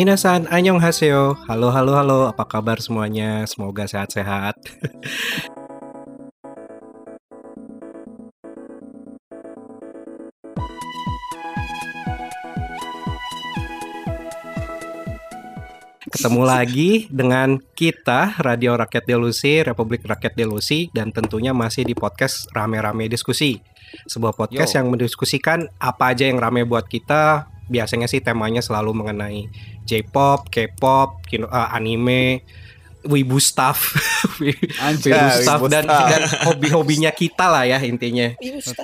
[0.00, 1.36] Minasan, annyeonghaseyo.
[1.44, 2.20] Halo, halo, halo.
[2.32, 3.44] Apa kabar semuanya?
[3.44, 4.56] Semoga sehat-sehat.
[16.20, 22.44] Ketemu lagi dengan kita Radio Rakyat Delusi, Republik Rakyat Delusi dan tentunya masih di podcast
[22.52, 23.56] Rame-Rame Diskusi.
[24.04, 24.84] Sebuah podcast Yo.
[24.84, 27.48] yang mendiskusikan apa aja yang rame buat kita.
[27.72, 29.48] Biasanya sih temanya selalu mengenai
[29.88, 32.44] J-pop, K-pop, kino- eh, anime,
[33.08, 33.96] wibu stuff,
[34.44, 34.76] wibu
[35.40, 36.04] stuff wibu dan, stuff.
[36.04, 38.28] dan hobi-hobinya kita lah ya intinya.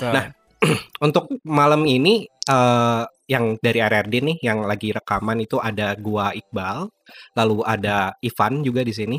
[0.01, 0.33] Nah,
[1.07, 6.87] Untuk malam ini eh, yang dari RRD nih yang lagi rekaman itu ada gua Iqbal,
[7.35, 9.17] lalu ada Ivan juga di sini.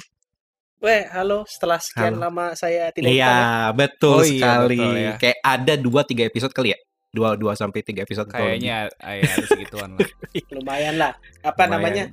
[0.78, 1.42] Weh, halo.
[1.50, 2.30] Setelah sekian Halo.
[2.30, 3.38] lama saya tidak Iya, ya.
[3.74, 4.78] betul Oh iya, sekali.
[4.78, 5.14] betul ya.
[5.18, 6.80] Kayak ada 2 3 episode kali ya?
[7.18, 8.30] 2 2 sampai 3 episode.
[8.30, 10.06] Kayaknya ay, ada segituan lah.
[10.54, 11.12] lumayan lah.
[11.42, 11.72] Apa Lumayan.
[11.74, 12.04] namanya?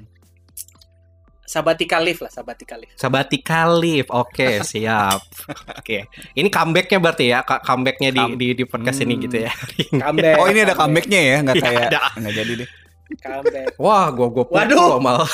[1.44, 2.96] Sabatika leave lah, sabatika leave.
[2.96, 4.08] Sabbatical leave.
[4.08, 5.20] Oke, siap.
[5.76, 6.08] Oke.
[6.32, 9.24] Ini comebacknya berarti ya, comebacknya di, Come- di di podcast ini Hmm.
[9.24, 9.52] gitu ya.
[9.92, 10.36] Comeback.
[10.40, 12.00] Oh ini ada comebacknya ya, nggak Iya, kayak ada.
[12.16, 12.68] nggak jadi deh.
[13.14, 13.66] Comeback.
[13.76, 14.96] Wah, gua gua Waduh.
[14.98, 15.20] mal.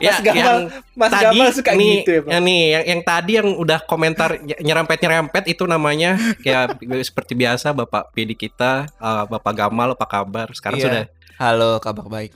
[0.00, 0.58] Mas Gamal,
[0.94, 4.36] Mas tadi Gamal suka nih, gitu ya, yang nih yang, yang tadi yang udah komentar
[4.38, 6.76] nyerempet nyerempet itu namanya kayak
[7.08, 10.86] seperti biasa Bapak PD kita eh, Bapak Gamal apa kabar sekarang Iya.
[10.86, 12.30] sudah Halo, kabar baik.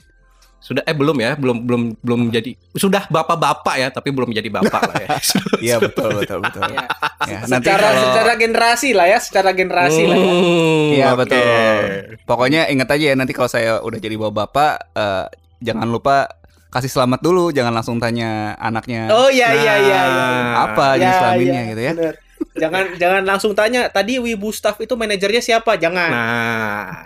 [0.59, 4.81] Sudah eh belum ya belum belum belum jadi sudah bapak-bapak ya tapi belum jadi bapak
[4.85, 5.09] lah ya
[5.65, 6.67] Iya betul betul betul.
[6.67, 6.87] Ya.
[7.27, 10.27] Ya, nanti secara kalau secara generasi lah ya, secara generasi lah ya.
[10.31, 11.19] Hmm, Iya oke.
[11.19, 11.79] betul.
[12.23, 15.25] Pokoknya ingat aja ya nanti kalau saya udah jadi bapak-bapak eh,
[15.59, 16.31] jangan lupa
[16.69, 20.29] kasih selamat dulu, jangan langsung tanya anaknya Oh iya iya iya iya.
[20.63, 21.93] apa Ya, jenis kelaminnya ya, gitu ya.
[21.97, 22.15] bener.
[22.55, 25.75] Jangan jangan langsung tanya tadi Wibu Staff itu manajernya siapa?
[25.75, 26.09] Jangan.
[26.09, 27.03] Nah.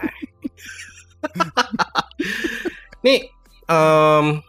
[3.01, 3.27] Nih
[3.67, 4.41] em,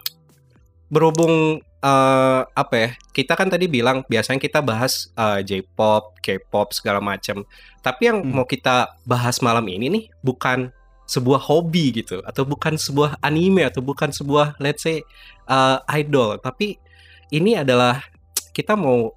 [0.91, 2.89] berhubung eh, apa ya?
[3.13, 7.45] Kita kan tadi bilang biasanya kita bahas eh, J-pop, K-pop segala macam.
[7.85, 8.41] Tapi yang Hmm.
[8.41, 10.73] mau kita bahas malam ini nih bukan
[11.05, 15.05] sebuah hobi gitu atau bukan sebuah anime atau bukan sebuah let's say
[15.45, 16.81] eh, idol, tapi
[17.29, 18.01] ini adalah
[18.55, 19.13] kita mau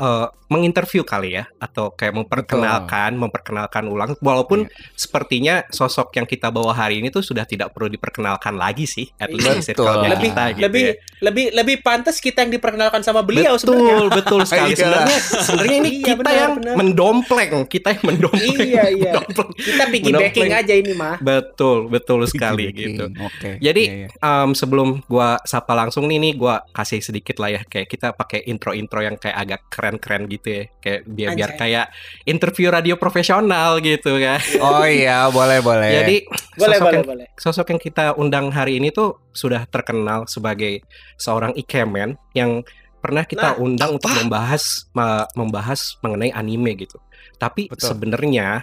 [0.00, 4.74] eh, menginterview kali ya atau kayak memperkenalkan, memperkenalkan ulang walaupun Iya.
[4.96, 9.30] sepertinya sosok yang kita bawa hari ini tuh sudah tidak perlu diperkenalkan lagi sih at
[9.30, 10.02] least Betul.
[10.02, 10.94] lebih kita gitu lebih ya.
[11.22, 14.10] lebih lebih pantas kita yang diperkenalkan sama beliau betul sebenarnya.
[14.18, 14.78] betul sekali Iya.
[14.80, 16.74] sebenarnya sebenarnya ini Iya, kita benar, yang benar.
[16.74, 19.12] mendompleng kita yang mendompleng Iya iya.
[19.12, 19.50] mendompleng.
[19.54, 20.34] Kita bikin Mendompleng.
[20.34, 21.16] backing aja ini mah.
[21.20, 23.50] betul betul sekali gitu Oke.
[23.60, 24.08] Jadi, iya, iya.
[24.18, 28.42] Em, sebelum gua sapa langsung nih nih gua kasih sedikit lah ya kayak kita pakai
[28.44, 29.60] intro-intro yang kayak agak
[29.92, 31.86] keren-keren gitu ya kayak biar biar kayak
[32.22, 35.90] interview radio profesional gitu kan Oh iya, boleh boleh.
[35.90, 36.16] jadi
[36.54, 37.26] Boleh sosok boleh yang boleh.
[37.34, 40.84] sosok yang kita undang hari ini tuh sudah terkenal sebagai
[41.16, 42.62] seorang ikemen yang
[43.00, 44.86] pernah kita Nah, undang untuk membahas
[45.32, 47.00] membahas mengenai anime gitu.
[47.36, 48.62] Tapi sebenarnya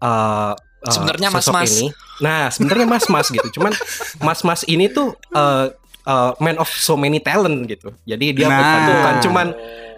[0.00, 1.70] eh, eh, Sebenarnya mas-mas.
[1.70, 1.86] ini,
[2.18, 3.48] nah sebenarnya mas-mas gitu.
[3.54, 3.72] Cuman
[4.26, 5.66] mas-mas ini tuh eh,
[6.02, 7.92] eh, man of so many talent gitu.
[8.04, 8.56] Jadi dia Nah.
[8.56, 9.46] bukan bukan cuman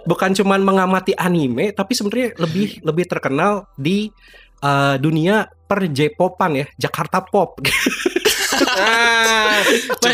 [0.06, 4.09] bukan cuman mengamati anime, tapi sebenarnya lebih lebih terkenal di
[4.62, 7.59] eh, dunia per J-popan ya, Jakarta Pop.
[8.56, 9.61] Ah,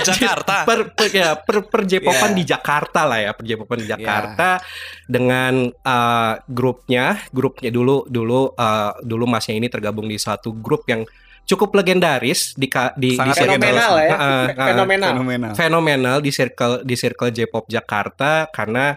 [0.02, 0.66] Jakarta.
[0.66, 2.38] per, per ya per, per J-popan Iya.
[2.42, 4.58] di Jakarta lah ya per J-popan di Jakarta
[5.06, 11.06] dengan uh, grupnya grupnya dulu dulu uh, dulu masnya ini tergabung di satu grup yang
[11.42, 14.10] cukup legendaris di ka- di, di circle- fenomenal ya.
[14.10, 15.10] Uh, uh, Fenomenal.
[15.12, 15.52] Fenomenal.
[15.58, 18.94] fenomenal di circle di circle J-pop Jakarta karena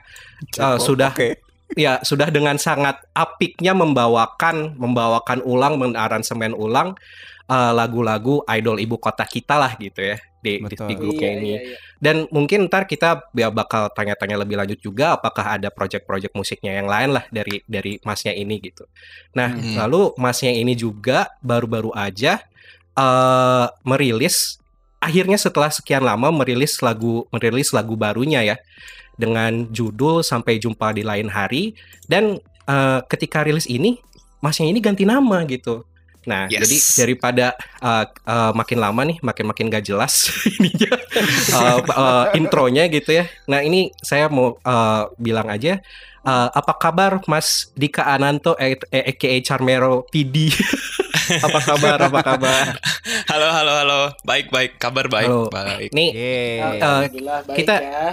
[0.62, 1.42] uh, sudah Oke.
[1.74, 6.94] ya sudah dengan sangat apiknya membawakan membawakan ulang mengaransemen ulang
[7.50, 10.88] uh, lagu-lagu idol ibu kota kita lah gitu ya di, di, Betul.
[10.90, 11.78] di grupnya Iya, ini iya, iya.
[11.98, 16.86] dan mungkin ntar kita ya bakal tanya-tanya lebih lanjut juga apakah ada project-project musiknya yang
[16.86, 18.86] lain lah dari dari masnya ini gitu
[19.34, 19.78] nah Hmm.
[19.82, 22.46] lalu masnya ini juga baru-baru aja
[22.96, 24.62] eh merilis
[25.02, 28.56] akhirnya setelah sekian lama merilis lagu merilis lagu barunya ya
[29.16, 31.74] dengan judul sampai jumpa di lain hari
[32.10, 32.38] dan
[32.68, 33.98] eh, ketika rilis ini
[34.44, 35.88] masnya ini ganti nama gitu
[36.26, 36.66] nah Yes.
[36.66, 37.46] jadi daripada
[37.80, 40.92] eh, eh, makin lama nih makin makin gak jelas ininya
[41.54, 45.78] eh, eh, intronya gitu ya nah ini saya mau eh, bilang aja
[46.22, 50.50] eh, apa kabar Mas Dika Ananto eh, eh, aka Charmero PD
[51.46, 52.66] apa kabar apa kabar
[53.26, 54.00] Halo, halo, halo.
[54.22, 54.78] Baik, baik.
[54.78, 55.26] Kabar baik.
[55.26, 55.50] Halo.
[55.50, 55.90] Baik.
[55.90, 56.78] Nih Yeay.
[56.78, 58.08] Alhamdulillah baik kita- ya.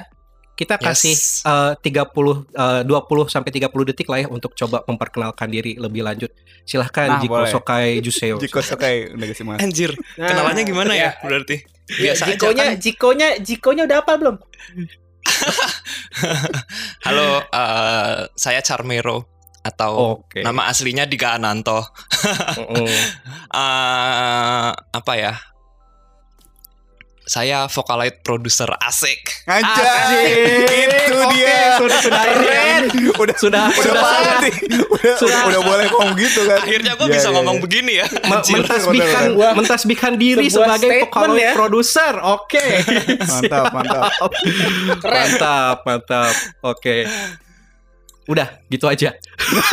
[0.62, 0.87] Kita Yes.
[0.87, 1.14] kasih
[1.44, 6.31] eh, 30 eh, 20 sampai 30 detik lah ya untuk coba memperkenalkan diri lebih lanjut.
[6.62, 7.50] Silahkan Nah, Jiko boleh.
[7.50, 8.38] Sokai Juseo.
[8.38, 9.59] Jiko Sokai udah kasih mas.
[9.59, 11.11] Anjir, Nah, kenalannya gimana ya?
[11.12, 11.20] ya.
[11.20, 11.56] Berarti
[11.93, 12.73] Ya, biasa aja Jikonya, kan.
[12.79, 14.37] Jikonya, Jikonya udah apa belum?
[17.06, 19.26] Halo, eh, saya Charmero
[19.62, 20.43] atau Oke.
[20.43, 21.82] nama aslinya Diga Ananto.
[23.53, 25.37] Eh, apa ya?
[27.22, 29.46] Saya Vocaloid produser asik.
[29.46, 30.26] Anjay,
[30.66, 31.78] itu dia.
[31.78, 32.82] sudah sudah keren.
[33.14, 34.54] Udah Sudah udah sudah nih.
[34.90, 35.40] Udah, Sudah.
[35.46, 36.58] udah boleh ngomong gitu kan.
[36.66, 37.62] Akhirnya gue Iya, bisa iya, ngomong iya.
[37.62, 38.06] begini ya.
[38.26, 39.24] mentasbihkan
[39.54, 41.52] mentasbihkan diri sebuah sebagai Vocaloid ya.
[41.54, 42.12] producer.
[42.26, 42.66] Oke.
[43.30, 44.02] Mantap, mantap.
[44.98, 45.22] Keren.
[45.22, 46.34] mantap, mantap.
[46.66, 46.96] Oke.
[48.26, 49.14] Udah, gitu aja.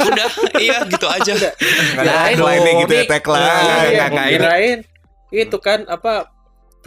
[0.06, 1.34] Udah, iya gitu aja.
[1.34, 3.46] Ya, nih aduh, gitu ya tagline.
[3.98, 4.80] Nah, kirain
[5.30, 6.34] itu kan apa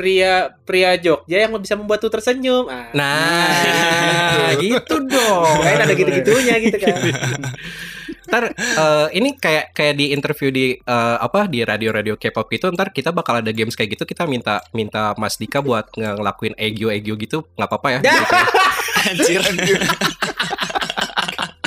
[0.03, 2.67] pria pria Jogja yang bisa membuat tuh tersenyum.
[2.67, 5.47] Ah, Nah, gitu dong.
[5.63, 6.99] Kirain ada gitu-gitunya gitu kan.
[8.33, 12.89] Ntar eh, ini kayak kayak di interview di eh, apa di radio-radio K-pop itu ntar
[12.89, 16.89] kita bakal ada games kayak gitu kita minta minta Mas Dika buat nge- ngelakuin egyo
[16.89, 18.01] egyo gitu nggak apa-apa ya.
[18.09, 18.19] Dah.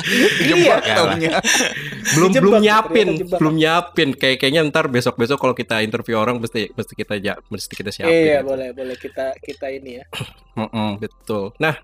[0.06, 0.28] Iya.
[0.46, 1.42] Ya, belum Dijebak,
[2.14, 3.38] belum ternyata nyiapin jebak.
[3.42, 7.34] belum nyiapin kayak kayaknya ntar besok besok kalau kita interview orang mesti mesti kita ja,
[7.50, 8.14] mesti kita siapin.
[8.14, 8.48] Iya, gitu.
[8.48, 10.04] boleh boleh kita kita ini ya.
[10.62, 11.52] Mm-mm, betul.
[11.58, 11.74] Nah,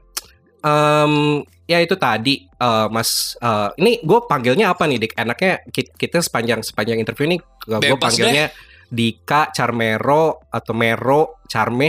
[0.63, 3.35] em, ya itu tadi eh, Mas.
[3.37, 5.13] eh, ini gue panggilnya apa nih, Dik?
[5.19, 8.49] Enaknya ki- kita sepanjang sepanjang interview ini gue panggilnya
[8.93, 11.89] Dika, Charmero atau Mero, Charme.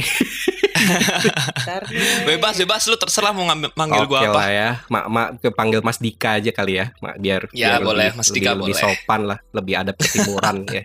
[1.59, 2.00] Charme.
[2.25, 4.35] Bebas, bebas lu terserah mau ngambil manggil Oke gua apa.
[4.38, 4.69] lah ya.
[4.88, 8.27] Mak, mak panggil Mas Dika aja kali ya, mak biar Ya, biar boleh, lebih, Mas
[8.27, 8.79] lebih- Dika lebih boleh.
[8.81, 10.83] sopan lah, lebih ada pertimuran ya.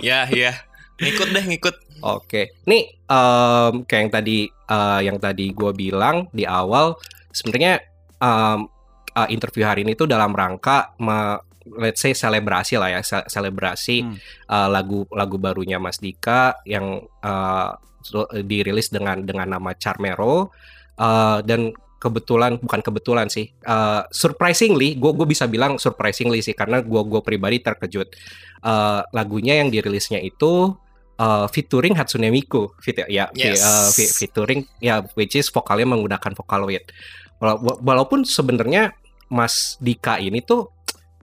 [0.00, 0.52] Ya, iya.
[0.98, 1.74] Ngikut deh, ngikut.
[2.02, 6.98] Oke, nih em, kayak yang tadi eh, yang tadi gue bilang di awal,
[7.30, 7.78] sebenarnya
[8.18, 8.66] em,
[9.12, 11.40] eh, interview hari ini tuh dalam rangka me-
[11.76, 14.16] let's say selebrasi lah ya, se- selebrasi Hmm.
[14.48, 17.00] eh, lagu lagu barunya Mas Dika yang
[18.00, 20.50] so- dirilis dengan dengan nama Charmero
[20.94, 26.82] eh, dan kebetulan bukan kebetulan sih, eh, surprisingly, gue gue bisa bilang surprisingly sih karena
[26.82, 28.08] gue gue pribadi terkejut
[28.62, 30.70] Eh, lagunya yang dirilisnya itu
[31.18, 33.58] uh, featuring Hatsune Miku fit ya Yes.
[33.58, 36.86] uh, featuring ya which is vokalnya menggunakan Vocaloid
[37.42, 38.94] Wala- wa- walaupun sebenarnya
[39.26, 40.70] Mas Dika ini tuh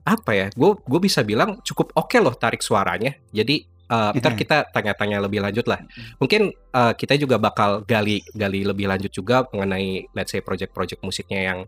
[0.04, 3.14] apa ya gue gue bisa bilang cukup oke loh tarik suaranya.
[3.30, 4.40] Jadi uh, ntar Mhm.
[4.40, 5.82] kita tanya-tanya lebih lanjut lah.
[6.22, 11.40] Mungkin uh, kita juga bakal gali gali lebih lanjut juga mengenai let's say project-project musiknya
[11.52, 11.60] yang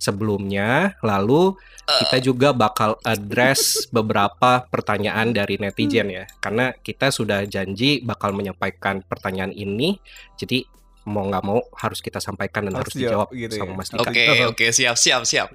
[0.00, 0.96] sebelumnya.
[1.04, 1.54] Lalu
[1.84, 6.24] kita juga bakal address beberapa pertanyaan dari netizen ya.
[6.40, 10.00] Karena kita sudah janji bakal menyampaikan pertanyaan ini.
[10.40, 10.64] Jadi
[11.10, 13.76] mau nggak mau harus kita sampaikan dan harus, Harus dijawab gitu sama ya.
[13.76, 15.48] Mas Dika Oke, oke, siap, siap, siap.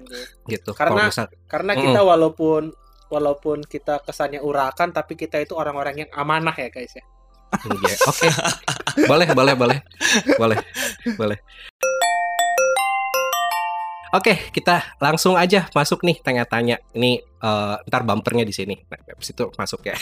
[0.46, 2.70] gitu Karena- misal- Karena kita walaupun
[3.06, 7.04] walaupun kita kesannya urakan tapi kita itu orang-orang yang amanah ya guys ya.
[7.62, 8.26] Iya, oke
[9.06, 9.78] boleh boleh boleh
[10.34, 10.58] boleh
[11.14, 11.38] boleh
[14.14, 16.80] Oke, kita langsung aja masuk nih tanya-tanya.
[16.94, 18.72] Ini eh, ntar bumpernya di sini.
[18.88, 19.92] Nah, habis itu masuk ya.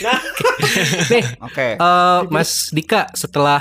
[1.11, 1.75] nih, Oke.
[1.75, 3.59] eh, Mas Dika setelah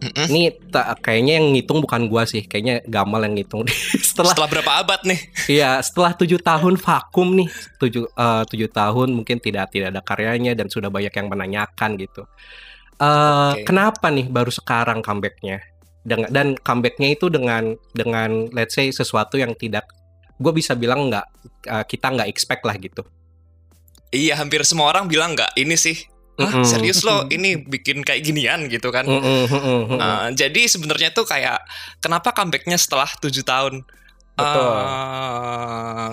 [0.00, 0.26] Mm-mm.
[0.32, 0.42] Ini
[0.72, 3.68] ta- kayaknya yang ngitung bukan gua sih, kayaknya Gamal yang ngitung.
[4.08, 5.20] setelah Setelah berapa abad nih?
[5.52, 10.56] iya, setelah tujuh tahun vakum nih, tujuh eh, tujuh tahun mungkin tidak tidak ada karyanya
[10.56, 12.24] dan sudah banyak yang menanyakan gitu.
[12.96, 13.68] Eh, Oke.
[13.68, 15.60] Kenapa nih baru sekarang comebacknya?
[16.00, 19.84] Dengan dan comebacknya itu dengan dengan let's say sesuatu yang tidak
[20.40, 21.26] gue bisa bilang nggak
[21.68, 23.04] eh, kita nggak expect lah gitu.
[24.10, 26.08] Iya, hampir semua orang bilang nggak ini sih.
[26.40, 29.04] Hah, serius lo ini bikin kayak ginian gitu kan?
[29.04, 31.60] Uh, jadi sebenarnya tuh kayak
[32.00, 33.84] kenapa comebacknya setelah tujuh tahun?
[34.34, 34.72] Betul.
[34.72, 36.10] Uh,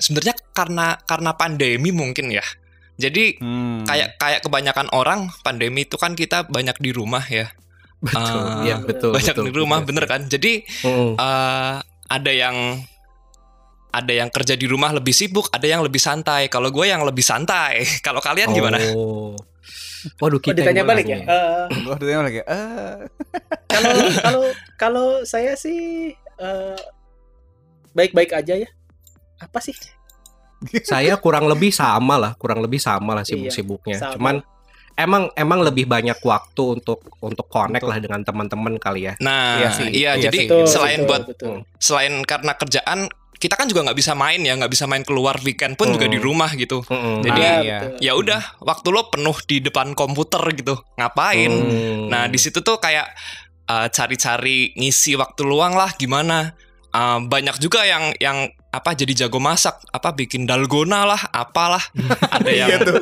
[0.00, 2.44] sebenarnya karena karena pandemi mungkin ya.
[2.96, 3.84] Jadi Hmm.
[3.88, 7.52] kayak kayak kebanyakan orang pandemi itu kan kita banyak di rumah ya.
[8.02, 9.14] betul, uh, iya betul.
[9.14, 9.88] banyak betul, di rumah betul.
[9.94, 10.20] bener kan.
[10.26, 11.14] Jadi Mm-mm.
[11.22, 11.78] uh,
[12.10, 12.82] ada yang
[13.92, 16.48] ada yang kerja di rumah lebih sibuk, ada yang lebih santai.
[16.48, 17.84] Kalau gue yang lebih santai.
[18.06, 18.80] Kalau kalian gimana?
[18.96, 19.36] Oh.
[20.18, 21.18] Waduh, Oh, kita ditanya yang balik ya.
[21.20, 21.30] nanya.
[21.70, 22.40] Eh, Gua ditanya lagi.
[22.42, 22.94] Eh,
[23.72, 24.42] kalau kalau
[24.74, 26.78] kalau saya sih eh,
[27.92, 28.68] baik-baik aja ya.
[29.38, 29.74] Apa sih?
[30.82, 33.98] saya kurang lebih sama lah, kurang lebih sama lah Iya, sibuk-sibuknya.
[33.98, 34.14] sama.
[34.14, 34.34] Cuman
[34.94, 39.14] emang emang lebih banyak waktu untuk untuk connect Untuk- lah dengan teman-teman kali ya.
[39.18, 40.46] Nah, Iya iya, sih, iya jadi sih.
[40.46, 41.54] Betul, selain betul, buat betul.
[41.78, 42.98] selain karena kerjaan
[43.42, 46.14] kita kan juga nggak bisa main ya, nggak bisa main keluar weekend pun juga Hmm.
[46.14, 46.86] di rumah gitu.
[46.86, 47.26] Mm-mm.
[47.26, 47.58] Jadi iya.
[47.58, 47.98] betul.
[47.98, 51.50] Ya udah, waktu lo penuh di depan komputer gitu, ngapain?
[51.50, 52.06] Hmm.
[52.06, 53.10] Nah di situ tuh kayak
[53.66, 56.54] uh, cari-cari ngisi waktu luang lah gimana.
[56.92, 61.80] Uh, banyak juga yang yang apa jadi jago masak, apa bikin dalgona lah, apalah.
[62.36, 63.00] Ada yang Iya tuh.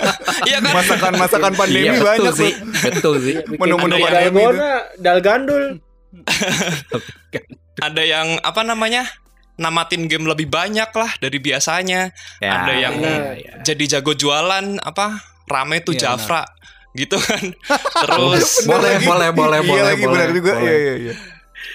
[0.48, 0.72] Iya kan?
[0.78, 2.52] Masakan-masakan pandemi Iya, betul banyak sih.
[2.80, 3.34] Betul sih.
[3.60, 5.64] Menu-menu pandemi dalgona, dalgandul.
[7.82, 9.10] Ada yang apa namanya?
[9.54, 12.08] Namatin game lebih banyak lah dari biasanya.
[12.38, 13.52] Ya, Ada yang iya, iya.
[13.60, 15.20] Jadi jago jualan apa?
[15.44, 16.42] Rame tuh Iya, Jafra
[16.92, 17.42] gitu kan.
[18.02, 20.52] Terus boleh, boleh, boleh, Iya boleh, lagi boleh, benar juga.
[20.54, 20.64] boleh.
[20.64, 21.14] Iya iya iya.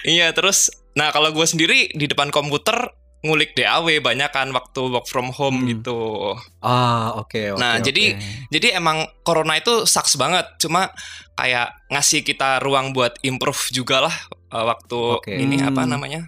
[0.04, 2.74] Iya terus Nah kalau gue sendiri di depan komputer
[3.20, 5.70] ngulik DAW banyak kan waktu work from home Hmm.
[5.72, 6.34] gitu.
[6.58, 7.58] Ah, oke, oke.
[7.58, 7.86] Nah oke.
[7.86, 8.18] jadi
[8.48, 10.42] jadi emang corona itu sucks banget.
[10.58, 10.90] Cuma
[11.34, 14.14] kayak ngasih kita ruang buat improve juga lah
[14.50, 15.30] uh, waktu Oke.
[15.32, 15.90] ini apa Hmm.
[15.92, 16.20] namanya?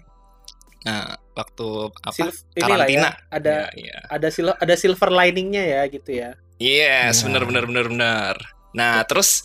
[0.80, 1.66] Nah waktu
[1.97, 2.12] apa?
[2.12, 3.11] Sil- inilah ya, karantina.
[3.28, 3.97] ada Iya, iya.
[4.06, 6.30] ada sil ada silver liningnya ya gitu ya.
[6.56, 7.25] Yes, Ya.
[7.26, 8.37] bener bener bener bener.
[8.70, 9.42] Nah, terus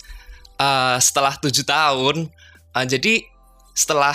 [0.56, 2.28] uh, setelah tujuh tahun,
[2.70, 3.24] uh, jadi
[3.72, 4.14] setelah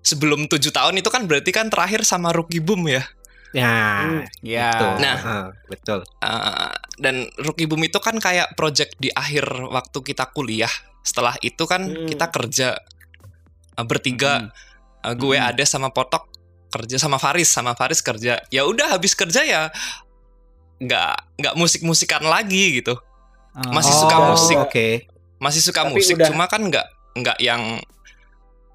[0.00, 3.02] sebelum tujuh tahun itu kan berarti kan terakhir sama Rookie Boom ya.
[3.52, 3.72] Ya,
[4.02, 4.20] Hmm.
[4.40, 4.68] Ya.
[4.70, 4.92] betul.
[5.00, 5.16] Nah.
[5.18, 6.00] Ah, betul.
[6.20, 10.70] Uh, dan Rookie Boom itu kan kayak project di akhir waktu kita kuliah.
[11.00, 12.04] Setelah itu kan Hmm.
[12.04, 12.68] kita kerja
[13.74, 14.52] uh, bertiga.
[15.00, 15.48] Uh, gue Hmm.
[15.48, 16.28] ada sama Potok
[16.76, 18.38] kerja sama Faris, sama Faris kerja.
[18.48, 19.62] Ya udah habis kerja ya
[20.76, 22.94] nggak nggak musik-musikan lagi gitu.
[23.50, 23.72] Ah.
[23.72, 24.56] Masih Oh, suka musik.
[24.60, 24.88] Oke.
[25.36, 27.76] masih suka Tapi musik udah- cuma kan nggak nggak yang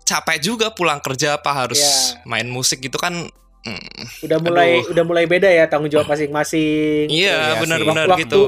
[0.02, 2.22] capek juga pulang kerja apa harus Iya.
[2.24, 3.18] main musik gitu kan
[3.66, 3.90] hmm,
[4.22, 4.94] Udah mulai Aduh.
[4.94, 7.10] udah mulai beda ya tanggung jawab masing-masing.
[7.10, 8.42] iya Iya benar-benar Waktu- gitu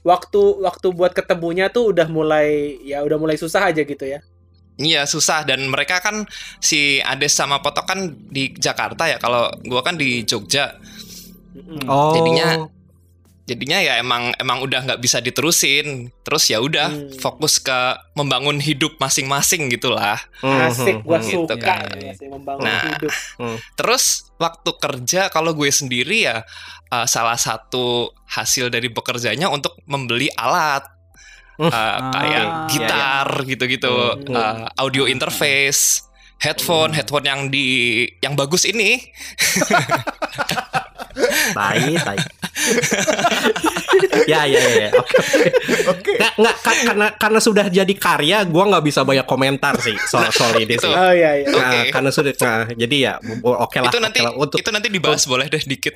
[0.00, 2.48] Waktu waktu buat ketemunya tuh udah mulai
[2.80, 4.24] ya udah mulai susah aja gitu ya.
[4.80, 6.24] Iya susah dan mereka kan
[6.58, 10.74] si Ades sama Potok kan di Jakarta ya kalau gua kan di Jogja.
[11.84, 12.14] Oh.
[12.14, 12.66] Jadinya-
[13.42, 17.10] jadinya ya emang emang udah nggak bisa diterusin terus ya udah Hmm.
[17.18, 17.74] fokus ke
[18.14, 21.26] membangun hidup masing-masing gitulah Hmm, Asik, hmm, gua hmm.
[21.26, 21.82] Gitu suka kan.
[21.98, 22.82] ya, membangun Nah.
[22.94, 23.12] hidup.
[23.74, 24.04] Terus
[24.38, 26.46] waktu kerja kalau gue sendiri ya
[26.88, 30.86] uh, salah satu hasil dari bekerjanya untuk membeli alat
[31.60, 31.68] Uh,
[32.16, 33.92] kayak Ah, gitar gitu-gitu,
[34.24, 34.32] Hmm.
[34.32, 36.08] uh, audio interface,
[36.40, 37.66] headphone, headphone yang di
[38.24, 38.96] yang bagus ini.
[41.50, 42.18] Tai, tai.
[44.30, 44.72] ya, ya, ya.
[44.80, 44.90] ya.
[44.94, 45.16] Oke.
[45.88, 46.12] Oke.
[46.14, 50.30] Nggak, nggak, ka- karena karena sudah jadi karya, gua nggak bisa banyak komentar sih soal
[50.30, 50.82] soal ini itu.
[50.82, 50.92] sih.
[50.92, 51.46] Oh iya iya.
[51.48, 51.78] Nah, Oke.
[51.90, 53.12] karena sudah, nah, jadi ya,
[53.42, 53.88] oke lah.
[53.88, 54.32] itu nanti lah.
[54.34, 55.94] untuk itu nanti dibahas boleh deh dikit.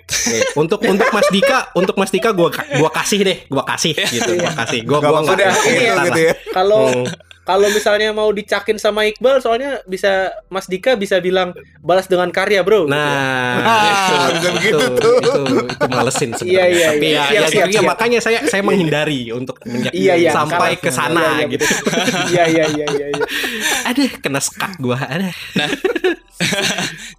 [0.55, 4.53] Untuk untuk Mas Dika, untuk Mas Dika gua gua kasih deh, gua kasih gitu, gua
[4.57, 4.81] kasih.
[4.85, 5.45] Gua Gak gua apa-apa deh.
[5.45, 6.27] nggak Iya komentar gitu lah.
[6.27, 6.35] ya.
[6.53, 7.05] Kalau Hmm.
[7.45, 12.61] Kalau misalnya mau dicakin sama Iqbal soalnya bisa Mas Dika bisa bilang balas dengan karya,
[12.61, 12.89] Bro.
[12.89, 12.97] gitu ya.
[12.97, 15.17] Nah, Ah, itu, itu, tuh.
[15.21, 16.49] itu, itu malesin sebenarnya.
[16.49, 17.15] Iya, iya, Tapi iya.
[17.15, 17.85] ya, Siap, ya, siap, ya, siap.
[17.87, 19.61] makanya saya saya menghindari untuk
[19.93, 21.65] Iya, iya, sampai ke sana Iya, iya, gitu.
[22.27, 23.07] Iya iya iya iya.
[23.13, 23.25] iya.
[23.93, 24.97] Aduh, kena sekat gua.
[24.99, 25.33] Aduh.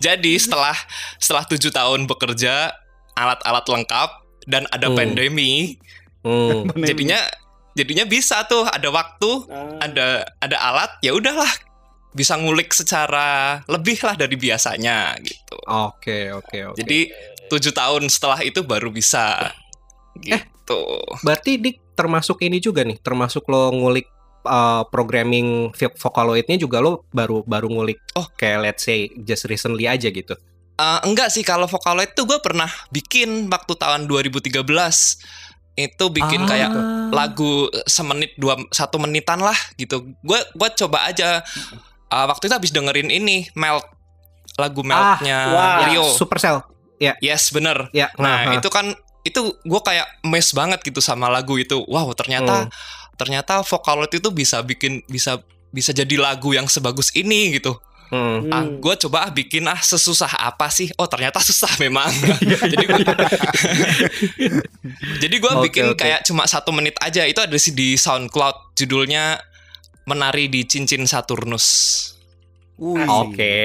[0.02, 0.76] Jadi setelah
[1.18, 2.74] setelah tujuh tahun bekerja,
[3.14, 4.10] alat-alat lengkap
[4.46, 4.98] dan ada Hmm.
[4.98, 5.78] pandemi,
[6.22, 6.66] Hmm.
[6.80, 7.22] jadinya
[7.76, 10.06] jadinya bisa tuh ada waktu Ah, ada
[10.40, 11.52] ada alat ya udahlah
[12.12, 15.60] bisa ngulik secara lebih lah dari biasanya gitu.
[15.68, 16.78] Oke, oke, oke.
[16.80, 17.12] Jadi
[17.52, 19.52] tujuh tahun setelah itu baru bisa
[20.18, 20.80] gitu.
[21.22, 24.08] berarti Dik termasuk ini juga nih, termasuk lo ngulik
[24.44, 28.28] uh, programming vo- Vocaloid-nya juga lo baru baru ngulik Oh.
[28.34, 30.40] kayak let's say just recently aja gitu.
[30.76, 34.60] Eh, enggak sih kalau Vocaloid tuh gue pernah bikin waktu tahun 2013
[35.76, 36.48] itu bikin Ah.
[36.48, 36.72] kayak
[37.12, 40.08] lagu semenit dua satu menitan lah gitu.
[40.24, 41.44] Gue gua coba aja
[42.06, 43.82] Uh, waktu itu habis dengerin ini Melt
[44.62, 45.90] lagu Meltnya wah.
[45.90, 46.06] Rio.
[46.14, 46.62] Supercell.
[47.02, 47.90] Yes bener.
[47.92, 48.94] Ya, Nah nah, itu kan
[49.26, 51.82] itu gue kayak mes banget gitu sama lagu itu.
[51.90, 52.70] Wow ternyata
[53.18, 55.42] ternyata Vocaloid itu bisa bikin bisa
[55.74, 57.74] bisa jadi lagu yang sebagus ini gitu.
[58.08, 58.40] Hmm.
[58.48, 60.90] Ah, gue coba ah bikin ah sesusah apa sih?
[60.96, 62.08] Oh ternyata susah memang.
[62.72, 63.00] jadi gue
[65.22, 65.98] jadi gue Oke, bikin oke.
[65.98, 67.24] kayak cuma satu menit aja.
[67.24, 69.40] Itu ada sih di SoundCloud judulnya
[70.06, 71.66] menari di cincin Saturnus.
[72.78, 73.56] Oke,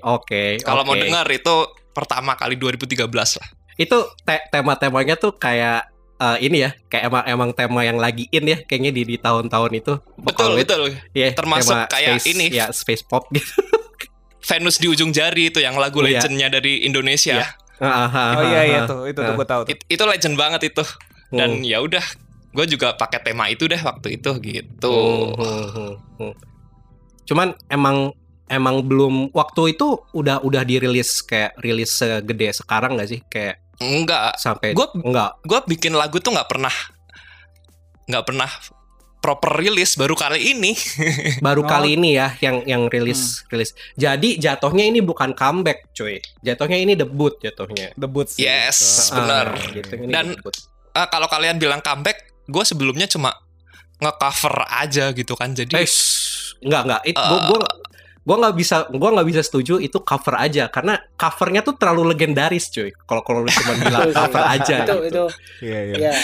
[0.00, 0.42] oke.
[0.60, 1.54] Kalau mau dengar itu
[1.90, 3.48] pertama kali 2013 lah.
[3.74, 8.44] itu te- tema-temanya tuh kayak eh, ini ya, kayak emang emang tema yang lagi in
[8.44, 9.96] ya, kayaknya di di tahun-tahun itu.
[10.14, 10.60] Betul Vocaloid.
[10.60, 10.82] betul.
[11.10, 12.46] Iya, Termasuk kayak space- ini.
[12.52, 13.48] ya space pop gitu.
[14.40, 16.20] Venus di ujung jari itu yang lagu Iya.
[16.20, 17.36] legendnya dari Indonesia.
[17.36, 17.48] Iya.
[17.78, 18.86] Ah, ah, Oh iya iya ah.
[18.86, 19.70] tuh, itu tuh gue tahu tuh.
[19.70, 20.84] It- itu legend banget itu.
[21.30, 21.64] Dan Hmm.
[21.64, 22.04] ya udah,
[22.50, 24.92] gue juga pakai tema itu deh waktu itu gitu.
[24.92, 26.34] Hmm, hmm, hmm, hmm.
[27.24, 28.12] Cuman emang
[28.46, 34.36] emang belum waktu itu udah udah dirilis kayak rilis segede sekarang nggak sih kayak Enggak,
[34.36, 36.74] sampai Gua- enggak gue bikin lagu tuh nggak pernah
[38.04, 38.50] nggak pernah
[39.20, 40.72] proper rilis baru kali ini.
[41.46, 41.68] baru Oh.
[41.68, 43.72] kali ini ya yang yang rilis rilis.
[43.94, 46.18] Jadi jatuhnya ini bukan comeback, cuy.
[46.40, 47.92] Jatuhnya ini debut jatuhnya.
[47.94, 48.42] Debut sih.
[48.42, 49.08] Yes.
[49.08, 49.16] gitu.
[49.16, 49.46] Benar.
[49.50, 50.56] Ah, gitu, Dan- debut.
[50.90, 53.30] Ah, kalau kalian bilang comeback, gue sebelumnya cuma
[53.98, 55.52] nge-cover aja gitu kan.
[55.52, 56.56] Jadi Eh, shh.
[56.60, 57.00] enggak enggak.
[57.04, 57.42] It, gua, Eh.
[57.46, 57.60] gua
[58.20, 62.68] gua nggak bisa gua nggak bisa setuju itu cover aja karena covernya tuh terlalu legendaris
[62.68, 65.02] cuy kalau kalau lu cuma bilang cover aja itu gitu.
[65.08, 65.24] itu
[65.62, 65.96] Iya, iya.
[65.96, 66.14] ya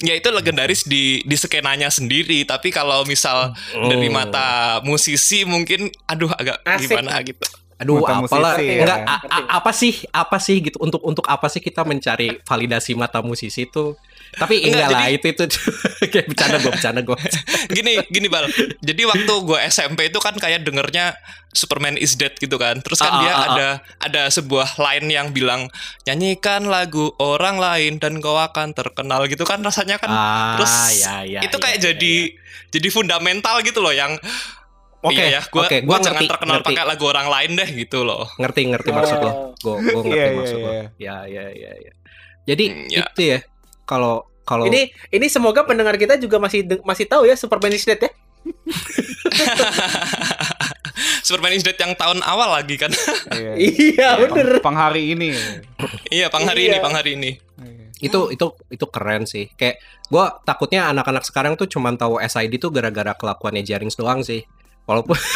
[0.00, 2.42] ya itu legendaris di di skenanya sendiri.
[2.42, 3.88] Tapi kalau misal Hmm.
[3.88, 6.90] dari mata musisi mungkin, aduh agak Asik.
[6.90, 7.44] gimana gitu.
[7.74, 9.10] Aduh, Mata apalah musisi, enggak ya.
[9.10, 9.94] a- a- apa sih?
[10.08, 13.98] Apa sih gitu untuk untuk apa sih kita mencari validasi mata musisi itu?
[14.34, 15.44] Tapi Enggak, enggak, lah jadi- itu itu
[16.12, 17.18] kayak bercanda gue bercanda gue.
[17.76, 18.44] Gini, gini bal.
[18.78, 21.14] Jadi waktu gue SMP itu kan kayak dengernya
[21.50, 22.78] Superman is Dead gitu kan.
[22.78, 23.68] Terus kan Ah, dia ah, ah, ada
[24.00, 25.70] ada sebuah line yang bilang
[26.04, 30.08] nyanyikan lagu orang lain dan kau akan terkenal gitu kan rasanya kan.
[30.08, 32.16] Ah, terus ya, ya, itu ya, kayak ya, jadi
[32.70, 34.18] jadi fundamental gitu loh yang
[35.00, 36.68] Oke, iya ya, gue oke, gua jangan ngerti, terkenal ngerti.
[36.72, 38.24] pakai lagu orang lain deh gitu loh.
[38.34, 39.28] ngerti ngerti maksud lo.
[39.28, 39.36] Oh.
[39.54, 40.70] Gue gue ngerti Iya, iya, maksud lo.
[40.70, 40.84] iya.
[40.96, 41.92] Ya ya ya ya.
[42.44, 43.04] Jadi Hmm, ya.
[43.04, 43.38] itu ya
[43.84, 47.98] kalau kalau ini ini semoga pendengar kita juga masih masih tahu ya Superman is Dead
[47.98, 48.10] ya
[51.24, 52.92] Superman is Dead yang tahun awal lagi kan.
[53.32, 53.52] Iya.
[53.96, 55.32] iya bener Pang hari ini.
[56.12, 56.70] iya, pang hari Iya.
[56.70, 57.32] ini, pang hari ini.
[58.04, 59.48] itu itu itu keren sih.
[59.56, 59.80] Kayak
[60.12, 64.44] gue takutnya anak-anak sekarang tuh cuman tahu SID tuh gara-gara kelakuannya Jarings doang sih.
[64.84, 65.16] Walaupun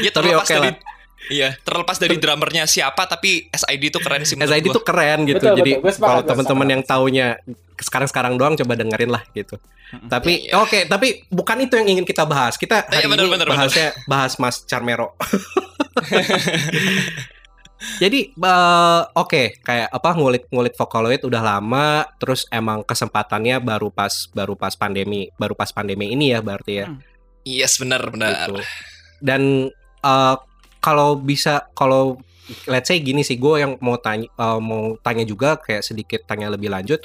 [0.00, 0.80] Ya Tapi terlepas oke dari lah.
[1.30, 5.38] Iya, terlepas dari drummernya siapa tapi SID itu keren sih SID tuh keren gitu.
[5.38, 6.02] Betul, Jadi betul.
[6.02, 7.38] Kalau teman-teman yang taunya
[7.78, 9.54] sekarang-sekarang doang coba dengerin lah gitu.
[10.10, 10.58] Tapi Iya.
[10.58, 12.58] oke, tapi bukan itu yang ingin kita bahas.
[12.58, 15.14] Kita hari Iya, benar, ini benar, bahasnya bahas Mas Charmero.
[18.02, 24.52] Jadi eh, oke kayak apa ngulik-ngulik Vocaloid udah lama terus emang kesempatannya baru pas baru
[24.52, 26.86] pas pandemi baru pas pandemi ini ya berarti ya.
[27.46, 28.52] Yes, benar benar.
[28.52, 28.60] gitu.
[29.24, 29.72] Dan
[30.04, 30.36] eh,
[30.80, 32.18] kalau bisa kalau
[32.66, 36.50] let's say gini sih gue yang mau tanya eh, mau tanya juga kayak sedikit tanya
[36.50, 37.00] lebih lanjut.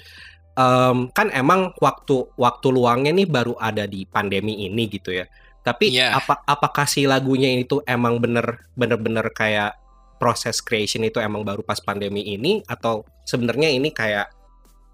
[0.55, 5.27] Em, kan emang waktu waktu luangnya nih baru ada di pandemi ini gitu ya.
[5.65, 6.15] Tapi Iya.
[6.15, 9.75] apa apakah si lagunya itu emang bener bener bener kayak
[10.15, 12.63] proses creation itu emang baru pas pandemi ini?
[12.71, 14.31] Atau sebenarnya ini kayak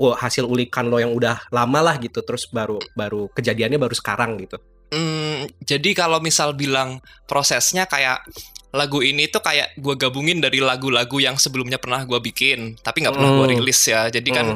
[0.02, 4.42] oh, hasil ulikan lo yang udah lama lah gitu terus baru baru kejadiannya baru sekarang
[4.42, 4.58] gitu?
[4.92, 8.26] Hmm, jadi kalau misal bilang prosesnya kayak
[8.72, 13.16] lagu ini tuh kayak gue gabungin dari lagu-lagu yang sebelumnya pernah gue bikin, tapi nggak
[13.16, 13.54] pernah gue Hmm.
[13.60, 14.08] rilis ya.
[14.08, 14.48] Jadi kan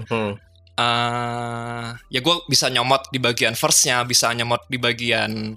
[0.75, 5.55] eh ya gue bisa nyomot di bagian verse-nya, bisa nyomot di bagian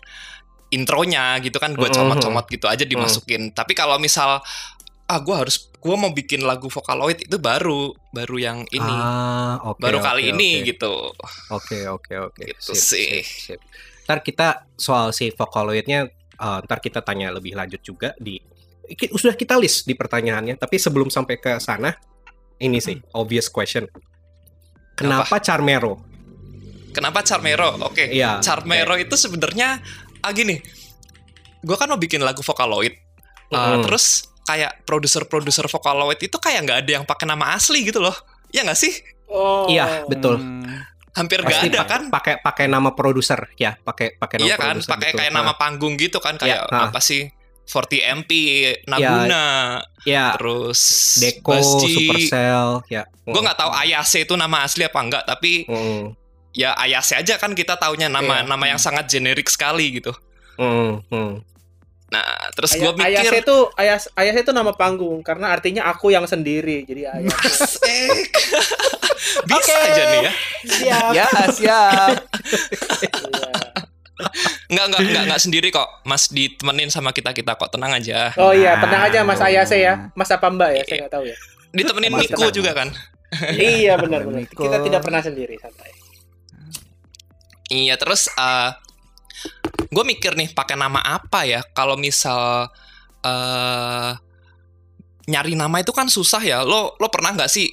[0.68, 3.50] intronya gitu kan, gue comot-comot gitu aja dimasukin.
[3.50, 4.42] Tapi kalau misal
[5.08, 9.80] ah gue harus gue mau bikin lagu Vocaloid itu baru baru yang ini, Ah, oke,
[9.80, 10.66] baru kali ini oke.
[10.68, 10.94] gitu.
[11.48, 12.42] Oke oke oke.
[12.44, 13.10] Gitu Sip, sih.
[13.24, 13.60] sip, sip.
[14.04, 18.38] Ntar kita soal si Vocaloidnya eh, ntar kita tanya lebih lanjut juga di
[18.96, 20.56] sudah kita list di pertanyaannya.
[20.56, 21.92] Tapi sebelum sampai ke sana,
[22.62, 23.84] ini sih obvious question.
[24.96, 26.00] Kenapa Charmero?
[26.90, 27.76] Kenapa Charmero?
[27.84, 28.08] Oke.
[28.08, 28.40] Iya.
[28.40, 29.78] Charmero itu sebenarnya
[30.24, 30.58] ah gini.
[31.62, 32.96] Gue kan mau bikin lagu Vocaloid.
[33.48, 33.84] Uh, Mm.
[33.88, 38.16] Terus kayak produser-produser Vocaloid itu kayak nggak ada yang pakai nama asli gitu loh.
[38.52, 38.92] Ya nggak sih?
[39.28, 40.40] oh Iya, betul.
[41.18, 42.02] Hampir nggak ada kan?
[42.08, 45.18] Pakai pakai nama produser ya, pakai pakai nama Iya kan, pakai betul.
[45.18, 46.88] kayak Nah, nama panggung gitu kan kayak Iya, nah.
[46.88, 47.26] apa sih?
[47.68, 48.30] 40 MP,
[48.88, 50.80] Naguna, ya terus
[51.20, 53.04] Deco, Supercell, ya.
[53.28, 56.16] Gue nggak tahu Ayase itu nama asli apa enggak, tapi Mm,
[56.56, 58.48] ya Ayase aja kan kita taunya nama Iya.
[58.48, 60.16] nama yang sangat generik sekali gitu.
[60.56, 61.32] mm, mm.
[62.08, 62.24] Nah,
[62.56, 66.88] terus gue mikir Ayase itu Ayas Ayase itu nama panggung karena artinya aku yang sendiri.
[66.88, 67.36] Jadi Ayase.
[67.44, 68.28] Asik.
[69.48, 69.72] Bisa Oke.
[69.92, 70.32] aja nih ya.
[70.64, 71.10] Siap.
[71.12, 72.16] Ya, siap.
[74.18, 74.26] Iya.
[74.66, 75.88] Enggak, enggak, enggak, enggak sendiri kok.
[76.02, 77.70] Mas ditemenin sama kita-kita kok.
[77.70, 78.34] Tenang aja.
[78.34, 79.38] Oh iya, Nah, tenang aja Mas.
[79.38, 80.10] Ayase ya.
[80.18, 80.82] Mas apa Mbak ya?
[80.88, 81.36] Saya nggak tahu ya.
[81.70, 82.88] Ditemenin Mas tenang, juga kan.
[83.54, 84.48] iya benar benar.
[84.48, 85.92] Kita tidak pernah sendiri santai.
[87.68, 88.70] Iya, terus eh
[89.88, 91.60] gue mikir nih pakai nama apa ya?
[91.68, 92.68] Kalau misal
[93.20, 94.10] eh
[95.24, 96.58] nyari nama itu kan susah ya.
[96.62, 97.68] Lo lo pernah nggak sih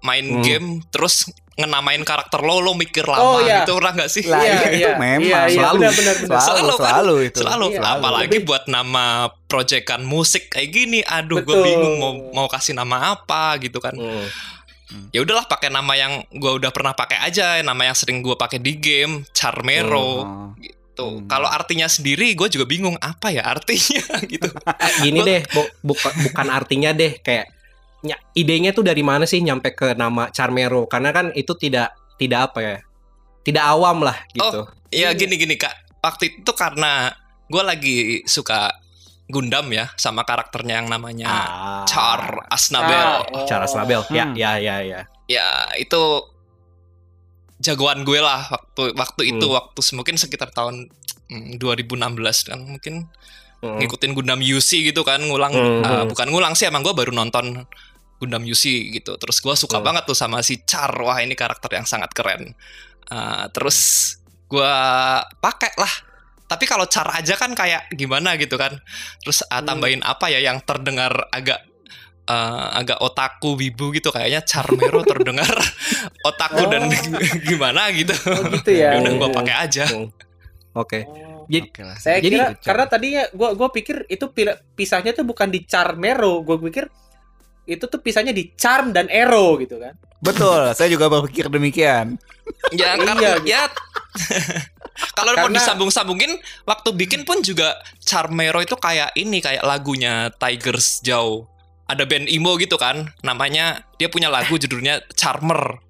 [0.00, 0.42] main Hmm.
[0.42, 3.66] game terus ngenamain karakter lo lo mikir lama Oh, iya.
[3.66, 4.22] gitu pernah nggak sih?
[4.22, 4.94] Lah, Iya, itu iya.
[4.94, 5.26] memang.
[5.26, 5.78] Iya, iya, Selalu.
[5.80, 6.38] benar benar benar.
[6.38, 6.86] Selalu, Selalu kan?
[6.86, 7.38] selalu itu.
[7.42, 7.80] Selalu, Iya.
[7.90, 9.04] apalagi buat nama
[9.44, 13.90] proyekan musik kayak gini, aduh gue bingung mau mau kasih nama apa gitu kan.
[13.92, 15.10] mm.
[15.12, 18.56] ya udahlah pakai nama yang gua udah pernah pakai aja nama yang sering gua pakai
[18.56, 20.48] di game Charmero Oh.
[20.98, 21.22] Gitu.
[21.22, 21.30] Hmm.
[21.30, 24.50] Kalau artinya sendiri gue juga bingung apa ya artinya gitu.
[24.50, 27.46] Eh, gini deh, bu- buka- bukan artinya deh kayak
[28.02, 30.90] ny- idenya tuh dari mana sih nyampe ke nama Charmero?
[30.90, 32.76] Karena kan itu tidak tidak apa ya?
[33.46, 34.66] Tidak awam lah gitu.
[34.90, 35.14] Ya Iya.
[35.14, 37.14] gini-gini kak, waktu itu karena
[37.46, 38.74] gue lagi suka
[39.28, 41.84] Gundam ya sama karakternya yang namanya Ah.
[41.84, 43.28] Char Asnabel.
[43.28, 44.00] Ah, Cara Snabel.
[44.08, 44.32] Ya, Hmm.
[44.34, 45.00] ya, ya, ya.
[45.28, 46.00] Ya itu
[47.58, 49.56] jagoan gue lah waktu waktu itu Hmm.
[49.58, 50.86] waktu mungkin sekitar tahun
[51.28, 52.94] mm, 2016 kan mungkin
[53.58, 53.82] Mm.
[53.82, 55.82] ngikutin Gundam UC gitu kan ngulang Hmm.
[55.82, 57.66] uh, bukan ngulang sih emang gue baru nonton
[58.18, 59.86] Gundam UC gitu terus gue suka Hmm.
[59.90, 62.54] banget tuh sama si Char wah ini karakter yang sangat keren
[63.08, 63.78] Uh, terus
[64.46, 64.74] gue
[65.40, 65.88] pakai lah
[66.44, 68.76] tapi kalau Char aja kan kayak gimana gitu kan
[69.20, 69.66] terus uh, Hmm.
[69.66, 71.64] tambahin apa ya yang terdengar agak
[72.28, 75.48] uh, agak otaku wibu gitu kayaknya Charmero terdengar
[76.28, 76.86] otaku dan
[77.48, 78.94] gimana gitu Oh gitu ya.
[78.94, 79.36] ya udah gue Iya.
[79.36, 79.84] pakai aja
[80.76, 81.08] Oke.
[81.08, 81.42] Oh.
[81.48, 81.96] Jadi Oke lah.
[81.96, 84.28] Saya Jadi- kira karena tadinya gua gua pikir itu
[84.76, 86.86] pisahnya tuh bukan di Charmero, gua pikir
[87.64, 89.96] itu tuh pisahnya di Charm dan Ero gitu kan.
[90.20, 92.20] Betul, saya juga berpikir demikian.
[92.70, 93.48] Ya Iya, karena gitu.
[93.48, 93.62] ya
[95.14, 101.00] kalau mau Karena- disambung-sambungin waktu bikin pun juga Charmero itu kayak ini kayak lagunya Tigers
[101.00, 101.48] Jauh.
[101.88, 105.80] Ada band emo gitu kan, namanya dia punya lagu judulnya Charmer.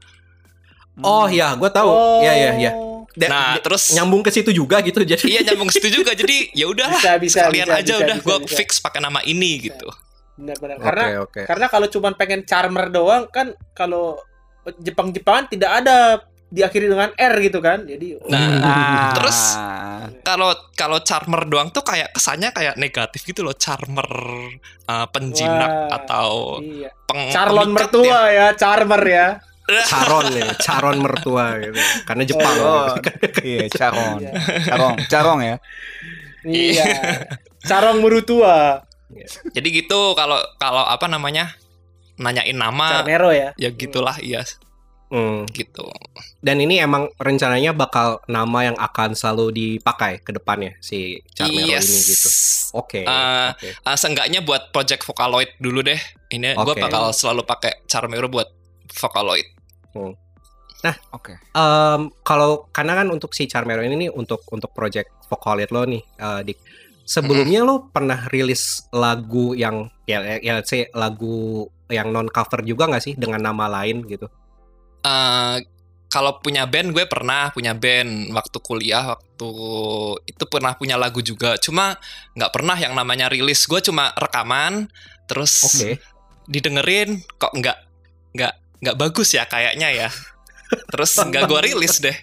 [0.99, 1.91] Oh ya, gue tahu.
[1.91, 2.19] Oh.
[2.23, 2.73] Iya, iya, iya.
[3.19, 5.23] Da- Nah, da- terus nyambung ke situ juga gitu jadi.
[5.27, 6.15] iya nyambung situ juga.
[6.15, 8.55] Jadi ya udah Bisa bisa bisa, aja bisa, udah bisa, gue bisa.
[8.55, 9.91] fix pakai nama ini gitu.
[10.39, 10.79] Benar-benar.
[10.79, 11.43] Karena oke.
[11.47, 14.23] karena kalau cuman pengen Charmer doang kan kalau
[14.79, 17.85] Jepang-Jepangan tidak ada diakhiri dengan R gitu kan.
[17.85, 19.39] Jadi Nah, Nah, terus
[20.25, 24.09] kalau kalau charmer doang tuh kayak kesannya kayak negatif gitu loh, charmer
[24.89, 26.29] uh, penjinak Wah, atau
[26.65, 26.91] iya.
[27.05, 29.29] peng pemikat mertua ya, Charmer ya.
[29.69, 31.77] Caron ya, caron mertua gitu.
[32.09, 32.57] Karena Jepang.
[32.65, 32.89] Oh,
[33.45, 34.17] iya, carong.
[34.25, 34.33] Iya.
[34.65, 35.57] Carong, carong ya.
[36.49, 36.85] Iya.
[37.69, 38.81] Carong merutua.
[39.13, 39.29] ya.
[39.53, 41.53] Jadi gitu kalau kalau apa namanya
[42.19, 43.55] nanyain nama Charmero ya.
[43.55, 44.43] ya gitulah iya
[45.09, 45.49] Hmm.
[45.57, 45.88] gitu.
[46.44, 51.88] Dan ini emang rencananya bakal nama yang akan selalu dipakai ke depannya si Charmero yes.
[51.88, 52.29] ini gitu.
[52.77, 53.01] Oke.
[53.09, 53.68] Eh, oke.
[53.88, 55.99] Uh, seenggaknya buat project Vocaloid dulu deh.
[56.29, 56.85] Ini gue Oke.
[56.85, 58.53] bakal selalu pakai Charmero buat
[58.92, 59.49] Vocaloid.
[61.11, 61.35] Oke.
[61.57, 66.05] Em, kalau karena kan untuk si Charmero ini nih untuk untuk project Vocaloid lo nih,
[66.05, 66.59] eh, Dik.
[67.09, 72.85] Sebelumnya lo pernah rilis lagu yang ya ya let's say lagu yang non cover juga
[72.85, 74.29] nggak sih dengan nama lain gitu?
[74.99, 75.57] Eh,
[76.09, 79.51] kalau punya band gue pernah punya band waktu kuliah waktu
[80.25, 82.01] itu pernah punya lagu juga cuma
[82.33, 84.89] nggak pernah yang namanya rilis gue cuma rekaman
[85.29, 86.01] terus Oke.
[86.49, 87.77] didengerin kok nggak
[88.33, 90.09] nggak nggak bagus ya kayaknya ya
[90.89, 92.17] terus nggak gue rilis deh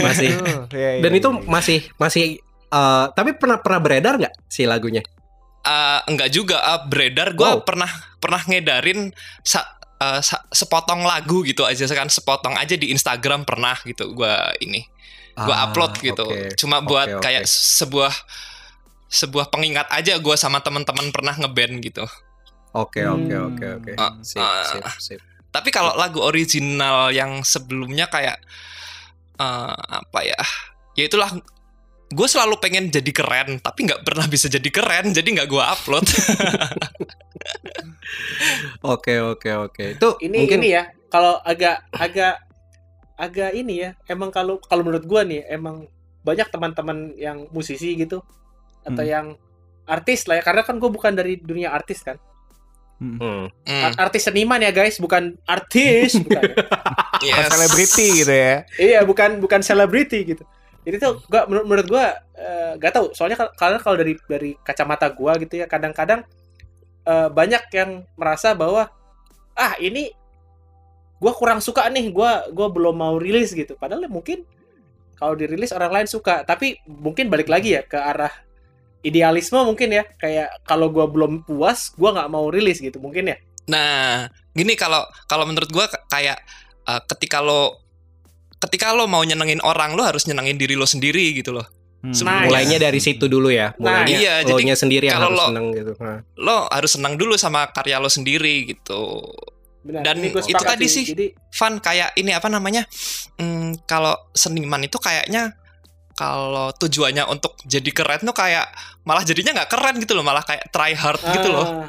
[0.00, 0.30] Masih.
[0.70, 1.44] Iya, iya, Dan itu iya.
[1.44, 2.24] masih masih
[2.70, 5.02] eh, tapi pernah pernah beredar nggak si lagunya?
[5.60, 7.66] Eh, enggak juga eh, beredar gue Wow.
[7.66, 9.10] pernah pernah ngedarin
[9.42, 9.66] sa-
[10.04, 14.84] eh, sa- sepotong lagu gitu aja kan sepotong aja di Instagram pernah gitu gue ini
[15.34, 16.54] gue Ah, upload gitu oke.
[16.54, 17.24] cuma buat Oke, oke.
[17.24, 18.12] kayak sebuah
[19.06, 22.04] sebuah pengingat aja gue sama teman-teman pernah ngeband gitu
[22.72, 23.54] Oke oke Hmm.
[23.54, 23.92] oke oke.
[24.20, 24.66] Sip ah.
[24.66, 25.20] sip sip.
[25.48, 28.38] tapi kalau lagu original yang sebelumnya kayak
[29.36, 30.38] eh, apa ya
[30.94, 31.30] ya itulah
[32.06, 36.04] gue selalu pengen jadi keren tapi nggak pernah bisa jadi keren jadi nggak gue upload
[38.84, 39.84] Oke oke oke.
[39.96, 42.36] Itu Ini mungkin ini ya, kalau agak agak
[43.16, 45.88] agak ini ya, emang kalau kalau menurut gua nih emang
[46.20, 48.20] banyak teman-teman yang musisi gitu
[48.80, 49.08] atau Hmm.
[49.10, 49.26] yang
[49.84, 52.16] artis lah ya karena kan gue bukan dari dunia artis kan
[52.94, 53.18] Hmm.
[53.18, 56.40] Hmm, Ar- artis seniman ya guys bukan artis bukan
[57.20, 57.34] ya.
[57.42, 57.50] yes.
[57.50, 58.54] Selebriti gitu ya.
[58.78, 60.44] iya bukan bukan selebriti gitu
[60.84, 63.06] jadi tuh gua menurut, menurut gua eh, gak tahu.
[63.16, 66.28] Soalnya kal- karena kalau dari dari kacamata gua gitu ya kadang-kadang
[67.08, 68.92] eh, banyak yang merasa bahwa
[69.56, 70.12] ah ini
[71.18, 73.80] gua kurang suka nih gua gua belum mau rilis gitu.
[73.80, 74.44] Padahal mungkin
[75.16, 76.44] kalau dirilis orang lain suka.
[76.44, 78.32] Tapi mungkin balik lagi ya ke arah
[79.00, 80.04] idealisme mungkin ya.
[80.20, 83.36] Kayak kalau gua belum puas gua nggak mau rilis gitu mungkin ya.
[83.64, 86.38] Nah, gini kalau kalau menurut gua k- kayak
[86.84, 87.83] eh, ketika lo
[88.64, 91.64] ketika lo mau nyenengin orang, lo harus nyenengin diri lo sendiri gitu loh.
[92.04, 92.12] Hmm.
[92.28, 93.72] Nah, mulainya dari situ dulu ya.
[93.80, 95.92] Nah, Mulainya iya, jadi sendiri yang harus lo- seneng gitu.
[95.96, 96.20] Nah.
[96.36, 99.24] Lo harus senang dulu sama karya lo sendiri gitu.
[99.84, 101.04] Benar, Dan itu tadi sih.
[101.04, 102.84] jadi Fun kayak ini apa namanya?
[103.40, 105.56] Hmm, kalau seniman itu kayaknya
[106.12, 108.68] kalau tujuannya untuk jadi keren tuh kayak
[109.04, 111.66] malah jadinya nggak keren gitu loh, malah kayak try hard gitu loh.
[111.68, 111.88] Ah.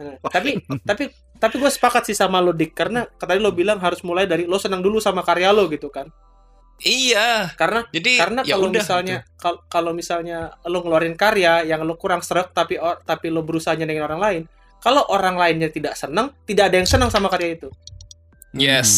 [0.00, 4.00] Nah, tapi tapi tapi gue sepakat sih sama lo dik karena tadi lo bilang harus
[4.02, 6.08] mulai dari lo senang dulu sama karya lo gitu kan
[6.82, 7.54] Iya.
[7.54, 11.94] Karena Jadi karena ya kalau udah misalnya kal- kalau misalnya lo ngeluarin karya yang lo
[11.94, 14.42] kurang serak tapi or- tapi lo berusaha nyenengin orang lain,
[14.82, 17.70] kalau orang lainnya tidak senang, tidak ada yang senang sama karya itu.
[18.50, 18.66] gitu.
[18.66, 18.90] Yes.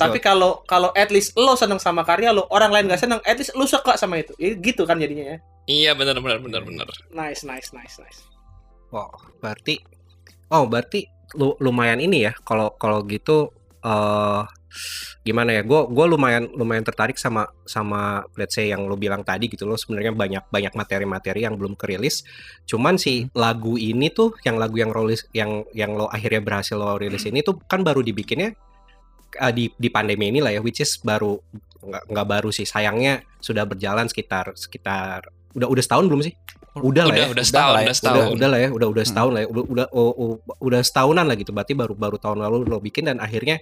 [0.00, 3.36] Tapi kalau kalau at least lo senang sama karya lo, orang lain gak senang, at
[3.36, 4.32] least lo suka sama itu.
[4.40, 5.38] Ya, gitu kan jadinya ya.
[5.68, 6.88] Iya benar benar benar benar.
[7.12, 8.24] Nice, nice, nice, nice.
[8.88, 9.84] Oh, berarti
[10.48, 11.08] Oh, berarti
[11.38, 13.50] lu, lumayan ini ya kalau kalau gitu
[13.82, 14.42] eh
[15.22, 15.62] gimana ya?
[15.62, 19.78] Gue gue lumayan lumayan tertarik sama sama let's say yang lo bilang tadi gitu lo
[19.78, 22.26] sebenarnya banyak banyak materi-materi yang belum kerilis.
[22.66, 26.96] Cuman si lagu ini tuh yang lagu yang rilis yang yang lo akhirnya berhasil lo
[26.98, 28.54] rilis ini tuh kan baru dibikinnya
[29.38, 31.38] eh, di di pandemi ini lah ya which is baru
[31.82, 35.26] nggak nggak baru sih sayangnya sudah berjalan sekitar sekitar
[35.58, 36.34] udah udah setahun belum sih?
[36.74, 38.32] Udah lah Udah ya udah Udah setahun lah ya, udah udah setahun.
[38.32, 39.10] udah lah ya udah udah Hmm.
[39.10, 42.38] setahun lah ya udah udah oh, oh, udah setahunan lah gitu berarti baru baru tahun
[42.40, 43.60] lalu lo bikin dan akhirnya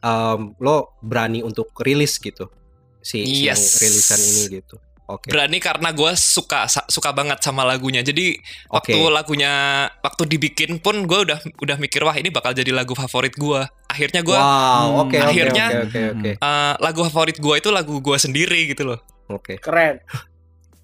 [0.00, 2.50] em, lo berani untuk rilis gitu
[2.98, 3.78] si, si yang Yes.
[3.78, 7.98] rilisan ini gitu oke Berani karena gue suka suka banget sama lagunya.
[7.98, 8.94] Jadi Oke.
[8.94, 9.52] waktu lagunya
[9.98, 13.58] waktu dibikin pun gue udah udah mikir wah ini bakal jadi lagu favorit gue.
[13.86, 17.68] Akhirnya gue wow Hmm, oke oke akhirnya- oke oke oke eh, lagu favorit gue itu
[17.68, 19.02] lagu gue sendiri gitu loh.
[19.28, 19.98] oke Keren.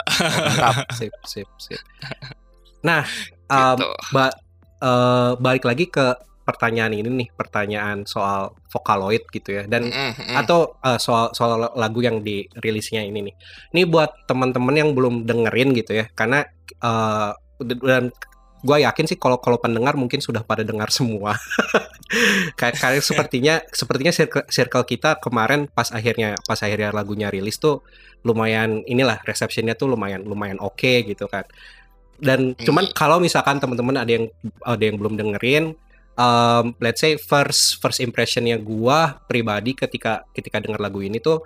[0.06, 1.80] Mantap sip sip sip
[2.80, 3.02] nah
[3.46, 3.86] em, Gitu.
[4.10, 4.36] ba-
[4.78, 6.14] eh, balik lagi ke
[6.46, 10.34] pertanyaan ini nih pertanyaan soal Vocaloid gitu ya dan Mm, mm.
[10.38, 13.34] atau uh, soal soal lagu yang dirilisnya ini nih.
[13.74, 16.46] Ini buat teman-teman yang belum dengerin gitu ya, karena
[16.86, 17.34] uh,
[17.82, 18.14] dan
[18.66, 21.38] gue yakin sih kalau kalau pendengar mungkin sudah pada dengar semua.
[22.58, 27.86] kayak kayak sepertinya sepertinya circle, circle kita kemarin pas akhirnya pas akhirnya lagunya rilis tuh
[28.26, 31.46] lumayan inilah receptionnya tuh lumayan lumayan oke gitu kan.
[32.18, 34.26] Dan cuman kalau misalkan teman-teman ada yang
[34.66, 35.78] ada yang belum dengerin
[36.18, 41.44] um, let's say first first impressionnya gua pribadi ketika ketika dengar lagu ini tuh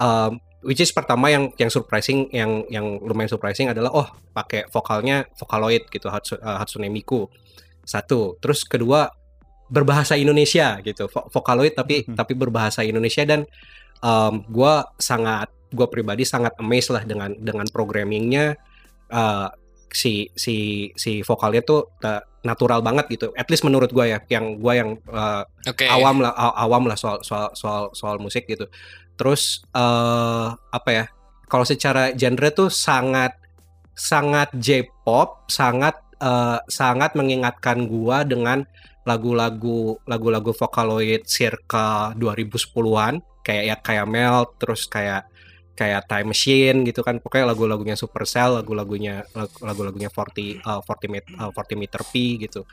[0.00, 5.24] um, which is pertama yang yang surprising yang yang lumayan surprising adalah oh pakai vokalnya
[5.38, 6.18] Vocaloid gitu uh,
[6.58, 7.30] Hatsune Miku
[7.80, 9.08] satu terus kedua
[9.66, 12.14] berbahasa Indonesia gitu Vo- Vocaloid tapi Mhm.
[12.14, 13.46] tapi berbahasa Indonesia dan
[14.02, 18.54] um, gua sangat gua pribadi sangat amazed lah dengan dengan programmingnya
[19.10, 19.48] uh,
[19.90, 23.28] si si si vokalnya tuh uh, natural banget gitu.
[23.34, 25.82] At least menurut gue ya, yang gue yang uh, Oke.
[25.90, 28.70] awam lah aw- awam lah soal soal soal soal musik gitu.
[29.16, 31.04] Terus eh apa ya?
[31.46, 33.32] Kalau secara genre tuh sangat
[33.96, 38.64] sangat J-pop, sangat eh, sangat mengingatkan gua dengan
[39.06, 45.30] lagu-lagu lagu-lagu Vocaloid circa 2010-an kayak ya kayak Melt terus kayak
[45.78, 51.30] kayak Time Machine gitu kan pokoknya lagu-lagunya Supercell lagu-lagunya lagu- lagu-lagunya 40 uh, 40 meter,
[51.38, 52.66] 40 meter P gitu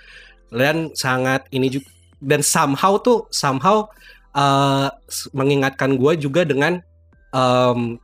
[0.50, 1.86] dan sangat ini juga
[2.24, 3.86] dan somehow tuh somehow
[4.34, 4.90] uh,
[5.32, 6.82] mengingatkan gua juga dengan
[7.32, 7.98] um,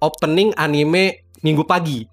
[0.00, 2.04] opening anime minggu pagi.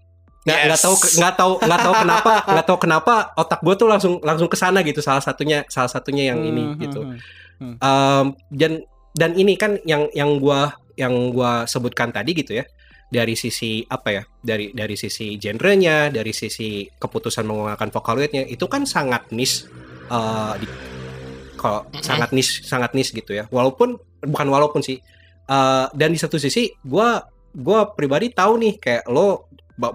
[0.47, 0.85] Nggak nggak Yes.
[0.87, 4.55] tahu nggak tahu nggak tahu kenapa nggak tahu kenapa otak gue tuh langsung langsung ke
[4.55, 5.03] sana gitu.
[5.03, 7.01] Salah satunya salah satunya yang ini Hmm, gitu.
[7.03, 7.19] hmm,
[7.59, 7.75] hmm.
[7.83, 8.71] Em, dan
[9.11, 12.65] dan ini kan yang yang gua yang gua sebutkan tadi gitu ya.
[13.07, 14.23] Dari sisi apa ya?
[14.39, 19.67] Dari dari sisi genrenya dari sisi keputusan menggunakan Vocaloidnya itu kan sangat niche
[20.59, 20.67] di
[21.57, 22.05] kalau Mm-mm.
[22.05, 25.01] sangat niche sangat niche gitu ya walaupun bukan walaupun sih
[25.49, 29.49] eh, dan di satu sisi gua gua pribadi tahu nih kayak lo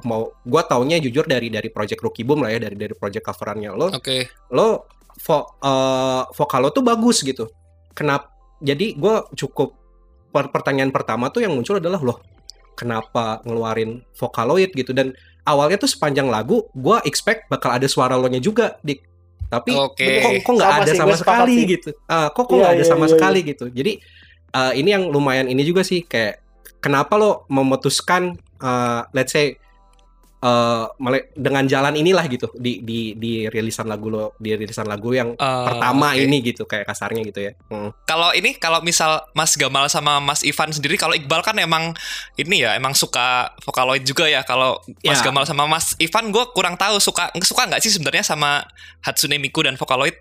[0.07, 3.70] mau gua taunya jujur dari dari project Rookie Boom lah ya dari dari project coverannya
[3.75, 4.29] lo Oke.
[4.51, 4.90] lo
[5.22, 7.46] vo, eh, vokal lo tuh bagus gitu.
[7.92, 8.33] Kenapa?
[8.62, 9.75] Jadi gue cukup
[10.33, 12.18] per- pertanyaan pertama tuh yang muncul adalah loh
[12.72, 15.12] kenapa ngeluarin Vocaloid gitu dan
[15.44, 19.05] awalnya tuh sepanjang lagu gue expect bakal ada suara lo nya juga dik
[19.53, 20.09] tapi Oke.
[20.25, 21.65] kok kok nggak Sama ada sih, sama sekali sih.
[21.77, 23.93] gitu Ah, kok kok Iya, nggak ada iya, sama iya, sekali gitu jadi
[24.57, 26.41] eh, ini yang lumayan ini juga sih kayak
[26.81, 28.33] kenapa lo memutuskan
[28.65, 29.61] eh, let's say
[30.42, 35.11] eh, mele- dengan jalan inilah gitu di di di rilisan lagu lo di rilisan lagu
[35.11, 36.20] yang Eh, pertama oke.
[36.20, 37.94] ini gitu kayak kasarnya gitu ya Hmm.
[38.05, 41.94] Kalau ini kalau misal Mas Gamal sama Mas Ivan sendiri kalau Iqbal kan emang
[42.35, 43.22] ini ya emang suka
[43.62, 44.42] Vocaloid juga ya.
[44.42, 45.24] Kalau Mas Ya.
[45.24, 48.66] Gamal sama Mas Ivan gue kurang tahu suka suka nggak sih sebenarnya sama
[49.00, 50.18] Hatsune Miku dan Vocaloid?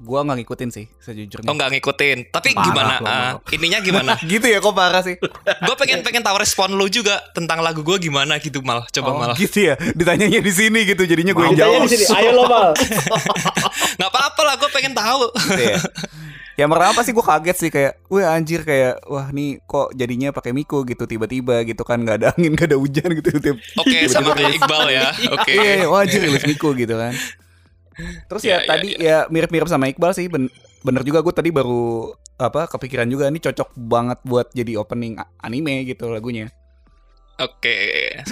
[0.00, 1.44] Gua nggak ngikutin sih sejujurnya.
[1.44, 2.32] Oh nggak ngikutin.
[2.32, 2.94] Tapi Parah gimana?
[3.04, 3.32] Mal.
[3.52, 4.12] ininya gimana?
[4.32, 5.20] gitu ya kok parah sih.
[5.20, 8.88] gue pengen pengen tahu respon lu juga tentang lagu gue gimana gitu mal.
[8.88, 9.32] Coba oh, mal.
[9.36, 9.76] gitu ya.
[9.76, 11.84] Ditanyanya di sini gitu jadinya gue yang Ditanya jawab.
[11.84, 12.72] di sini, ayo lo mal.
[14.00, 14.54] Nggak apa-apa lah.
[14.56, 15.28] Gue pengen tahu.
[15.36, 15.78] Gitu ya.
[16.56, 20.52] Yang pertama pasti gue kaget sih kayak, wah anjir kayak, wah nih kok jadinya pakai
[20.52, 24.60] Miko gitu tiba-tiba gitu kan nggak ada angin nggak ada hujan gitu Oke sama kayak
[24.60, 25.08] Iqbal ya.
[25.40, 25.56] Oke.
[25.56, 27.16] Iya, iya, wah anjir rilis Miko gitu kan.
[28.28, 31.52] Terus Iya, ya iya, tadi ya mirip-mirip sama Iqbal sih ben- bener juga gue tadi
[31.52, 32.08] baru
[32.40, 36.48] apa kepikiran juga ini cocok banget buat jadi opening anime gitu lagunya.
[37.40, 37.76] Oke.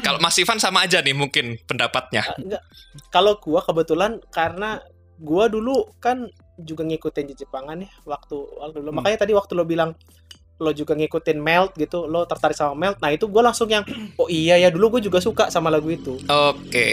[0.05, 2.25] Kalau Mas Ivan sama aja nih mungkin pendapatnya.
[2.29, 2.63] Ah, enggak.
[3.09, 4.85] Kalau gua kebetulan karena
[5.17, 6.29] gua dulu kan
[6.61, 8.93] juga ngikutin Jepangan ya waktu waktu dulu.
[8.93, 8.99] Hmm.
[9.01, 9.97] Makanya tadi waktu lo bilang
[10.59, 13.01] lo juga ngikutin Melt gitu, lo tertarik sama Melt.
[13.01, 13.85] Nah, itu gua langsung yang
[14.21, 16.21] oh iya ya dulu gue juga suka sama lagu itu.
[16.29, 16.89] Oke.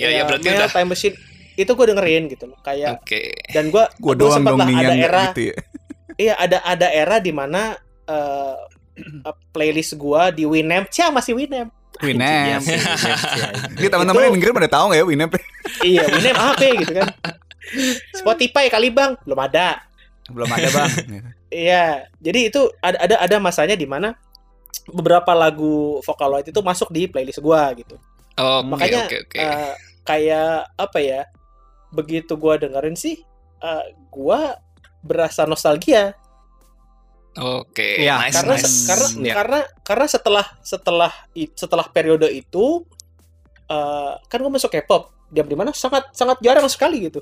[0.00, 0.70] Ya ya berarti Melt, udah.
[0.72, 1.16] Time Machine
[1.54, 2.58] itu gue dengerin gitu loh.
[2.60, 3.34] Kayak Oke.
[3.54, 5.56] dan gua Gue gua doang dong lah nih ada era gitu ya.
[6.24, 7.74] iya ada ada era di mana
[8.06, 8.58] eh,
[9.54, 11.70] playlist gua di Winamp, Cia masih Winamp.
[12.02, 12.50] Winamp.
[12.50, 13.46] Iya sih, iya iya.
[13.78, 15.32] Jadi teman-teman yang dengerin pada tahu nggak ya Winamp?
[15.94, 17.06] iya, Winamp apa ya gitu kan.
[18.14, 19.82] Spotify kali Bang, belum ada.
[20.30, 20.90] Belum ada bang.
[21.54, 24.18] Iya, jadi itu ada ada ada masanya di mana
[24.90, 27.94] beberapa lagu Vocaloid itu masuk di playlist gua gitu.
[28.34, 29.36] Oke Makanya oke oke.
[29.38, 31.22] eh, kayak apa ya?
[31.94, 33.22] Begitu gua dengerin sih
[33.60, 34.58] eh, gua
[35.00, 36.12] berasa nostalgia
[37.34, 37.98] Oke.
[37.98, 38.62] Iya, Nice karena nice.
[38.62, 39.34] se- karena Iya.
[39.34, 41.12] karena karena setelah setelah
[41.54, 42.86] setelah periode itu
[43.64, 45.10] eh, kan gua masuk K-pop.
[45.32, 47.18] Diam di mana sangat sangat jarang sekali gitu.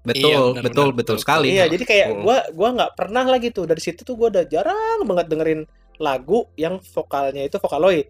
[0.00, 1.16] Betul, Iya, benar, betul, benar, betul betul.
[1.18, 1.48] sekali.
[1.52, 2.22] Iya, jadi kayak Hmm.
[2.24, 5.60] gua gua nggak pernah lagi tuh dari situ tuh gua udah jarang banget dengerin
[5.98, 8.08] lagu yang vokalnya itu Vocaloid.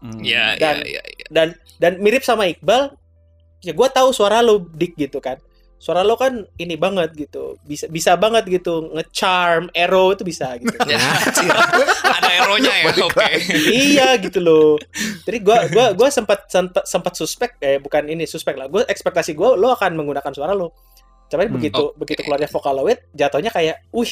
[0.00, 0.24] Hmm.
[0.24, 1.02] Iya iya Dan- iya.
[1.04, 1.26] iya.
[1.28, 2.96] dan dan mirip sama Iqbal
[3.64, 5.40] ya gue tahu suara lo dik gitu kan
[5.74, 10.72] suara lo kan ini banget gitu bisa bisa banget gitu ngecharm arrow itu bisa gitu
[10.88, 10.96] Ya,
[12.06, 12.92] ada eronya ya.
[13.00, 13.28] Oke.
[13.66, 14.80] iya gitu loh
[15.24, 19.32] jadi gua gua gua sempat sempat sempat suspek eh bukan ini suspek lah gue ekspektasi
[19.32, 20.72] gue lo akan menggunakan suara lo
[21.26, 21.98] tapi Hmm, begitu oke.
[21.98, 24.08] begitu keluarnya Vocaloid jatuhnya kayak wih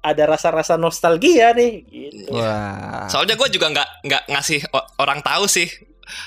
[0.00, 3.06] ada rasa-rasa nostalgia nih gitu Wah.
[3.06, 4.60] Soalnya gue juga nggak nggak ngasih
[4.96, 5.66] orang tahu sih.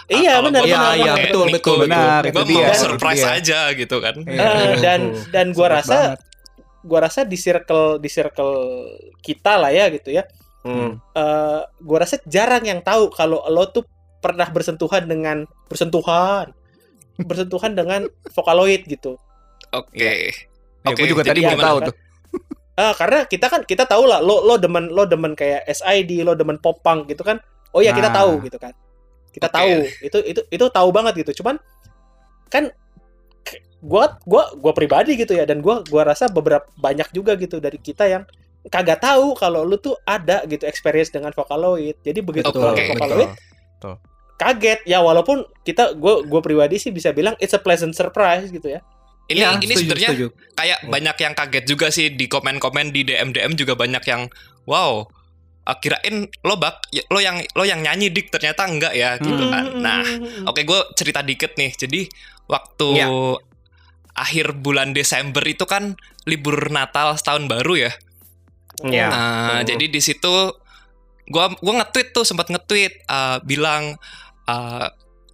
[0.07, 1.17] Iya benar Iya, benar, iya, benar.
[1.19, 1.77] betul, betul, betul.
[1.85, 4.15] Benar, Gue itu mau surprise aja gitu kan.
[4.21, 4.39] Iya.
[4.41, 5.99] Eh, dan dan gua Support rasa
[6.81, 8.53] gua rasa di circle di circle
[9.19, 10.23] kita lah ya gitu ya.
[10.61, 10.97] Hmm.
[11.11, 13.85] Eh gua rasa jarang yang tahu kalau lo tuh
[14.17, 16.53] pernah bersentuhan dengan bersentuhan
[17.17, 19.17] bersentuhan dengan Vocaloid gitu.
[19.71, 20.33] Oke.
[20.81, 21.63] Ya, Oke, gue juga jadi tadi gimana?
[21.63, 21.87] tahu kan?
[21.89, 21.95] tuh.
[22.73, 26.33] Ah, karena kita kan kita tahu lah lo lo demen lo demen kayak SID, lo
[26.33, 27.37] demen pop punk gitu kan.
[27.71, 28.17] Oh ya kita Nah.
[28.17, 28.73] tahu gitu kan.
[29.31, 29.55] Kita Oke.
[29.55, 29.71] tahu.
[30.03, 31.43] Itu itu itu tahu banget gitu.
[31.43, 31.57] Cuman
[32.51, 32.69] kan
[33.81, 37.81] gua gua gua pribadi gitu ya dan gua gua rasa beberapa banyak juga gitu dari
[37.81, 38.23] kita yang
[38.69, 41.97] kagak tahu kalau lu tuh ada gitu experience dengan Vocaloid.
[42.05, 42.83] Jadi begitu keluar oke.
[42.93, 43.31] Vocaloid
[44.41, 48.73] kaget ya walaupun kita gua gua pribadi sih bisa bilang it's a pleasant surprise gitu
[48.73, 48.81] ya.
[49.29, 50.09] Ini Iya, ini sebenarnya
[50.57, 50.91] kayak Hmm.
[50.91, 54.27] banyak yang kaget juga sih di komen-komen di DM DM juga banyak yang
[54.65, 55.05] wow
[55.61, 59.37] ah, kirain lo bak ya, lo yang lo yang nyanyi dik ternyata enggak ya gitu
[59.37, 59.53] Hmm.
[59.53, 59.65] kan.
[59.77, 60.01] Nah,
[60.49, 61.71] oke gue cerita dikit nih.
[61.73, 62.09] Jadi
[62.49, 63.07] waktu Ya.
[64.11, 65.95] akhir bulan Desember itu kan
[66.27, 67.91] libur Natal setahun baru ya.
[68.81, 69.07] Iya.
[69.07, 69.77] Nah, betul.
[69.77, 70.33] jadi di situ
[71.29, 73.95] gua gua nge-tweet tuh sempat nge-tweet uh, bilang
[74.49, 74.87] uh,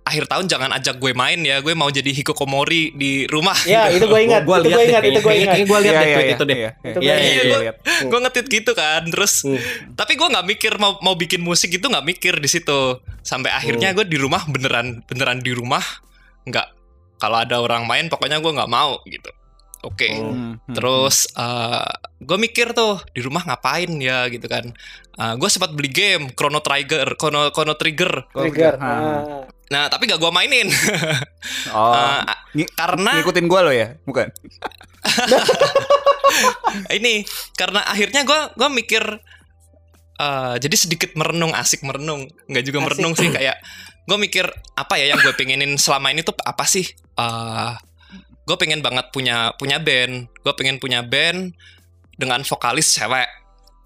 [0.07, 3.53] akhir tahun jangan ajak gue main ya, gue mau jadi hikokomori di rumah.
[3.63, 4.41] Ya, itu gue ingat.
[4.41, 5.47] Itu lihat gue deh ingat, itu gue ingat.
[5.51, 6.57] Kayaknya gua lihat Iya, deh iya, tweet iya, itu deh.
[6.57, 7.75] iya, Itu Iya, gue lihat.
[8.07, 9.59] gue nge-tweet gitu kan, terus Hmm.
[9.93, 12.97] tapi gue nggak mikir mau mau bikin musik itu nggak mikir di situ.
[13.21, 15.83] Sampai akhirnya gue di rumah beneran beneran di rumah
[16.43, 16.67] nggak
[17.17, 19.27] kalau ada orang main pokoknya gue nggak mau gitu.
[19.85, 20.09] Oke.
[20.09, 21.29] Hmm, hmm, Terus
[22.17, 24.73] gue mikir tuh di rumah ngapain ya gitu kan.
[25.17, 28.29] gue sempat beli game Chrono Trigger, Chrono, Chrono Trigger.
[28.29, 28.37] hmm.
[28.37, 28.73] Trigger.
[28.77, 29.45] Ah.
[29.67, 29.73] Ah.
[29.73, 30.67] Nah tapi gak gue mainin
[31.75, 32.23] Oh, Eh,
[32.57, 34.27] Ng- karena ngikutin gue lo ya, bukan?
[36.93, 37.23] ini
[37.55, 39.03] karena akhirnya gue gue mikir
[40.17, 42.85] eh, jadi sedikit merenung asik merenung nggak juga Asik.
[42.87, 43.57] merenung sih kayak
[44.07, 47.71] gue mikir apa ya yang gue pengenin selama ini tuh apa sih Eh
[48.47, 51.51] gue pengen banget punya punya band gue pengen punya band
[52.15, 53.27] dengan vokalis cewek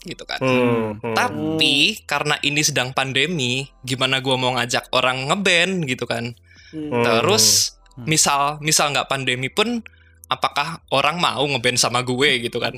[0.04, 1.14] gitu kan Hmm, hmm.
[1.14, 6.34] tapi karena ini sedang pandemi gimana gue mau ngajak orang ngeband gitu kan
[6.72, 7.04] Hmm.
[7.04, 8.08] terus Hmm.
[8.08, 9.84] misal misal nggak pandemi pun
[10.26, 12.74] apakah orang mau ngeband sama gue gitu kan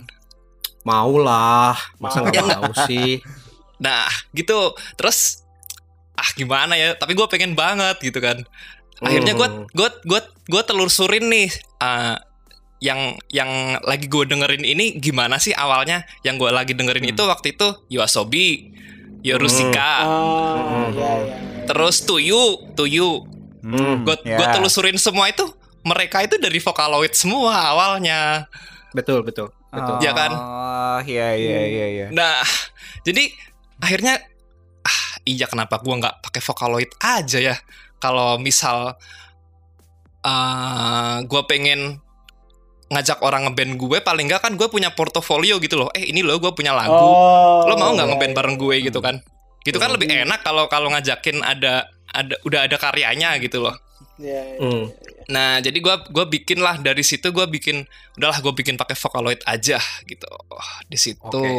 [0.84, 3.24] Mau lah, masa nggak mau sih?
[3.80, 4.76] Nah, gitu.
[4.96, 5.40] Terus
[6.14, 6.92] ah gimana ya?
[6.96, 8.44] Tapi gue pengen banget gitu kan.
[9.00, 9.64] Akhirnya gue Hmm.
[9.72, 11.48] gue gue gue telusurin nih
[11.80, 12.20] ah,
[12.84, 13.00] yang
[13.32, 13.48] yang
[13.80, 16.04] lagi gue dengerin ini gimana sih awalnya?
[16.22, 17.14] Yang gue lagi dengerin Hmm.
[17.16, 18.76] itu waktu itu Yoasobi,
[19.24, 20.92] Yorusika, Ah, Hmm.
[20.92, 21.36] ya, ya.
[21.64, 23.24] terus Tuyu, Tuyu.
[23.64, 24.36] Hmm, Gue ya.
[24.36, 25.48] gue telusurin semua itu
[25.88, 28.52] mereka itu dari Vocaloid semua awalnya.
[28.92, 29.96] Betul, betul, betul.
[30.04, 30.32] Iya kan?
[30.36, 32.08] Oh, iya iya iya iya.
[32.12, 32.44] Nah,
[33.02, 33.32] jadi
[33.80, 34.20] akhirnya
[34.84, 37.56] ah iya kenapa gua nggak pakai Vocaloid aja ya?
[37.98, 39.00] Kalau misal
[40.24, 42.03] eh gue pengen
[42.88, 46.36] ngajak orang ngeband gue paling nggak kan gue punya portofolio gitu loh eh ini loh
[46.38, 47.64] gue punya lagu Oh.
[47.66, 48.38] lo mau nggak iya, ngeband iya.
[48.38, 49.16] bareng gue gitu kan
[49.62, 49.96] gitu kan Hmm.
[49.96, 53.74] lebih enak kalau kalau ngajakin ada ada udah ada karyanya gitu loh
[54.14, 54.58] Iya, iya.
[54.62, 54.84] Hmm.
[55.26, 57.82] nah jadi gue gua bikin lah dari situ gue bikin
[58.14, 60.30] udahlah gue bikin pakai Vocaloid aja gitu
[60.86, 61.50] di situ Oke.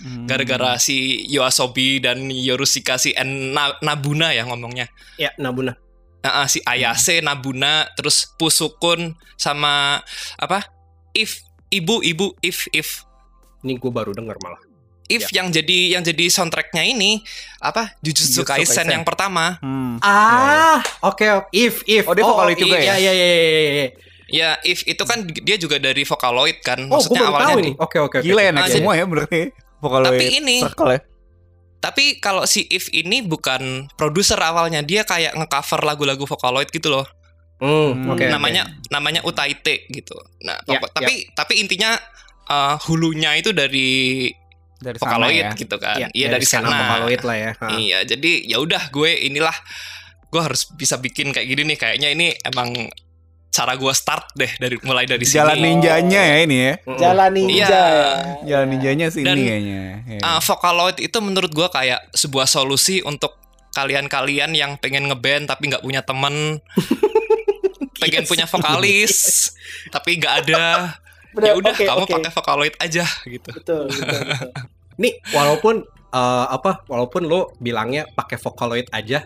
[0.00, 0.26] Hmm.
[0.26, 0.96] gara-gara si
[1.28, 5.76] Yoasobi dan Yorushika si en Na- Nabuna ya ngomongnya Ya, Nabuna.
[6.22, 9.98] Nah, ah, si Ayase, Nabuna, terus Pusukun sama
[10.36, 10.62] apa?
[11.10, 13.02] If ibu ibu if if
[13.60, 14.62] Ini gue baru denger malah.
[15.04, 17.20] if yang jadi yang jadi soundtracknya ini
[17.58, 17.92] apa?
[18.00, 18.88] Jujutsu Jujutsu Kaisen, Kaisen.
[18.88, 19.58] yang pertama.
[19.58, 19.98] Hmm.
[19.98, 21.48] Ah, oke oke.
[21.50, 22.06] If if.
[22.06, 22.94] Oh, dia Vocaloid juga iya, ya?
[22.96, 23.72] Iya iya iya iya.
[23.76, 23.88] iya.
[24.32, 26.80] Ya, if itu kan dia juga dari Vocaloid kan.
[26.86, 27.74] Oh, gue Maksudnya baru awalnya tahu di- nih.
[27.76, 28.16] Oke oke.
[28.16, 28.24] oke.
[28.24, 29.40] Gila ya Ah, naik jadi- semua ya berarti.
[29.76, 31.00] Vocaloid Tapi ini Circle ya.
[31.82, 37.02] Tapi kalau si If ini bukan produser awalnya, dia kayak ngecover lagu-lagu Vocaloid gitu loh.
[37.58, 38.06] Hmm, Hmm.
[38.08, 38.18] oke.
[38.18, 38.26] oke.
[38.26, 40.14] namanya namanya Utaite gitu.
[40.40, 41.94] Nah, Ya, pokok- tapi tapi intinya
[42.44, 44.26] eh, hulunya itu dari
[44.76, 45.50] Dari sana Vocaloid ya.
[45.54, 45.94] gitu kan.
[45.96, 46.78] Ya, iya dari, skena sana.
[46.80, 47.50] Vocaloid lah ya.
[47.54, 47.66] Ha.
[47.72, 49.54] Iya, jadi ya udah gue inilah
[50.26, 51.78] gue harus bisa bikin kayak gini nih.
[51.78, 52.90] Kayaknya ini emang
[53.52, 55.76] cara gue start deh dari mulai dari Jalan sini.
[55.76, 56.74] ninjanya ya ini ya.
[56.98, 57.52] Jalan ninja.
[57.52, 57.68] Iya.
[57.68, 57.84] ya.
[58.48, 59.80] Jalan ninjanya sih Dan- ini kayaknya.
[60.08, 60.20] Ya.
[60.24, 63.36] Ah, Vocaloid itu menurut gue kayak sebuah solusi untuk
[63.72, 66.60] kalian-kalian yang pengen ngeband tapi nggak punya temen,
[68.02, 68.28] pengen Yes.
[68.28, 69.14] punya vokalis
[69.88, 70.64] tapi nggak ada.
[71.32, 72.12] Ya udah oke, kamu oke.
[72.12, 73.48] pakai Vocaloid aja gitu.
[73.50, 74.52] Betul, betul, betul.
[75.00, 75.80] Nih, walaupun
[76.12, 76.84] eh, apa?
[76.84, 79.24] Walaupun lo bilangnya pakai Vocaloid aja,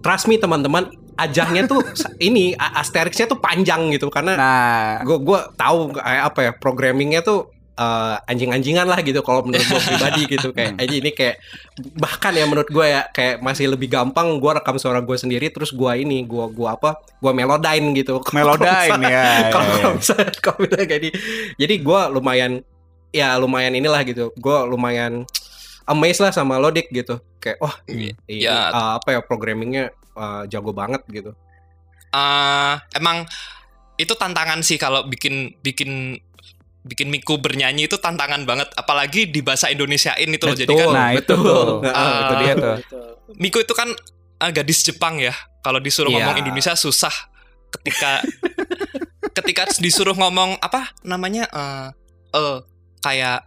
[0.00, 0.88] trust me teman-teman,
[1.20, 1.84] ajahnya tuh
[2.18, 4.08] ini asterixnya tuh panjang gitu.
[4.08, 7.46] Karena Nah, gue gua tahu kayak apa ya programmingnya tuh
[7.76, 10.52] eh, anjing-anjingan lah gitu kalau menurut gue pribadi gitu.
[10.52, 11.36] Kayak aja ini kayak
[11.96, 15.72] bahkan ya menurut gue ya kayak masih lebih gampang gue rekam suara gue sendiri terus
[15.72, 18.20] gue ini gue gua apa gue melodyne gitu.
[18.36, 19.80] Misalnya- ya, ya, kalau ya.
[19.80, 21.10] kalau misalnya kalau misalnya kayak di
[21.56, 22.52] jadi gue lumayan
[23.10, 24.28] ya lumayan inilah gitu.
[24.36, 25.24] Gue lumayan
[25.84, 27.18] amazed lah sama Lodik gitu.
[27.40, 28.68] Kayak wah ini Ya.
[28.68, 29.88] eh, apa ya programmingnya
[30.20, 31.32] eh, jago banget gitu
[32.10, 33.24] eh emang
[33.96, 36.20] itu tantangan sih kalau bikin bikin
[36.80, 41.10] bikin Miku bernyanyi itu tantangan banget apalagi di bahasa Indonesiain itu loh jadi kan Nah,
[41.12, 41.84] itu tuh.
[41.84, 42.16] Nah, Ah.
[42.24, 42.76] itu dia tuh.
[42.80, 43.08] Betul.
[43.36, 43.88] Miku itu kan
[44.40, 46.24] ah, gadis Jepang ya kalau disuruh Iya.
[46.24, 47.12] ngomong Indonesia susah
[47.70, 48.24] ketika
[49.36, 51.86] ketika disuruh ngomong apa namanya eh
[52.32, 52.58] eh,
[53.04, 53.44] kayak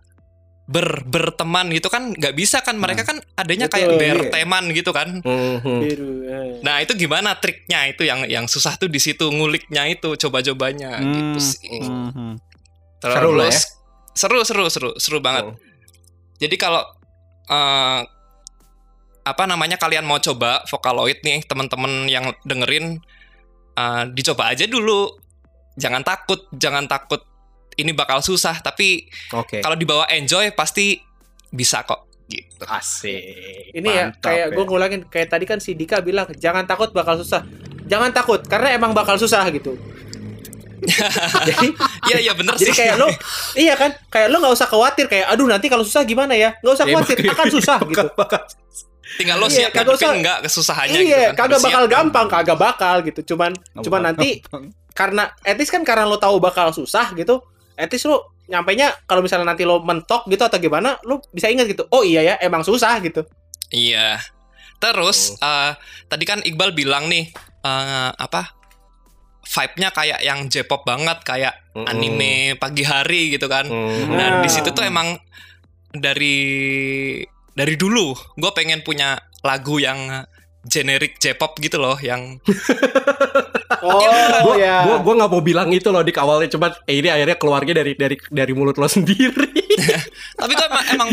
[0.74, 4.14] ber berteman gitu kan nggak bisa kan mereka kan adanya Betul, kayak iya.
[4.18, 5.78] berteman gitu kan Mhm.
[5.80, 6.12] Biru.
[6.26, 6.58] eh.
[6.60, 11.30] Nah itu gimana triknya itu yang yang susah tuh di situ nguliknya itu coba-cobanya gitu
[11.30, 11.38] Hmm.
[11.38, 11.78] sih.
[11.78, 12.32] Mhm.
[12.98, 13.60] Terus Seru lah ya.
[14.14, 15.46] seru seru seru seru banget.
[15.46, 15.56] Oh.
[16.40, 16.82] Jadi kalau
[17.46, 18.02] eh,
[19.24, 22.98] apa namanya kalian mau coba Vocaloid nih teman-teman yang dengerin
[23.74, 25.22] eh, dicoba aja dulu.
[25.74, 27.26] Jangan takut, jangan takut
[27.76, 28.58] ini bakal susah.
[28.58, 29.60] Tapi Oke.
[29.60, 30.98] kalau dibawa enjoy pasti
[31.48, 32.10] bisa kok.
[32.26, 32.64] Gitu.
[32.64, 33.72] Asik.
[33.72, 37.16] Ini ya Mantap kayak gue ngulangin kayak tadi kan si Dika bilang jangan takut bakal
[37.16, 37.44] susah.
[37.84, 39.76] Jangan takut karena emang bakal susah gitu.
[41.48, 41.68] jadi
[42.06, 42.76] Iya iya bener jadi sih.
[42.76, 43.08] kayak lo
[43.56, 46.74] iya kan kayak lo nggak usah khawatir kayak aduh nanti kalau susah gimana ya nggak
[46.74, 48.08] usah Ya, khawatir bakal- akan susah bakal- gitu.
[48.18, 48.46] bakal-
[49.14, 51.34] Tinggal lo Iya, siap kagak usah- nggak kesusahannya iya gitu kan.
[51.40, 51.96] kagak bakal siap kan.
[51.96, 54.30] gampang kagak bakal gitu cuman Nggak cuman bakal nanti
[54.92, 57.40] karena etis kan karena lo tahu bakal susah gitu
[57.78, 61.88] etis lo nyampainya kalau misalnya nanti lo mentok gitu atau gimana lo bisa ingat gitu
[61.90, 63.24] oh iya ya emang susah gitu
[63.74, 64.22] Iya.
[64.78, 65.72] Terus eh,
[66.08, 67.34] tadi kan Iqbal bilang nih
[67.66, 68.54] eh, apa?
[69.44, 71.90] Vibe-nya kayak yang J-pop banget, kayak Mm-mm.
[71.90, 73.68] anime pagi hari gitu kan.
[73.68, 74.16] Mhm.
[74.16, 75.20] Nah, di situ tuh emang
[75.92, 76.40] dari
[77.54, 80.24] dari dulu gue pengen punya lagu yang
[80.64, 82.40] generik J-pop gitu loh, yang
[83.86, 84.00] oh
[84.44, 87.36] Gua, ya gua, gua nggak mau bilang itu loh di awalnya, cuman eh, ini akhirnya
[87.36, 89.52] keluarnya dari dari dari mulut lo sendiri.
[90.40, 91.10] tapi gue emang emang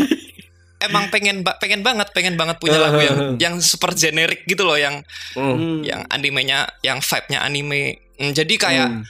[0.81, 5.03] emang pengen pengen banget pengen banget punya lagu yang yang super generik gitu loh, yang.
[5.35, 5.83] Hmm.
[5.83, 7.99] yang animenya, yang vibe-nya anime.
[8.15, 9.03] Hmm, Jadi kayak Hmm.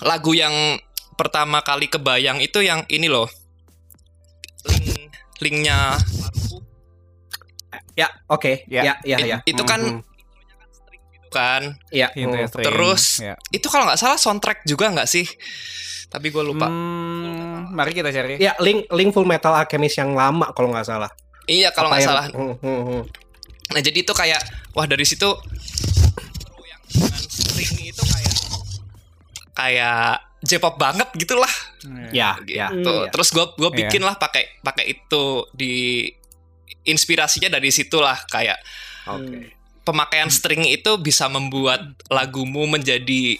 [0.00, 0.78] lagu yang
[1.18, 3.28] pertama kali kebayang itu yang ini loh
[4.64, 6.00] link linknya
[8.00, 8.64] Ya, oke.
[8.66, 8.82] Ya.
[8.82, 9.36] Ya, ya, It- ya.
[9.44, 10.00] itu kan Mhm.
[11.28, 12.08] kan ya.
[12.10, 12.66] Hint ya, string.
[12.66, 13.34] Terus, Ya.
[13.50, 15.28] itu kalau nggak salah soundtrack juga nggak sih
[16.08, 18.34] tapi gue lupa Hmm, mari kita cari.
[18.36, 21.10] Ya, link link Full Metal Alchemist yang lama kalau nggak salah.
[21.46, 23.02] iya kalau nggak yang- salah Hmm, hmm, hmm.
[23.68, 24.38] nah jadi itu kayak
[24.70, 25.26] wah dari situ
[26.60, 26.82] yang
[27.20, 28.34] string itu kayak
[29.52, 30.04] kayak
[30.40, 31.50] J-pop banget gitulah
[32.10, 32.56] Ya, gitu.
[32.56, 32.68] ya.
[32.70, 33.06] Hmm.
[33.08, 33.78] Terus gue gue Iya.
[33.78, 36.06] bikin lah pakai pakai itu di
[36.82, 38.58] inspirasinya dari situlah kayak
[39.06, 39.52] Oke.
[39.82, 43.38] pemakaian string itu bisa membuat lagumu menjadi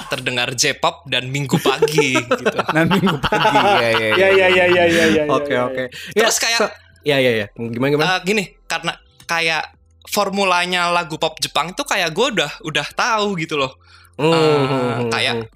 [0.00, 2.56] terdengar J-pop dan minggu pagi gitu.
[2.72, 4.08] Nah minggu pagi ya ya.
[4.16, 5.24] Ya ya ya ya ya ya.
[5.28, 5.82] Oke oke.
[6.12, 6.74] Terus Ya, kayak so-
[7.04, 7.46] ya ya ya.
[7.52, 8.08] Gimana gimana?
[8.16, 9.76] eh, gini karena kayak
[10.08, 13.76] formulanya lagu pop Jepang itu kayak gue udah udah tahu gitu loh.
[14.16, 15.48] Hmm, hmm, hmm, kayak hmm.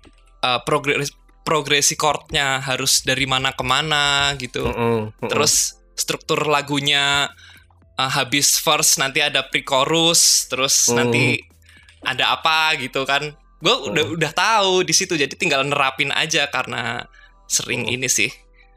[0.44, 1.08] Eh, progres
[1.40, 4.68] progresi chordnya harus dari mana ke mana gitu.
[4.68, 5.28] Hmm, hmm, hmm.
[5.32, 7.30] Terus struktur lagunya
[7.94, 10.98] eh, habis verse nanti ada pre-chorus, terus Hmm.
[10.98, 11.38] nanti
[12.02, 13.22] ada apa gitu kan.
[13.58, 17.06] Gue udah udah tahu di situ jadi tinggal nerapin aja karena
[17.46, 17.94] sering Hmm.
[17.94, 18.28] ini sih.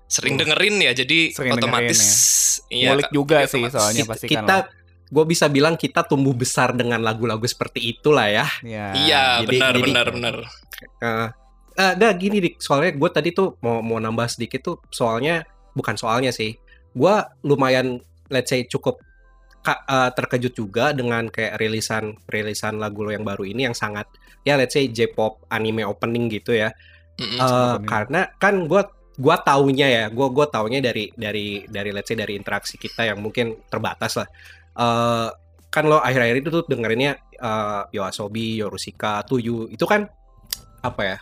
[0.05, 0.45] Sering Hmm.
[0.45, 1.99] dengerin ya jadi Sering otomatis
[2.69, 3.51] iya, Ngulik juga otomatis.
[3.51, 4.33] sih soalnya kita, pasti kan.
[4.37, 4.57] kita
[5.07, 8.45] gue bisa bilang kita tumbuh besar dengan lagu-lagu seperti itulah ya.
[8.61, 8.85] Ya.
[8.93, 10.35] Iya, jadi- benar jadi- benar benar.
[11.01, 11.27] Eh,
[11.75, 15.41] eh, nggak gini dik, soalnya gue tadi tuh mau mau nambah sedikit tuh soalnya
[15.73, 16.53] bukan soalnya sih.
[16.97, 18.01] Gue lumayan
[18.33, 18.97] let's say cukup
[19.69, 24.09] eh, terkejut juga dengan kayak rilisan rilisan lagu lo yang baru ini yang sangat
[24.41, 26.73] ya let's say J-pop anime opening gitu ya.
[27.17, 27.85] Eh, opening.
[27.85, 28.81] karena kan gue
[29.17, 33.17] gua taunya ya, gue gua taunya dari dari dari let's say dari interaksi kita yang
[33.21, 34.29] mungkin terbatas lah.
[34.77, 35.29] Eh
[35.67, 40.05] kan lo akhir-akhir itu tuh dengerinnya eh Yoasobi, Yorushika, Tuyu itu kan
[40.81, 41.17] apa ya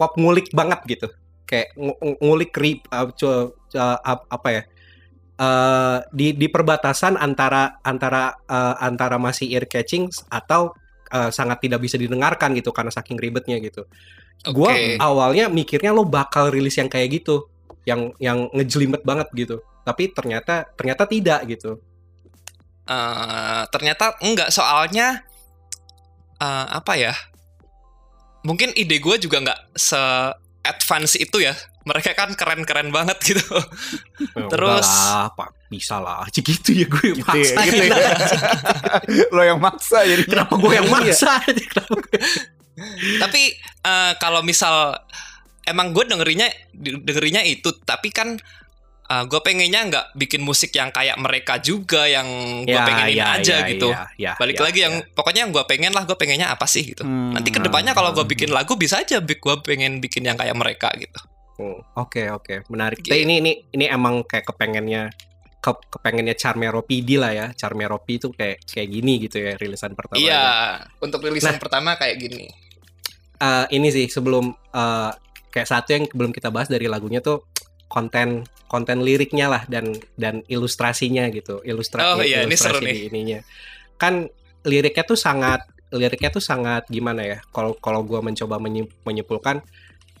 [0.00, 1.08] pop ngulik banget gitu,
[1.44, 2.88] kayak ngu- ngulik rip
[3.20, 4.62] cu- ap- apa ya
[5.38, 10.74] eh di di perbatasan antara antara eh, antara masih ear catching atau
[11.14, 13.86] eh, sangat tidak bisa didengarkan gitu karena saking ribetnya gitu.
[14.50, 14.98] Gua Oke.
[14.98, 17.46] awalnya mikirnya lo bakal rilis yang kayak gitu,
[17.86, 19.62] yang yang ngejelimet banget gitu.
[19.86, 21.78] Tapi ternyata ternyata tidak gitu.
[22.88, 25.22] Eh, ternyata enggak soalnya
[26.40, 27.14] eh, apa ya
[28.46, 30.00] mungkin ide gue juga nggak se
[30.64, 31.52] advance itu ya
[31.88, 33.40] mereka kan keren-keren banget gitu
[34.36, 37.96] Ya Terus- lah, Pak, bisa lah aja gitu ya gue Gitu ya, maksain gitu ya.
[38.12, 38.36] aja.
[39.34, 40.22] Lo yang maksa jadi.
[40.22, 40.94] Kenapa gue yang Iya.
[40.94, 41.32] maksa
[43.18, 43.42] tapi
[43.82, 44.94] eh, kalau misal
[45.64, 48.38] emang gue dengerinnya dengerinnya itu tapi kan
[49.08, 52.28] gue pengennya nggak bikin musik yang kayak mereka juga yang
[52.62, 55.08] gue Ya, pengenin ya, aja ya, gitu ya, ya, balik ya, lagi yang ya.
[55.10, 57.32] pokoknya yang gue pengen lah gue pengennya apa sih gitu Hmm.
[57.32, 60.92] nanti ke depannya kalau gue bikin lagu bisa aja gue pengen bikin yang kayak mereka
[60.94, 61.16] gitu
[61.58, 62.98] Hmm, Oke oke menarik.
[62.98, 63.10] Gitu.
[63.10, 65.10] Tapi ini ini ini emang kayak kepengennya
[65.58, 67.46] ke, kepengennya Charmero PD lah ya.
[67.52, 70.16] Charmero P itu kayak kayak gini gitu ya rilisan pertama.
[70.16, 70.44] iya
[70.96, 71.60] untuk rilisan Nah.
[71.60, 72.46] pertama kayak gini
[73.36, 75.10] Eh, ini sih sebelum eh,
[75.48, 77.46] kayak satu yang belum kita bahas dari lagunya tuh
[77.86, 82.92] konten konten liriknya lah dan dan ilustrasinya gitu ilustrasi Oh, iya, ini seru ilustrasi nih.
[82.92, 83.38] di ininya
[83.94, 84.26] kan
[84.62, 89.62] liriknya tuh sangat liriknya tuh sangat gimana ya kalau kalau gue mencoba menyi- menyimpulkan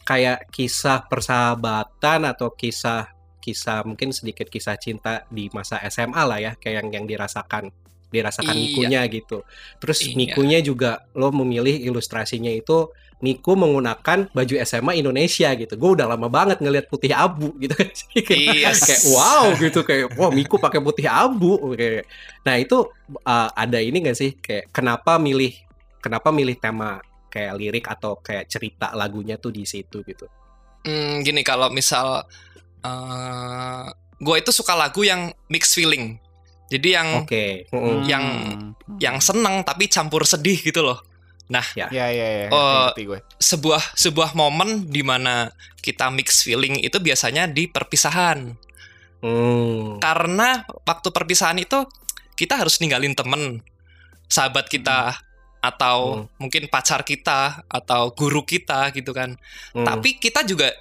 [0.08, 3.12] kayak kisah persahabatan atau kisah
[3.44, 7.68] kisah mungkin sedikit kisah cinta di masa SMA lah ya kayak yang yang dirasakan
[8.08, 8.62] dirasakan Iya.
[8.64, 9.44] Mikunya gitu
[9.76, 10.16] terus Iya.
[10.16, 12.88] Mikunya juga lo memilih ilustrasinya itu
[13.18, 15.74] Miku menggunakan baju SMA Indonesia gitu.
[15.74, 17.90] Gue udah lama banget ngelihat putih abu gitu kan.
[18.30, 18.70] Iya.
[18.70, 22.06] kayak wow gitu kayak wah Miku pakai putih abu kayak.
[22.46, 22.86] Nah, itu
[23.26, 25.50] uh, ada ini gak sih kayak kenapa milih
[25.98, 30.26] kenapa milih tema kayak lirik atau kayak cerita lagunya tuh di situ gitu.
[30.84, 32.24] Hmm, gini kalau misal
[32.82, 33.84] eh
[34.18, 36.18] gue itu suka lagu yang mix feeling.
[36.68, 37.64] Jadi yang Oke.
[37.72, 38.04] Hmm.
[38.04, 38.28] Yang-
[38.98, 41.00] yang seneng tapi campur sedih gitu loh.
[41.88, 42.48] Ya ya ya.
[42.52, 43.20] Oh, ngerti gue.
[43.40, 45.48] Sebuah sebuah momen di mana
[45.80, 48.52] kita mix feeling itu biasanya di perpisahan.
[49.24, 49.96] Hmm.
[49.98, 51.88] Karena waktu perpisahan itu
[52.36, 53.64] kita harus ninggalin temen,
[54.30, 55.16] sahabat kita
[55.68, 59.36] atau mungkin pacar kita atau guru kita gitu kan.
[59.76, 59.84] Hmm.
[59.84, 60.72] Tapi kita juga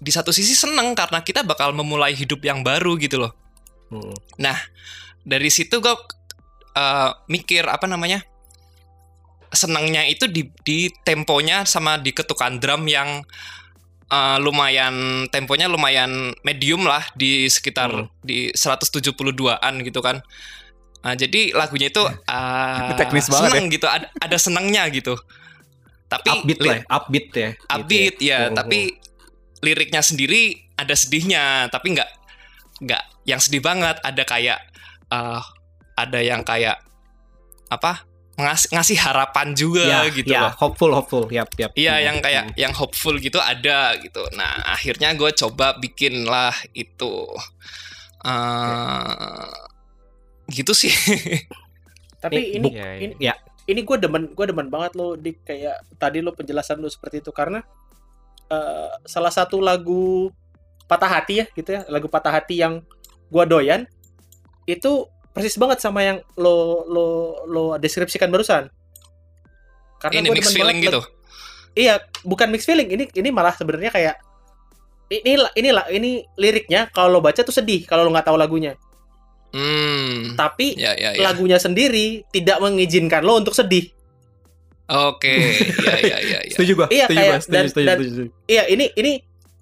[0.00, 3.32] di satu sisi seneng karena kita bakal memulai hidup yang baru gitu loh.
[3.90, 4.14] Hmm.
[5.26, 5.94] Dari situ gue
[6.78, 8.24] uh, mikir apa namanya
[9.50, 13.26] senengnya itu di, di temponya sama di ketukan drum yang
[14.10, 18.06] uh, lumayan temponya lumayan medium lah di sekitar Hmm.
[18.22, 20.22] di 172an gitu kan.
[21.00, 25.16] Nah, jadi lagunya itu uh, Teknis banget seneng gitu ada ada senengnya gitu.
[26.10, 27.48] Tapi upbeat lah, ya, upbeat ya.
[27.54, 28.78] gitu upbeat ya, Hmm, tapi
[29.64, 32.10] liriknya sendiri ada sedihnya, tapi nggak
[32.84, 33.96] nggak yang sedih banget.
[34.02, 34.58] Ada kayak
[35.08, 35.40] eh,
[35.96, 36.82] ada yang kayak
[37.70, 40.52] apa ngas- ngasih harapan juga ya, gitu ya, loh.
[40.58, 41.70] hopeful, hopeful, yap, yap.
[41.78, 44.20] Iya yang kayak yang hopeful gitu ada gitu.
[44.34, 47.24] Nah akhirnya gue coba bikin lah itu.
[48.20, 49.69] eh
[50.50, 50.90] gitu sih.
[50.90, 51.38] Ini
[52.22, 53.00] Tapi ini Iya, iya.
[53.00, 53.34] ini Ya.
[53.64, 57.30] ini gue demen gue demen banget lo di kayak tadi lo penjelasan lo seperti itu
[57.32, 57.62] karena
[58.50, 60.28] eh, salah satu lagu
[60.90, 62.82] patah hati ya gitu ya lagu patah hati yang
[63.30, 63.86] gue doyan
[64.66, 67.06] itu persis banget sama yang lo lo
[67.46, 68.66] lo deskripsikan barusan.
[70.10, 71.00] ini gua mixed demen feeling banget gitu.
[71.78, 71.94] Iya,
[72.26, 72.88] bukan mixed feeling.
[72.90, 74.16] Ini ini malah sebenarnya kayak
[75.12, 78.74] ini inilah ini liriknya kalau lo baca tuh sedih kalau lo nggak tahu lagunya.
[79.50, 80.34] Hmm.
[80.34, 81.20] Tapi Ya ya ya.
[81.20, 83.90] lagunya sendiri tidak mengizinkan lo untuk sedih.
[84.86, 85.34] Oke.
[85.80, 86.50] Ya ya ya ya.
[86.54, 86.86] Setuju gua.
[86.88, 88.30] Iya, setuju kayak gua, setuju, dan- setuju, dan- setuju, setuju.
[88.46, 89.12] Iya, ini ini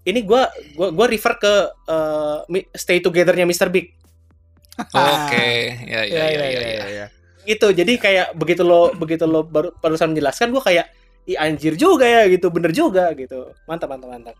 [0.04, 1.54] ini gua gua gua refer ke
[1.86, 3.68] eh, Mi- Stay Together-nya Mr.
[3.68, 3.92] Big.
[4.78, 5.48] Oke.
[5.84, 6.86] Ya ya Iya, ya iya, ya.
[6.88, 7.06] ya.
[7.44, 7.66] Gitu.
[7.72, 10.86] Jadi kayak begitu lo begitu lo baru barusan menjelaskan gua kayak
[11.24, 13.52] Ih anjir juga ya gitu, bener juga gitu.
[13.64, 14.32] Mantap, mantap, mantap.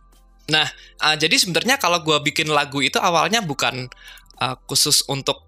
[0.97, 3.93] Ah, jadi sebenarnya kalau gua bikin lagu itu awalnya bukan
[4.39, 5.45] ah, khusus untuk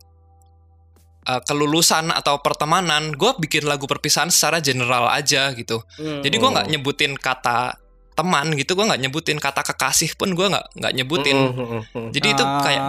[1.27, 3.15] ah, kelulusan atau pertemanan.
[3.15, 5.83] Gua bikin lagu perpisahan secara general aja gitu.
[5.99, 6.23] Hmm.
[6.23, 7.79] Jadi gua nggak nyebutin kata
[8.19, 11.37] teman gitu, gua nggak nyebutin kata kekasih pun gua nggak nggak nyebutin.
[11.39, 12.09] Mm, mm, mm, mm.
[12.13, 12.83] Jadi itu Ah, kayak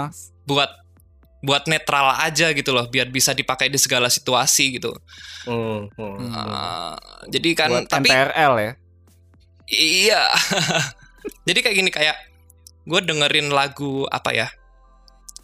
[0.43, 0.71] buat
[1.41, 4.93] buat netral aja gitu loh, biar bisa dipakai di segala situasi gitu.
[5.49, 5.97] Mm, mm.
[5.97, 6.33] Hmm.
[6.37, 6.95] Ah,
[7.31, 8.71] jadi kan buat tapi NTRL ya.
[9.71, 10.23] iya.
[11.47, 12.17] jadi kayak gini kayak
[12.85, 14.47] gue dengerin lagu apa ya?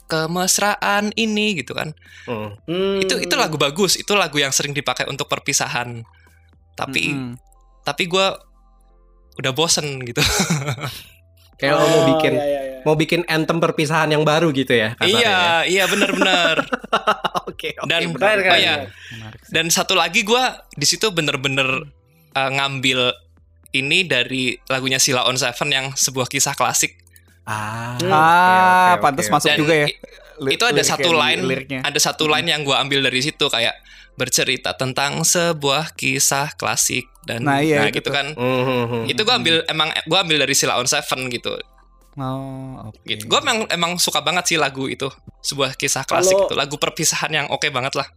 [0.08, 1.92] Kemesraan ini gitu kan.
[2.26, 2.50] Mm.
[2.66, 2.98] Hmm.
[3.04, 6.04] Itu itu lagu bagus, itu lagu yang sering dipakai untuk perpisahan.
[6.80, 7.36] Tapi Mm-mm.
[7.84, 8.28] tapi gue
[9.38, 10.24] udah bosen gitu.
[11.58, 12.80] Kayak lo mau Oh, bikin iya, iya, iya.
[12.86, 15.62] mau bikin anthem perpisahan yang baru gitu ya kasarnya iya, ya?
[15.66, 16.56] iya bener-bener.
[17.50, 17.90] Oke, oke.
[17.90, 18.38] Dan benar.
[18.38, 18.86] Oh sih.
[19.50, 20.44] Dan satu lagi gue
[20.78, 21.90] di situ bener-bener
[22.38, 23.18] uh, ngambil
[23.74, 27.02] ini dari lagunya Sila on Seven yang sebuah kisah klasik.
[27.48, 28.12] Ah, Hmm.
[28.12, 29.34] Ah, oke, pantas oke.
[29.34, 29.88] masuk Dan juga ya.
[30.46, 31.80] itu ada satu line, liriknya.
[31.82, 33.74] ada satu line yang gue ambil dari situ kayak
[34.14, 38.14] bercerita tentang sebuah kisah klasik dan Nah, iya, itu gitu tuh.
[38.14, 38.28] kan.
[38.32, 39.04] Mm, mm, mm.
[39.08, 41.56] Itu gue ambil emang gue ambil dari Sila on Seven gitu.
[42.16, 42.98] Oh, oke.
[43.04, 43.24] Gitu.
[43.24, 45.06] Gue emang emang suka banget sih lagu itu,
[45.40, 48.10] sebuah kisah klasik Kalau- itu, lagu perpisahan yang oke banget lah.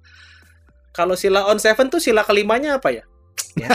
[0.90, 3.04] Kalau sila on seven tuh sila kelimanya apa ya?
[3.56, 3.68] Ya.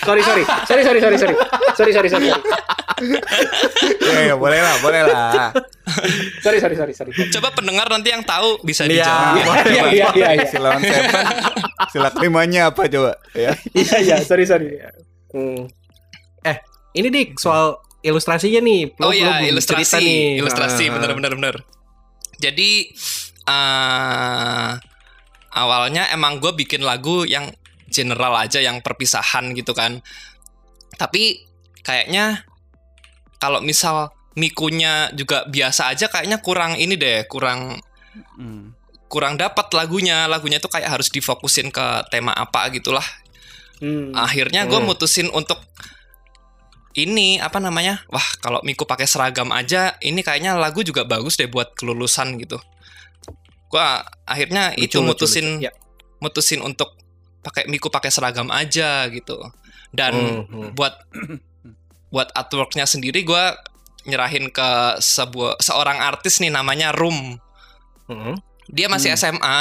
[0.00, 0.42] Sorry, sorry.
[0.66, 1.34] Sorry, sorry, sorry, sorry.
[1.76, 2.28] Sorry, sorry, sorry.
[4.00, 5.52] Ya, ya, boleh lah, boleh lah.
[6.40, 7.12] Sorry, sorry, sorry, sorry.
[7.30, 9.04] Coba pendengar nanti yang tahu bisa Iya.
[9.04, 9.34] dijawab.
[9.66, 10.46] Iya, iya, iya, iya.
[10.46, 11.14] Sila on seven.
[11.90, 13.12] Sila kelimanya apa coba?
[13.32, 13.52] Ya.
[13.70, 14.80] Iya, iya, sorry, sorry.
[15.30, 15.68] Hmm.
[16.42, 16.56] Eh,
[16.94, 18.96] ini dik soal ilustrasinya nih.
[18.98, 20.40] Lo- oh iya, ilustrasi, nih.
[20.40, 20.92] ilustrasi, Ah.
[20.96, 21.54] bener-bener bener.
[22.36, 22.88] Jadi
[23.46, 24.70] eh
[25.54, 27.50] awalnya emang gue bikin lagu yang
[27.90, 29.98] general aja, yang perpisahan gitu kan.
[30.94, 31.42] Tapi
[31.82, 32.46] kayaknya
[33.42, 37.82] kalau misal mikunya juga biasa aja, kayaknya kurang ini deh, kurang
[38.38, 38.74] Hmm.
[39.10, 40.26] kurang dapat lagunya.
[40.30, 43.06] Lagunya tuh kayak harus difokusin ke tema apa gitulah.
[43.82, 44.14] Hmm.
[44.14, 44.86] Akhirnya gue Hmm.
[44.86, 45.58] mutusin untuk
[46.98, 48.02] ini apa namanya?
[48.10, 52.58] Wah, kalau Miku pakai seragam aja, ini kayaknya lagu juga bagus deh buat kelulusan gitu.
[53.70, 55.64] Gua akhirnya Lucu, itu lucu, mutusin lucu.
[55.64, 55.72] Ya.
[56.18, 56.92] mutusin untuk
[57.40, 59.38] pakai Miku pakai seragam aja gitu.
[59.88, 60.70] Dan Hmm, hmm.
[60.74, 60.94] buat
[62.12, 63.54] buat artworknya sendiri gua
[64.02, 64.68] nyerahin ke
[64.98, 67.38] sebuah seorang artis nih namanya Room.
[68.04, 68.36] Hmm.
[68.66, 69.38] Dia masih Hmm.
[69.38, 69.58] SMA,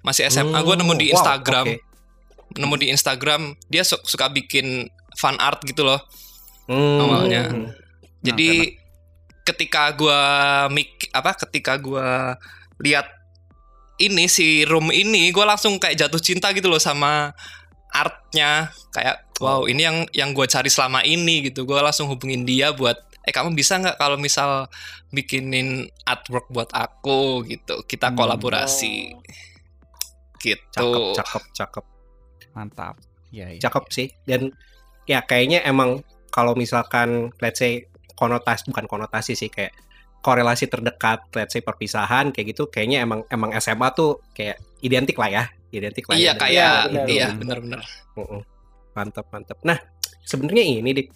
[0.00, 0.58] masih SMA.
[0.62, 1.82] Gua nemu di Wow, Instagram oke.
[2.56, 5.98] nemu di Instagram dia su- suka bikin fan art gitu loh.
[6.64, 7.02] Hmm.
[7.02, 7.42] Awalnya.
[7.50, 7.68] Hmm.
[8.22, 8.78] Jadi
[9.42, 10.20] ketika gua
[10.68, 12.38] mik apa ketika gua
[12.78, 13.06] lihat
[14.00, 17.36] ini si room ini gua langsung kayak jatuh cinta gitu loh sama
[17.92, 21.68] artnya kayak wow ini yang yang gua cari selama ini gitu.
[21.68, 24.72] Gua langsung hubungin dia buat eh kamu bisa nggak kalau misal
[25.12, 27.84] bikinin artwork buat aku gitu.
[27.84, 28.16] Kita Hmm.
[28.16, 29.12] kolaborasi.
[30.40, 30.64] Gitu.
[30.72, 31.84] Cakep, cakep, cakep.
[32.56, 32.96] Mantap.
[33.30, 33.62] Ya, ya.
[33.62, 34.50] cakep sih dan
[35.06, 36.02] ya kayaknya emang
[36.34, 37.86] kalau misalkan let's say
[38.18, 39.70] konotasi bukan konotasi sih kayak
[40.20, 45.28] korelasi terdekat let's say perpisahan kayak gitu kayaknya emang emang SMA tuh kayak identik lah
[45.30, 47.38] ya identik lah Iya ya dengan kayak benar, iya gitu.
[47.40, 47.80] benar-benar.
[48.90, 49.78] Mantap mantap nah
[50.20, 51.08] sebenarnya ini dik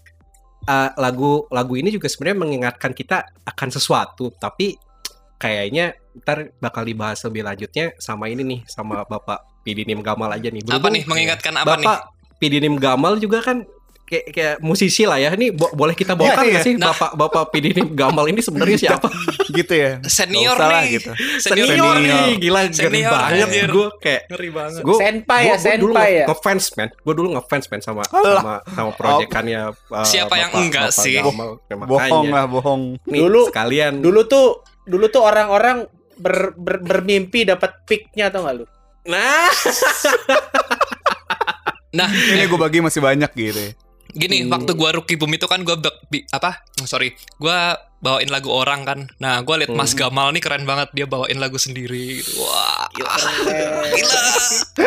[0.64, 4.78] uh, lagu lagu ini juga sebenarnya mengingatkan kita akan sesuatu tapi
[5.36, 10.62] kayaknya ntar bakal dibahas lebih lanjutnya sama ini nih sama bapak Pidinim Gamal aja nih
[10.62, 11.84] Apa Berhubung- nih mengingatkan apa nih?
[11.84, 11.98] Bapak
[12.38, 13.66] Pidinim Gamal juga kan
[14.04, 15.30] kayak, kayak musisi lah ya.
[15.30, 16.60] Ini bo- boleh kita Iya, nggak iya.
[16.60, 16.92] sih Nah.
[16.92, 19.08] Bapak Bapak Pidinim Gamal ini sebenarnya siapa?
[19.48, 19.98] gitu ya.
[20.16, 20.90] Senior lah nih.
[20.94, 21.10] gitu.
[21.38, 22.06] Senior, Senior nih.
[22.06, 23.44] nih, gila ngeri banget.
[23.44, 23.68] anjir.
[23.68, 24.80] Gue kayak Ngeri banget.
[24.80, 26.24] gue Senpai ya, dulu senpai ya.
[26.26, 26.88] ngefans man.
[26.94, 28.36] Gue dulu ngefans man sama Alah.
[28.36, 29.60] sama sama proyekannya.
[29.90, 31.18] uh, Siapa yang enggak sih?
[31.18, 31.58] Gamal.
[31.64, 32.30] Ya, Bohong makanya.
[32.30, 32.82] lah, bohong.
[33.04, 33.98] Nih, Dulu- sekalian.
[33.98, 34.46] Dulu tuh
[34.84, 38.64] dulu tuh orang-orang ber, ber- bermimpi dapat picknya atau nggak lu?
[39.04, 39.48] Nah,
[41.94, 43.70] Nah, Ini gue bagi masih banyak gitu ya.
[44.14, 44.50] Gini, Iya.
[44.50, 46.62] waktu gua rookie boom itu kan gua be- bi- apa?
[46.78, 48.98] Oh, sorry, gua bawain lagu orang kan.
[49.16, 52.20] Nah, gua liat Mas Gamal nih keren banget dia bawain lagu sendiri.
[52.20, 52.38] gitu.
[52.38, 53.10] Wah, gila.
[53.90, 54.22] Gila.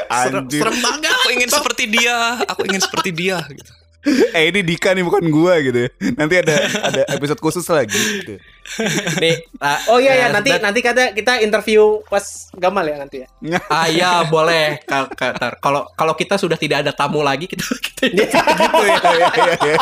[0.07, 0.61] Anjir.
[0.63, 1.11] Serem banget.
[1.13, 2.17] Aku ingin seperti dia.
[2.47, 3.71] Aku ingin seperti dia gitu.
[4.05, 5.89] Eh ini Dika nih bukan gua gitu ya.
[6.15, 8.39] Nanti ada ada episode khusus lagi gitu.
[9.17, 12.23] Nih, ah, Oh iya ya eh, nanti dan- nanti kata kita interview pas
[12.53, 13.27] Gamal ya nanti ya.
[13.67, 14.79] Ah ya boleh.
[15.59, 18.37] Kalau kalau kita sudah tidak ada tamu lagi kita kita gitu
[18.85, 19.77] ya, ya, ya, ya.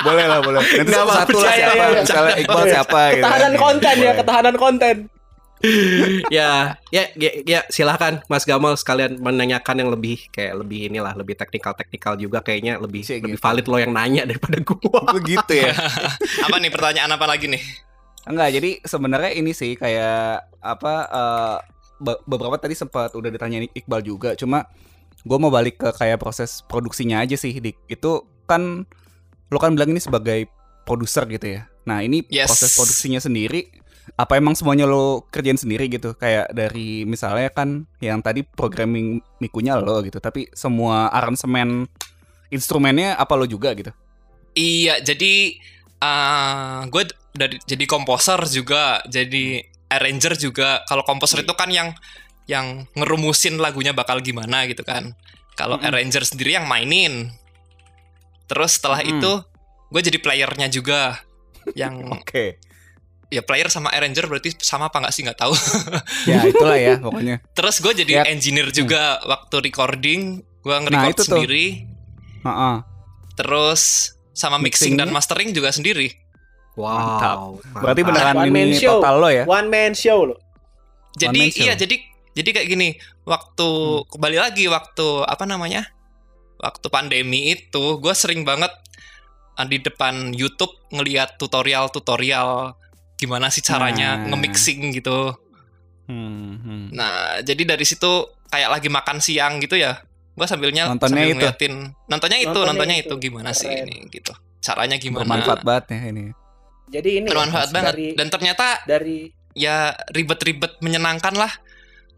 [0.00, 0.60] Boleh lah, boleh.
[0.60, 2.00] Nanti Nggak satu lah siapa, ya, ya.
[2.02, 3.16] misalnya Iqbal siapa gitu.
[3.20, 4.14] Ketahanan konten ya, Boleh.
[4.20, 4.96] ketahanan konten.
[6.28, 11.38] Ya, ya ya ya silahkan Mas Gamal sekalian menanyakan yang lebih kayak lebih inilah lebih
[11.38, 13.42] teknikal teknikal juga kayaknya lebih Sih, lebih gitu.
[13.42, 15.00] valid lo yang nanya daripada gua.
[15.14, 15.72] Lu gitu ya.
[16.46, 17.62] Apa nih pertanyaan apa lagi nih?
[18.22, 21.56] Enggak, jadi sebenarnya ini sih kayak apa eh,
[21.98, 24.66] be- beberapa tadi sempat udah ditanya Iqbal juga, cuma
[25.22, 27.90] gue mau balik ke kayak proses produksinya aja sih, Dik.
[27.90, 28.86] Itu kan
[29.50, 30.46] lo kan bilang ini sebagai
[30.86, 31.66] produser gitu ya.
[31.82, 32.46] Nah, ini Yes.
[32.46, 33.81] proses produksinya sendiri
[34.18, 36.14] apa emang semuanya lo kerjain sendiri gitu?
[36.18, 41.86] Kayak dari misalnya kan yang tadi programming mikunya lo gitu, tapi semua aransemen
[42.52, 43.94] instrumennya apa lo juga gitu?
[44.52, 45.56] Iya, jadi
[46.90, 50.82] gue dari jadi komposer juga, jadi arranger juga.
[50.84, 51.94] Kalau komposer itu kan yang
[52.50, 55.14] yang ngerumusin lagunya bakal gimana gitu kan.
[55.54, 55.88] Kalau Mm-mm.
[55.88, 57.30] arranger sendiri yang mainin.
[58.50, 59.10] Terus setelah Mm.
[59.16, 59.32] itu
[59.92, 61.22] gue jadi playernya juga.
[61.78, 62.46] Yang Oke.
[63.32, 65.56] Ya player sama arranger berarti sama apa nggak sih nggak tahu.
[66.30, 67.40] Ya itulah ya pokoknya.
[67.56, 68.26] Terus gue jadi Yap.
[68.28, 70.44] engineer juga waktu recording.
[70.60, 71.28] Gue nge-record Nah, itu tuh.
[71.32, 71.66] sendiri.
[72.44, 72.76] Heeh.
[73.34, 73.82] Terus
[74.30, 75.00] sama mixing Mixingnya?
[75.02, 76.12] dan mastering juga sendiri.
[76.74, 77.60] Wow.
[77.74, 78.08] Berarti mantap.
[78.08, 79.00] beneran One man ini show.
[79.00, 79.44] total lo ya?
[79.44, 80.38] One man show loh.
[81.14, 81.62] Jadi man show.
[81.64, 81.96] iya jadi
[82.32, 82.88] jadi kayak gini
[83.24, 84.08] waktu Hmm.
[84.08, 85.84] kembali lagi waktu apa namanya
[86.56, 88.72] waktu pandemi itu gue sering banget
[89.54, 92.72] uh, di depan YouTube ngelihat tutorial-tutorial
[93.22, 94.34] gimana sih caranya Nah.
[94.34, 95.30] nge-mixing gitu.
[96.10, 96.84] Hmm, hmm.
[96.90, 98.10] Nah jadi dari situ
[98.50, 100.02] kayak lagi makan siang gitu ya
[100.32, 101.36] gue sambilnya Nontonnya sambil itu.
[101.38, 101.74] ngeliatin
[102.08, 103.14] nontonnya itu Nontonnya nontonnya itu.
[103.14, 103.84] itu gimana sih Keren.
[103.84, 106.24] ini gitu caranya gimana Bermanfaat banget ya ini.
[106.88, 109.18] Jadi ini bermanfaat ya, banget dari dan ternyata dari
[109.52, 109.76] ya
[110.08, 111.52] ribet-ribet menyenangkan lah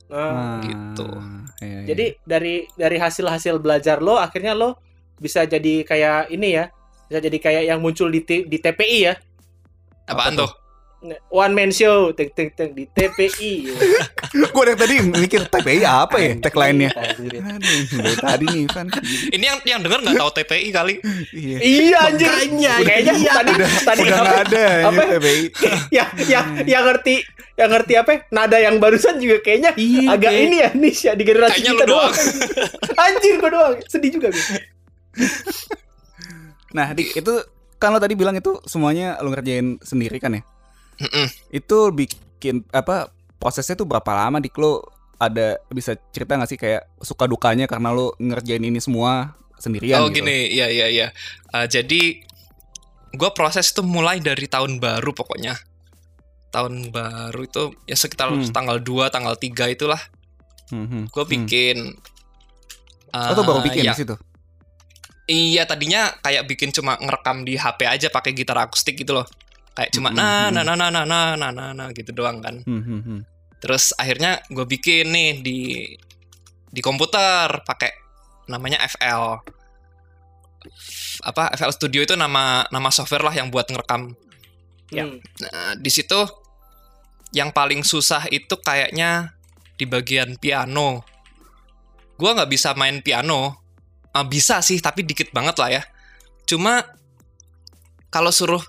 [0.07, 1.11] nah, gitu.
[1.59, 1.87] iya, iya.
[1.91, 4.79] jadi dari dari hasil-hasil belajar lo akhirnya lo
[5.17, 6.67] bisa jadi kayak ini ya.
[7.05, 9.15] Bisa jadi kayak yang muncul di T- di TPI ya.
[10.07, 10.47] apaan tuh?
[10.47, 10.51] tuh
[11.29, 13.69] One man show teng teng teng di TPI.
[14.55, 16.97] gue dari tadi mikir TPI apa ya tagline-nya.
[16.97, 17.45] Anjir.
[17.45, 18.87] Aduh, dari tadi nih kan.
[19.29, 20.95] ini yang yang denger nggak tahu TPI kali
[21.37, 21.57] Iya.
[21.61, 22.31] Iya anjir.
[22.89, 23.33] Kayaknya iya.
[23.37, 23.53] tadi
[23.85, 25.03] tadi Udah apa, nggak ada apa?
[25.05, 25.43] ini TPI.
[26.01, 27.15] ya ya yang ngerti
[27.61, 28.11] yang ngerti apa?
[28.11, 28.19] ya?
[28.33, 31.85] Nada yang barusan juga kayaknya Iya, agak ini ya nih ya di generasi Kayaknya kita
[31.85, 32.15] doang.
[33.05, 33.75] Anjir gua doang.
[33.93, 34.43] Sedih juga gue.
[36.73, 37.35] Nah, itu
[37.77, 40.43] kan lo tadi bilang itu semuanya lo ngerjain sendiri kan ya?
[41.01, 41.27] Mm-mm.
[41.51, 44.85] Itu bikin apa prosesnya tuh berapa lama Dik lo
[45.19, 50.11] ada bisa cerita gak sih kayak suka dukanya karena lo ngerjain ini semua sendirian oh
[50.11, 50.21] gitu?
[50.21, 51.09] gini, iya iya iya.
[51.55, 52.21] Uh, jadi
[53.15, 55.55] gue proses tuh mulai dari tahun baru pokoknya.
[56.51, 58.51] Tahun baru itu ya sekitar Hmm.
[58.51, 59.99] tanggal 2, tanggal 3 itulah
[60.73, 61.33] Hmm, hmm, gue hmm.
[61.41, 61.79] bikin.
[63.15, 64.17] Oh, tuh baru uh, bikin ya, di situ.
[65.25, 69.27] Iya tadinya kayak bikin cuma ngerekam di HP aja pakai gitar akustik gitu loh.
[69.75, 70.55] Kayak cuma Mm-mm, nah mm.
[70.55, 72.63] nah nah nah nah nah nah nah nah gitu doang kan.
[72.63, 73.21] Hmm, hmm, hmm.
[73.59, 75.61] Terus akhirnya gue bikin nih di
[76.71, 77.91] di komputer pakai
[78.47, 79.43] namanya FL.
[81.27, 84.15] Apa FL Studio itu nama nama software lah yang buat ngerekam.
[84.95, 85.11] Ya.
[85.11, 85.19] Hmm.
[85.19, 86.23] Nah, di situ
[87.35, 89.35] yang paling susah itu kayaknya
[89.75, 91.03] di bagian piano.
[92.15, 93.59] Gua nggak bisa main piano.
[94.15, 95.83] Ah, bisa sih, tapi dikit banget lah ya.
[96.47, 96.87] Cuma
[98.15, 98.63] kalau suruh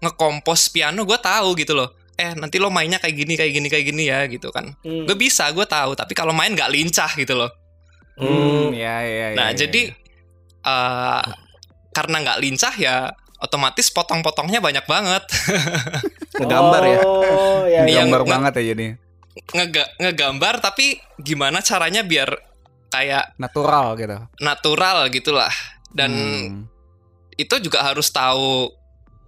[0.00, 1.92] ngekompos piano, gue tahu gitu loh.
[2.16, 4.76] Eh, nanti lo mainnya kayak gini, kayak gini, kayak gini ya, gitu kan.
[4.84, 5.08] Hmm.
[5.08, 5.96] Gue bisa, gue tahu.
[5.96, 7.48] Tapi kalau main nggak lincah gitu loh.
[8.20, 9.82] Hmm, ya, ya, ya, Nah, ya, jadi
[10.60, 11.22] eh,
[11.90, 13.08] karena nggak lincah ya,
[13.40, 15.24] otomatis potong-potongnya banyak banget.
[16.40, 17.00] Ngegambar ya.
[17.00, 17.88] Oh, ya.
[17.88, 18.04] ya.
[18.04, 18.86] Iya, banget ya jadi
[19.56, 22.28] Ngega- ngegambar, tapi gimana caranya biar
[22.90, 24.18] kayak natural gitu.
[24.42, 25.52] natural gitulah.
[25.88, 26.54] Dan Hmm,
[27.34, 28.68] itu juga harus tahu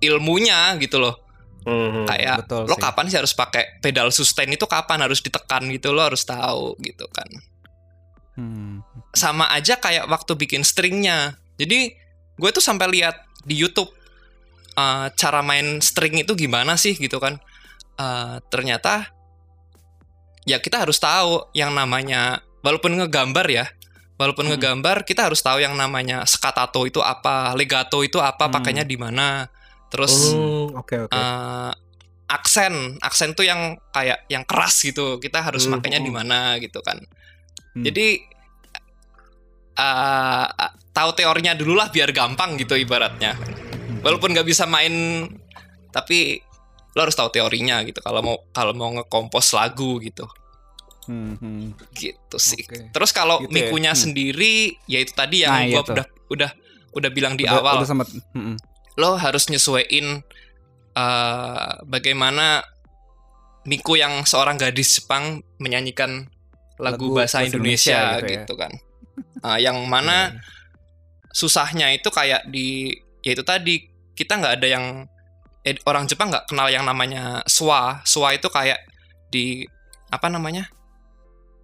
[0.03, 1.15] ilmunya gitu loh.
[1.63, 2.11] Hmm.
[2.11, 2.83] Kayak betul lo sih.
[2.83, 7.07] kapan sih harus pakai pedal sustain itu kapan harus ditekan gitu lo harus tahu gitu
[7.15, 7.31] kan.
[8.35, 8.83] hmm.
[9.15, 11.39] Sama aja kayak waktu bikin stringnya.
[11.63, 11.95] Jadi
[12.35, 13.15] gue tuh sampai lihat
[13.47, 13.95] di YouTube
[14.75, 17.39] eh, cara main string itu gimana sih gitu kan.
[17.95, 19.15] Eh, ternyata
[20.43, 23.71] ya kita harus tahu yang namanya walaupun ngegambar ya,
[24.19, 24.59] walaupun Mm-mm.
[24.59, 28.55] ngegambar kita harus tahu yang namanya scatato itu apa, legato itu apa, Hmm.
[28.59, 29.47] pakainya di mana.
[29.93, 31.13] Terus Hmm, oke oke.
[31.13, 31.73] eh,
[32.27, 33.61] aksen, aksen tuh yang
[33.93, 35.21] kayak yang keras gitu.
[35.21, 36.17] Kita harus Hmm, makainya di hmm.
[36.17, 36.97] mana gitu kan.
[37.77, 37.85] Hmm.
[37.85, 38.25] Jadi
[39.73, 40.47] eh,
[40.93, 43.37] tahu teorinya dulu lah biar gampang gitu ibaratnya.
[44.01, 45.25] Walaupun nggak bisa main,
[45.89, 46.41] tapi
[46.93, 48.01] lo harus tahu teorinya gitu.
[48.01, 50.29] Kalau mau kalau mau ngekompos lagu gitu,
[51.03, 51.67] Hmm, hmm.
[51.93, 52.63] gitu sih.
[52.63, 52.93] Oke.
[52.93, 54.03] Terus kalau Gitu ya, mikunya hmm.
[54.03, 55.95] sendiri, ya itu tadi yang Nah, gua tuh.
[55.97, 56.51] udah udah
[56.93, 57.75] udah bilang di Udah- awal.
[57.81, 58.57] udah hmm, hmm.
[58.99, 60.21] Lo harus nyesuaiin
[60.97, 62.65] eh, bagaimana
[63.63, 66.27] Miku yang seorang gadis Jepang menyanyikan
[66.83, 68.61] lagu, Lagu bahasa Indonesia, Indonesia gitu gitu, ya.
[68.67, 68.73] kan.
[69.39, 70.35] Ah, yang mana
[71.31, 72.91] susahnya itu kayak di
[73.23, 73.87] ya itu tadi
[74.19, 74.85] kita nggak ada yang
[75.63, 78.03] eh, orang Jepang nggak kenal yang namanya swa.
[78.03, 78.83] Swa itu kayak
[79.31, 79.63] di
[80.11, 80.67] apa namanya?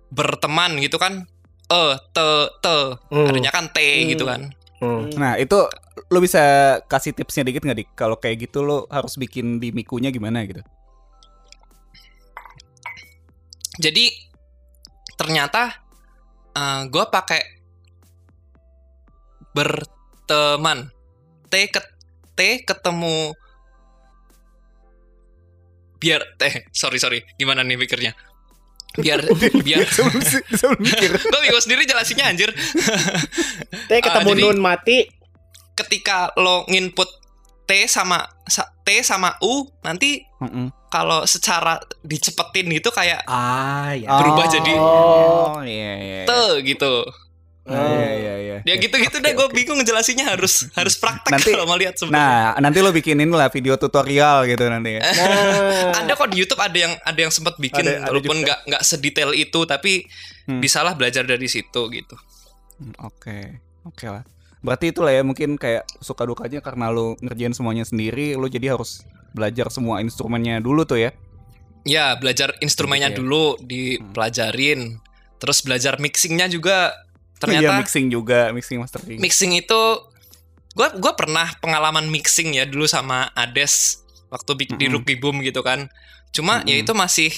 [0.09, 1.29] berteman gitu kan.
[1.69, 1.81] E,
[2.17, 2.29] te,
[2.65, 2.79] te.
[3.13, 4.09] Hmm, Adanya kan T Hmm.
[4.09, 4.41] gitu kan.
[4.81, 5.19] hmm.
[5.21, 5.69] Nah itu
[6.05, 6.43] lo bisa
[6.85, 7.91] kasih tipsnya dikit nggak dik?
[7.93, 10.63] Kalau kayak gitu lo harus bikin di mikunya gimana gitu?
[13.79, 14.11] Jadi
[15.15, 15.75] ternyata
[16.87, 17.43] gue pakai
[19.55, 20.91] berteman
[21.47, 21.81] T ke
[22.35, 23.35] T ketemu
[25.99, 28.15] biar eh sorry sorry gimana nih mikirnya
[28.95, 29.19] biar
[29.67, 31.11] biar sebelum mikir.
[31.31, 32.51] gue bingung sendiri jelasinnya anjir
[33.87, 34.99] Teh ketemu Ah, jadi- nun mati.
[35.79, 37.07] Ketika lo nginput
[37.63, 40.73] T sama sa- T sama U nanti Mm-mm.
[40.89, 44.09] kalau secara dicepetin gitu kayak Ah ya.
[44.11, 46.23] Berubah jadi- Oh iya iya.
[46.25, 46.33] T
[46.65, 47.05] gitu
[47.69, 48.57] Ah, Iya iya iya.
[48.65, 52.65] ya gitu-gitu deh gue bingung ngejelasinnya harus harus praktek Nanti- kalau mau lihat sebenarnya Nah
[52.65, 55.05] nanti lo bikinin lah video tutorial gitu nanti ya.
[55.05, 58.59] Nah, ada kok di YouTube ada yang ada yang sempat bikin Ada- ada walaupun nggak
[58.65, 60.09] nggak sedetail itu tapi
[60.49, 60.65] Hmm.
[60.65, 62.17] bisalah belajar dari situ gitu.
[62.81, 64.25] Hmm, Oke, oke lah.
[64.59, 69.07] Berarti itulah ya mungkin kayak suka dukanya karena lo ngerjain semuanya sendiri, lo jadi harus
[69.31, 71.11] belajar semua instrumennya dulu tuh ya.
[71.87, 73.19] Ya belajar instrumennya Gitu ya.
[73.23, 74.99] dulu dipelajarin,
[75.39, 76.91] terus belajar mixingnya juga.
[76.91, 79.19] Iya, Ternyata mixing juga, mixing mastering.
[79.23, 79.81] mixing itu
[80.75, 84.99] gua gua pernah pengalaman mixing ya dulu sama Ades waktu di Mm-mm.
[84.99, 85.87] Rookie Boom gitu kan.
[86.35, 86.83] Cuma ya Mm-mm.
[86.83, 87.31] itu masih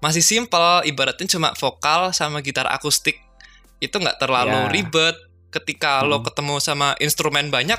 [0.00, 3.20] masih simple ibaratnya cuma vokal sama gitar akustik.
[3.84, 4.72] Itu nggak terlalu Ya.
[4.72, 5.16] ribet
[5.54, 6.24] ketika lo Mm.
[6.26, 7.78] ketemu sama instrumen banyak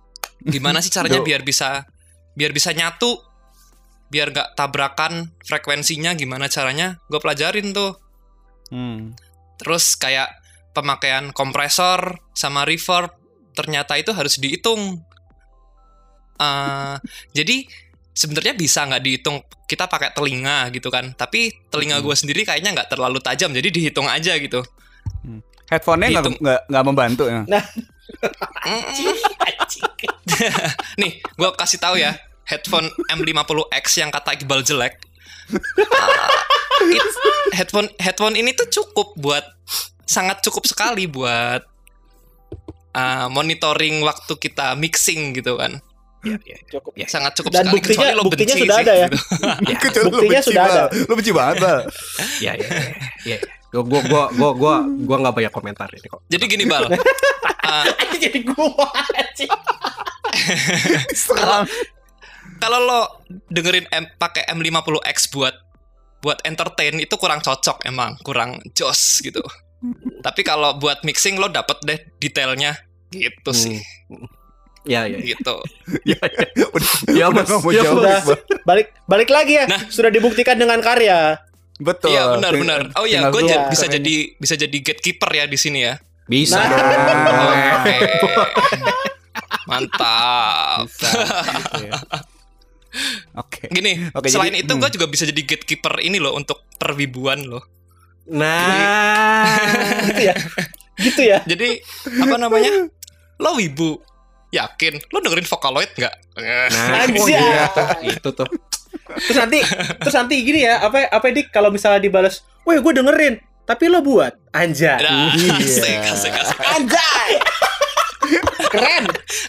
[0.54, 1.84] gimana sih caranya biar bisa
[2.32, 3.20] biar bisa nyatu?
[4.08, 6.96] Biar nggak tabrakan frekuensinya gimana caranya?
[7.06, 7.94] Gue pelajarin tuh.
[8.70, 9.12] Hmm.
[9.58, 10.30] terus kayak
[10.72, 13.10] pemakaian kompresor sama reverb
[13.52, 15.02] ternyata itu harus dihitung.
[16.40, 16.96] Eh,
[17.36, 17.66] jadi
[18.10, 19.42] sebenarnya bisa nggak dihitung?
[19.68, 22.06] Kita pakai telinga gitu kan tapi telinga Hmm.
[22.08, 24.64] gue sendiri kayaknya nggak terlalu tajam jadi dihitung aja gitu
[25.70, 26.36] Headphone-nya nggak Dihitung.
[26.40, 27.40] nggak nggak membantu ya.
[27.40, 29.14] Mm-mm.
[31.00, 32.12] nih gue kasih tahu ya
[32.42, 34.98] headphone M50X yang kata Iqbal jelek
[36.82, 37.18] it-
[37.52, 39.46] headphone headphone ini tuh cukup buat
[40.02, 41.62] sangat cukup sekali buat
[42.92, 45.78] ah, monitoring waktu kita mixing gitu kan
[46.68, 46.92] cukup.
[47.06, 49.06] sangat cukup Dan sekali buktinya- kecuali lo buktinya benci sudah sih ada ya.
[49.08, 49.18] gitu.
[49.96, 50.82] Lo buktinya benci, sudah ada.
[51.00, 51.78] Lo benci banget, Bal.
[52.44, 52.84] Ya ya ya.
[53.24, 53.38] ya.
[53.70, 56.20] Gua gua gua gua gua gua nggak banyak komentar ini kok.
[56.26, 56.90] jadi gini bal
[57.62, 57.86] Ah,
[58.18, 59.46] Jadi gua anjing.
[61.16, 61.66] Serang.
[62.56, 63.00] kalau lo
[63.46, 65.54] dengerin M, pakai M50X buat
[66.20, 69.40] buat entertain itu kurang cocok emang kurang jos gitu
[70.20, 72.76] tapi kalau buat mixing lo dapet deh detailnya
[73.08, 73.80] gitu sih
[74.82, 75.16] Ya ya.
[75.18, 75.56] gitu
[76.02, 76.46] Ya, ya.
[76.66, 77.52] Udah, Ya, udah Mas.
[77.66, 78.36] Ya, jawab, Sudah Bal.
[78.64, 79.64] balik balik lagi ya.
[79.66, 79.80] Nah.
[79.86, 81.36] Sudah dibuktikan dengan karya.
[81.80, 82.12] Betul.
[82.12, 85.80] iya benar benar oh iya gue ja- bisa jadi bisa jadi gatekeeper ya di sini
[85.82, 87.80] ya Bisa Nah.
[87.80, 87.94] oke
[89.66, 91.92] mantap Bisa, gitu ya.
[93.36, 93.66] Oke.
[93.68, 94.80] gini Oke, selain jadi- itu hmm.
[94.80, 97.62] gue juga bisa jadi gatekeeper ini loh untuk perwibuan loh
[98.30, 99.58] Nah.
[100.06, 100.34] Gitu ya.
[100.94, 101.38] Gitu ya.
[101.42, 101.82] Jadi
[102.20, 102.86] apa namanya?
[103.36, 103.98] Lo wibu.
[104.50, 105.02] Yakin?
[105.08, 106.14] Lo dengerin Vocaloid nggak?
[106.38, 106.70] Nah,
[107.00, 107.18] Anjir.
[107.18, 107.66] oh iya
[108.06, 108.46] itu tuh.
[109.20, 109.58] Terus nanti
[109.98, 114.00] terus nanti gini ya, apa apa dik kalau misalnya dibalas, "Woi, gue dengerin." Tapi lo
[114.00, 114.98] buat anjay.
[114.98, 115.54] Nah, Iya.
[115.56, 116.58] asik, asik, asik.
[116.58, 117.30] Anjay.
[118.68, 119.04] Keren.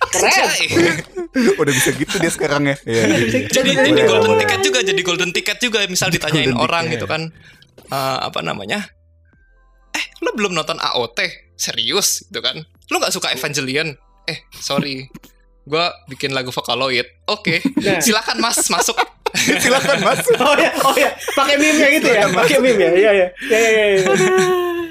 [0.09, 0.29] Keren.
[0.31, 0.65] Anjay.
[1.53, 2.75] Udah bisa gitu dia sekarang ya.
[2.83, 3.03] Iya.
[3.49, 4.39] Jadi Boleh, jadi golden boleh.
[4.41, 5.79] ticket juga, jadi golden ticket juga.
[5.85, 6.93] Misal ditanyain Golden orang ticket.
[6.95, 7.21] gitu kan,
[7.87, 8.79] eh, apa namanya?
[9.91, 11.19] Eh, lo belum nonton AOT?
[11.53, 12.57] Serius gitu kan?
[12.89, 13.93] Lo nggak suka Evangelion?
[14.23, 15.05] Eh, sorry.
[15.63, 17.05] Gua bikin lagu Vocaloid.
[17.27, 18.01] Oke, Nah.
[18.01, 18.97] silakan Mas masuk.
[19.63, 20.35] Silakan masuk.
[20.37, 23.59] Oh ya, oh ya, pakai meme ya gitu ya, pakai meme ya, iya iya, iya
[23.63, 23.83] iya.
[23.87, 24.03] iya.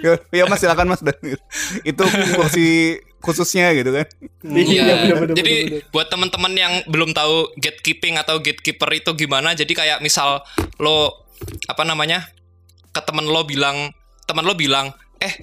[0.00, 1.12] ya, ya mas silakan mas Dan
[1.84, 4.08] itu kursi khususnya gitu kan
[4.40, 4.96] Iya.
[5.04, 5.92] bener, bener, jadi bener, bener.
[5.92, 10.40] buat teman-teman yang belum tahu gatekeeping atau gatekeeper itu gimana, jadi kayak misal
[10.80, 11.28] lo
[11.68, 12.24] apa namanya
[12.90, 13.92] ke temen lo bilang,
[14.24, 15.36] temen lo bilang, eh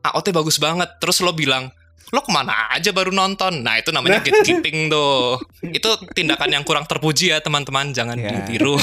[0.00, 1.68] AOT bagus banget, terus lo bilang
[2.10, 5.38] lo ke mana aja baru nonton, nah itu namanya gatekeeping tuh.
[5.62, 8.34] Itu tindakan yang kurang terpuji ya teman-teman, jangan Ya.
[8.34, 8.74] ditiru.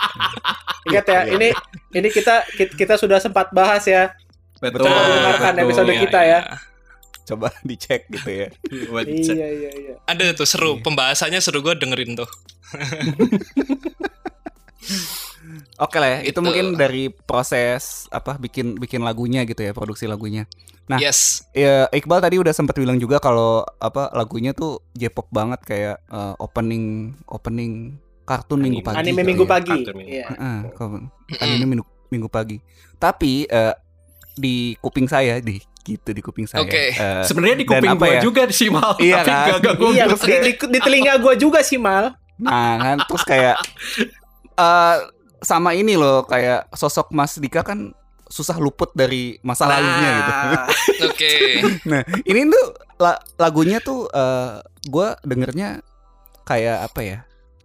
[0.88, 1.52] Ingat ya, ini
[1.92, 4.16] ini kita kita sudah sempat bahas ya.
[4.58, 4.88] Betul.
[4.88, 6.40] Coba mendengarkan episode Iya, kita ya.
[7.28, 8.48] coba dicek gitu ya
[9.04, 9.94] Iya iya iya.
[10.08, 12.28] Ada tuh seru, pembahasannya seru gue dengerin tuh.
[15.78, 16.40] oke lah ya, itu Gitu.
[16.40, 20.44] mungkin dari proses apa bikin bikin lagunya gitu ya produksi lagunya
[20.84, 25.60] Nah, yes, ya Iqbal tadi udah sempat bilang juga kalau apa lagunya tuh J-pop banget
[25.60, 27.92] kayak eh, opening opening
[28.24, 29.50] kartun minggu pagi Anime gitu minggu ya.
[29.50, 29.68] pagi.
[29.76, 30.26] Kartun minggu Iya.
[31.38, 32.56] Anime minggu, minggu pagi.
[32.96, 33.74] Tapi eh,
[34.32, 36.64] di kuping saya di gitu di kuping saya.
[36.64, 36.88] Oke.
[36.90, 38.20] eh, Sebenarnya di kuping gua ya?
[38.20, 39.44] juga sih mal, Iya tapi kan?
[39.46, 42.16] gak ganggu Iya, di, di, di telinga gue juga sih mal.
[42.38, 43.60] Nah kan terus kayak
[44.56, 44.96] eh
[45.40, 47.90] sama ini loh kayak sosok Mas Dika kan
[48.28, 50.32] susah luput dari masa lalunya gitu.
[51.08, 51.34] oke.
[51.88, 52.64] Nah ini tuh
[52.98, 55.80] la- lagunya tuh eh gue dengernya
[56.44, 57.18] kayak apa ya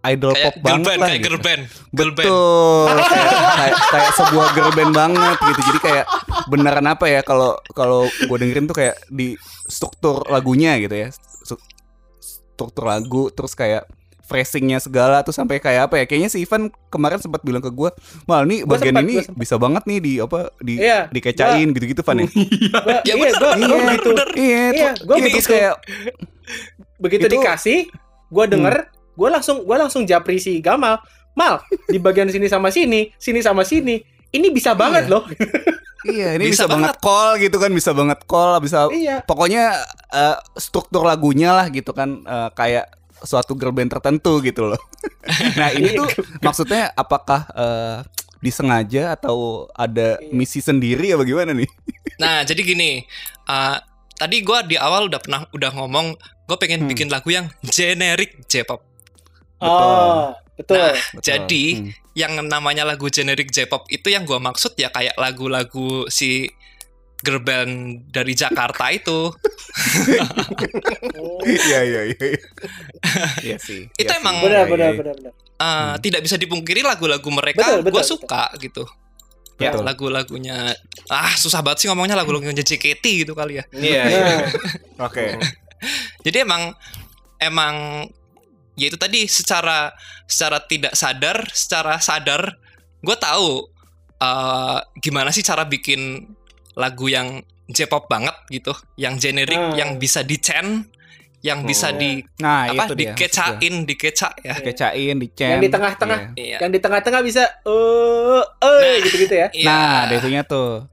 [0.04, 1.24] idol Kayak pop girl banget band, lah kayak gitu.
[1.26, 2.26] girl band, girl band.
[2.28, 2.86] Betul.
[2.94, 5.60] kayak, kayak, kayak sebuah girl band banget gitu.
[5.64, 6.04] Jadi kayak
[6.46, 9.32] beneran apa ya kalau kalau gue dengerin tuh kayak di
[9.64, 11.08] struktur lagunya gitu ya.
[11.12, 11.64] Stru-
[12.20, 13.84] Struktur lagu terus kayak
[14.24, 16.04] phrasingnya segala tuh sampai kayak apa ya?
[16.04, 17.90] Kayaknya si Ivan kemarin sempat bilang ke gue,
[18.24, 21.00] "Mal, nih Gua bagian sempat, ini gua bisa banget nih di apa di Iya.
[21.08, 24.28] dikecain gitu-gitu Van ya." Gua, Ya iya, bener, gue bener, Iya, begitu bener.
[24.34, 25.34] Iya, Iya, gua ini begitu.
[25.34, 25.74] terus kayak
[26.96, 27.78] begitu Itu- dikasih,
[28.28, 28.74] gue denger,
[29.12, 31.00] gue langsung gue langsung japri si Gamal.
[31.34, 33.98] Mal, di bagian sini sama sini, sini sama sini.
[34.30, 35.26] Ini bisa banget loh.
[36.06, 39.18] iya, ini bisa, Bisa banget call gitu kan, bisa banget call, bisa iya.
[39.20, 39.74] pokoknya
[40.10, 42.86] eh, struktur lagunya lah gitu kan eh, kayak
[43.24, 44.80] suatu girl band tertentu gitu loh.
[45.60, 46.08] nah ini tuh
[46.40, 47.98] maksudnya apakah eh,
[48.38, 51.68] disengaja atau ada misi sendiri apa gimana nih?
[52.14, 53.02] Nah, jadi gini,
[53.50, 53.74] uh,
[54.14, 56.14] tadi gua di awal udah pernah udah ngomong,
[56.46, 56.90] gue pengen Hmm.
[56.94, 58.86] bikin lagu yang generik J-pop.
[59.58, 60.78] Oh, betul.
[60.78, 61.20] Nah, Betul.
[61.26, 61.90] jadi Hmm.
[62.14, 66.54] yang namanya lagu generik J-pop itu yang gua maksud ya kayak lagu-lagu si
[67.24, 67.72] girl band
[68.12, 69.32] dari Jakarta itu.
[71.16, 71.40] Oh.
[71.48, 72.26] Iya iya iya.
[73.42, 73.88] Iya sih.
[73.94, 74.44] Itu iya emang- sih.
[74.44, 74.98] benar Iya, benar iya.
[75.00, 75.32] benar benar.
[75.54, 78.12] Uh, Tidak bisa dipungkiri lagu-lagu mereka Betul, betul, gue betul.
[78.18, 78.84] suka gitu.
[79.54, 79.86] Ya, Betul.
[79.86, 80.74] lagu-lagunya
[81.06, 83.64] ah susah banget sih ngomongnya lagu-lagunya JKT gitu kali ya.
[83.70, 84.18] Iya, iya.
[84.98, 85.38] Nah, Oke.
[86.26, 86.74] Jadi emang
[87.38, 87.74] emang
[88.74, 89.94] ya itu tadi secara
[90.26, 92.58] secara tidak sadar, secara sadar
[92.98, 93.70] gue tahu
[94.18, 96.26] eh, gimana sih cara bikin
[96.74, 99.72] lagu yang J-pop banget gitu, yang generik, Ah.
[99.72, 100.84] yang bisa di-chain,
[101.40, 101.96] yang bisa Oh.
[101.96, 103.16] di Nah, apa itu dia.
[103.16, 104.54] dikecain, dikeca ya.
[104.60, 105.48] Kecain, dicen.
[105.48, 106.18] Yang di tengah-tengah.
[106.36, 106.44] Iya.
[106.44, 106.58] Iya.
[106.60, 109.48] Yang di tengah-tengah bisa eh eh gitu-gitu ya.
[109.48, 109.64] Iya.
[109.64, 110.84] Nah, ada itunya tuh.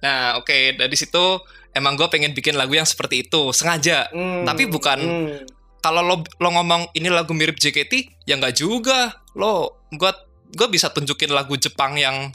[0.00, 1.24] Nah, oke dari situ
[1.72, 4.12] emang gue pengen bikin lagu yang seperti itu sengaja.
[4.12, 5.36] Hmm, Tapi bukan hmm.
[5.82, 9.18] Kalau lo lo ngomong ini lagu mirip JKT, ya nggak juga.
[9.34, 10.12] Lo gue
[10.52, 12.30] gue bisa tunjukin lagu Jepang yang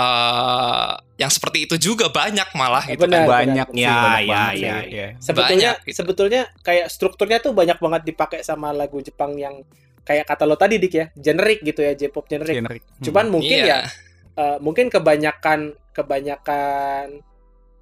[0.00, 3.22] eh yang seperti itu juga banyak malah gitu Benar.
[3.22, 3.32] kan.
[3.44, 5.06] banyak sih, Ya, banyak ya, banget ya, ya.
[5.18, 5.94] sebetulnya Banyak, gitu.
[5.94, 9.60] sebetulnya kayak strukturnya tuh banyak banget dipakai sama lagu Jepang yang
[10.00, 12.82] kayak kata lo tadi dik ya generik gitu ya J-pop generik Generik.
[12.82, 13.04] Hmm.
[13.04, 13.68] cuman mungkin Iya.
[13.68, 13.78] ya
[14.34, 15.60] eh, mungkin kebanyakan
[15.92, 17.20] kebanyakan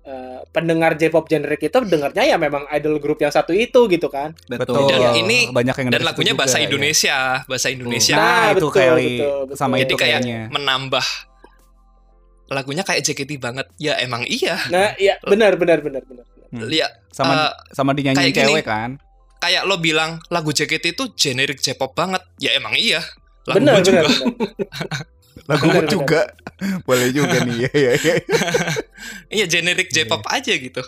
[0.02, 4.34] eh, pendengar J-pop generik itu dengarnya ya memang idol grup yang satu itu gitu kan
[4.46, 4.88] betul.
[4.88, 6.64] Dan ini- banyak yang Dan lagunya juga, bahasa ya.
[6.64, 8.16] Indonesia, bahasa Indonesia.
[8.16, 9.54] Nah, itu betul, kali betul, betul.
[9.54, 10.40] sama Jadi itu kayak kayaknya.
[10.50, 11.06] menambah
[12.48, 13.66] lagunya kayak JKT banget.
[13.76, 14.56] Ya emang iya.
[14.72, 16.64] nah iya benar benar benar benar Hmm.
[16.72, 18.52] Ya sama eh, sama dinyanyiin kayak gini.
[18.56, 18.90] cewek kan.
[19.38, 22.24] kayak lo bilang lagu JKT itu generik J-pop banget.
[22.40, 23.04] Ya emang iya.
[23.44, 24.08] Lagu benar gue benar juga.
[24.08, 25.04] benar.
[25.48, 26.20] Lagu Benar, juga.
[26.84, 27.56] Boleh juga nih.
[27.64, 28.14] Iya iya iya.
[29.40, 30.82] Iya generik J-pop aja gitu.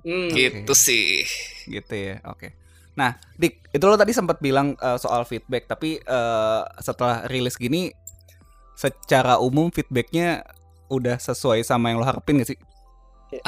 [0.00, 0.32] Hmm.
[0.32, 1.28] Gitu sih.
[1.68, 2.22] gitu ya.
[2.24, 2.56] Oke.
[2.96, 7.92] Nah, Dik, itu lo tadi sempat bilang eh, soal feedback, tapi eh, setelah rilis gini
[8.76, 10.40] secara umum feedbacknya
[10.92, 12.58] udah sesuai sama yang lo harapin gak sih?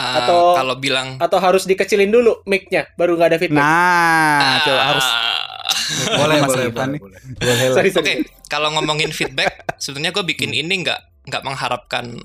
[0.01, 4.81] Ah, atau kalau bilang atau harus dikecilin dulu mic-nya baru nggak ada feedback Nah, coba
[4.81, 5.07] ah, harus
[6.25, 7.01] Boleh, Mas boleh, boleh, nih.
[7.05, 7.21] boleh.
[7.37, 8.15] boleh sorry Oke, sorry
[8.49, 12.17] kalau ngomongin feedback, sebenarnya gue bikin ini nggak nggak mengharapkan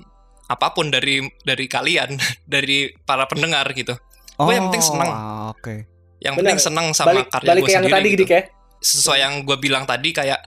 [0.48, 2.16] apa pun dari dari kalian,
[2.48, 3.92] dari para pendengar gitu.
[4.40, 5.10] Gua yang penting seneng.
[5.12, 5.84] Oh, Oke.
[6.20, 6.48] Yang Benar.
[6.48, 7.96] penting seneng sama balik karya balik gue ke yang sendiri.
[8.00, 8.24] tadi gitu.
[8.28, 8.42] ya
[8.80, 10.40] Sesuai yang gue bilang tadi kayak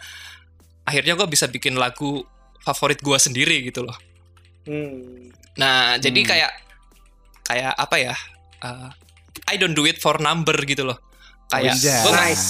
[0.86, 2.26] akhirnya gue bisa bikin lagu
[2.62, 3.94] favorit gue sendiri gitu loh.
[4.64, 5.30] Hmm.
[5.53, 6.30] Nah, jadi Hmm.
[6.30, 6.51] kayak
[7.43, 8.16] kayak apa ya?
[8.64, 8.89] uh,
[9.45, 10.95] I don't do it for number gitu loh.
[11.47, 11.99] Kayak Anjay.
[11.99, 12.49] gue nggak Nice.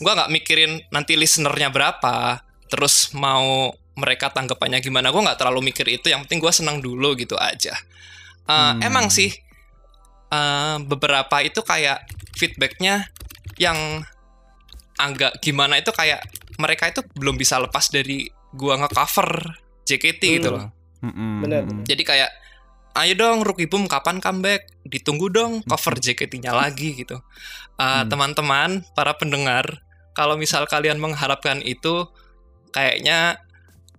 [0.00, 5.12] gua nggak mikirin nanti listenernya berapa, terus mau mereka tanggapannya gimana.
[5.12, 6.08] Gue nggak terlalu mikir itu.
[6.08, 7.76] Yang penting gue senang dulu gitu aja.
[8.44, 8.80] Uh, Hmm.
[8.82, 9.30] Emang sih
[10.28, 12.02] uh, beberapa itu kayak
[12.34, 13.06] feedbacknya
[13.54, 14.02] yang
[14.94, 16.22] agak gimana itu kayak
[16.56, 20.56] mereka itu belum bisa lepas dari gua ngecover JKT gitu Hmm.
[20.56, 20.66] loh.
[21.04, 21.62] Mm-mm, Bener.
[21.84, 22.30] Jadi kayak
[22.94, 24.64] ayo dong Rookie Boom kapan comeback?
[24.88, 27.20] Ditunggu dong cover JKT-nya lagi gitu.
[27.76, 28.08] Uh, Hmm.
[28.08, 29.82] Teman-teman, para pendengar,
[30.14, 32.06] kalau misal kalian mengharapkan itu,
[32.70, 33.36] kayaknya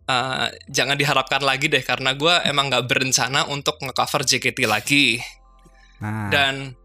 [0.07, 5.19] uh, jangan diharapkan lagi deh karena gua emang nggak berencana untuk ngecover JKT lagi.
[5.99, 6.75] Nah, Dan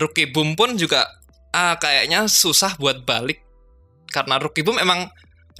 [0.00, 1.04] Rookie Boom pun juga
[1.52, 3.42] ah, kayaknya susah buat balik
[4.10, 5.10] karena Rookie Boom emang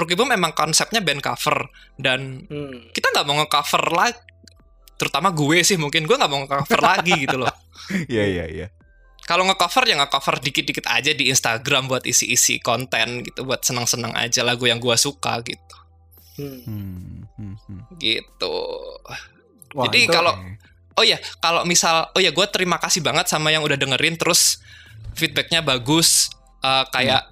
[0.01, 2.89] Rookie Boom emang konsepnya band cover dan Hmm.
[2.91, 4.19] kita nggak mau ngecover lagi
[4.97, 7.53] terutama gue sih mungkin gue nggak mau ngecover lagi gitu loh
[8.13, 8.67] iya iya iya.
[9.23, 14.41] kalau ngecover ya ngecover dikit-dikit aja di Instagram buat isi-isi konten gitu buat senang-senang aja
[14.41, 15.77] lagu yang gue suka gitu
[16.33, 16.65] Hmm.
[16.65, 17.81] Hmm, hmm, hmm.
[17.97, 18.57] gitu
[19.71, 20.37] Wah, Jadi kalau-
[20.93, 24.59] oh ya kalau misal oh ya gue terima kasih banget sama yang udah dengerin terus
[25.13, 26.29] feedbacknya bagus
[26.61, 27.25] Eh, kayak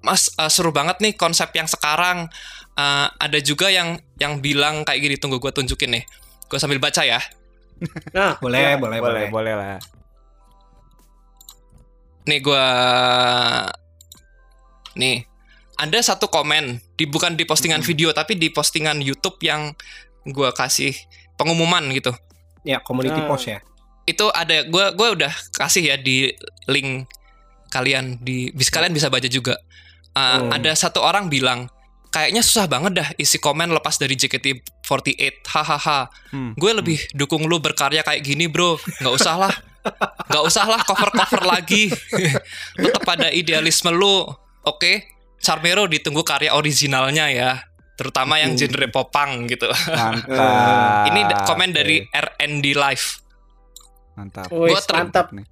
[0.00, 2.28] mas eh, seru banget nih konsep yang sekarang
[2.70, 6.04] Eh, ada juga yang yang bilang kayak gini tunggu gue tunjukin nih
[6.48, 7.20] gue sambil baca ya
[8.14, 8.80] Nah, boleh, ya.
[8.80, 9.26] boleh, boleh boleh.
[9.28, 9.76] boleh lah.
[12.24, 12.66] nih gue
[14.96, 15.24] nih
[15.76, 17.90] ada satu komen di bukan di postingan Mm-mm.
[17.90, 19.72] video tapi di postingan YouTube yang
[20.24, 20.94] gue kasih
[21.34, 22.12] pengumuman gitu
[22.60, 23.28] Ya, community Ah.
[23.28, 23.58] post ya.
[24.04, 26.32] itu ada gue gue udah kasih ya di
[26.64, 27.08] link
[27.68, 29.56] kalian di bis kalian bisa baca juga
[30.20, 30.50] Uh, Hmm.
[30.52, 31.64] ada satu orang bilang
[32.08, 35.16] kayaknya susah banget dah isi komen lepas dari JKT48
[35.46, 36.52] hahaha Hmm.
[36.54, 39.54] gue lebih dukung lu berkarya kayak gini bro nggak usah lah
[40.26, 41.88] nggak usah lah cover cover lagi
[42.76, 44.28] tetap pada idealisme lu
[44.62, 44.92] oke
[45.38, 47.50] Charmero ditunggu karya originalnya ya
[47.94, 48.60] terutama yang Hmm.
[48.60, 51.06] genre popang gitu Mantap.
[51.08, 53.06] ini komen dari RND Live
[54.12, 54.48] mantap.
[54.48, 55.32] Gua ter- mantap.
[55.32, 55.46] nih.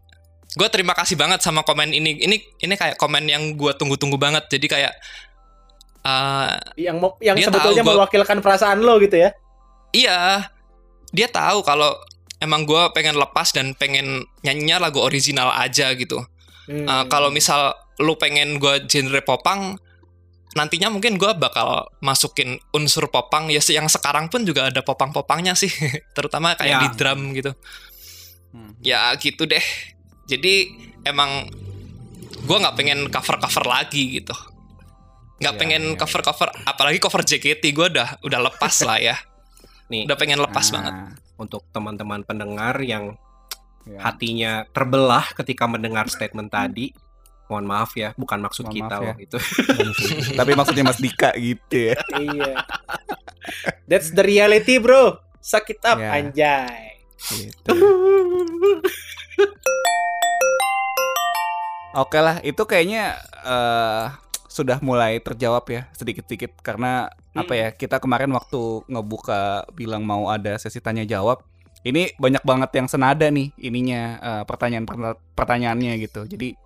[0.51, 4.49] Gue terima kasih banget sama komen ini ini ini kayak komen yang gue tunggu-tunggu banget
[4.49, 4.93] jadi kayak
[6.03, 9.31] uh, Yang mau yang sebetulnya gua- mewakilkan perasaan lo gitu ya.
[9.91, 10.49] iya
[11.09, 11.97] dia tahu kalau
[12.39, 16.21] emang gue pengen lepas dan pengen nyanyinya lagu original aja gitu
[16.65, 16.85] Hmm.
[16.85, 19.81] Uh, kalau misal lu pengen gue genre popang
[20.53, 25.73] nantinya mungkin gue bakal masukin unsur popang ya yang sekarang pun juga ada popang-popangnya sih
[26.13, 26.81] terutama kayak Ya.
[26.85, 27.57] di drum gitu
[28.49, 28.77] Hmm.
[28.81, 29.65] ya gitu deh
[30.29, 30.55] jadi
[31.03, 31.49] emang
[32.39, 34.37] gue nggak pengen cover cover lagi gitu
[35.39, 39.17] nggak Iya, pengen iya, cover cover apalagi cover JKT gue udah udah lepas lah ya
[39.89, 40.95] Nih, udah pengen lepas Nah, banget
[41.35, 43.17] untuk teman-teman pendengar yang
[43.83, 44.05] ya.
[44.05, 46.93] hatinya terbelah ketika mendengar statement tadi.
[47.49, 49.09] Mohon maaf ya, bukan maksud Mohon kita maaf ya.
[49.09, 49.39] loh itu.
[50.39, 51.97] Tapi maksudnya Mas Dika gitu ya.
[52.21, 52.55] iya.
[53.89, 55.17] That's the reality, bro.
[55.41, 56.13] Sakit up Ya.
[56.13, 57.01] anjay.
[57.17, 57.73] Gitu.
[61.97, 64.05] Oke lah, itu kayaknya eh,
[64.49, 66.61] sudah mulai terjawab ya sedikit-sedikit.
[66.61, 71.47] Karena apa ya kita kemarin waktu ngebuka bilang mau ada sesi tanya jawab
[71.87, 74.85] ini banyak banget yang senada nih ininya eh, pertanyaan
[75.33, 76.27] pertanyaannya gitu.
[76.27, 76.59] Jadi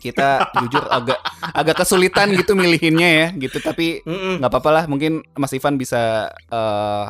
[0.00, 1.20] kita jujur agak
[1.54, 3.60] agak kesulitan gitu milihinnya ya gitu.
[3.60, 7.06] Tapi nggak apa-apa lah mungkin Mas Ivan bisa eh,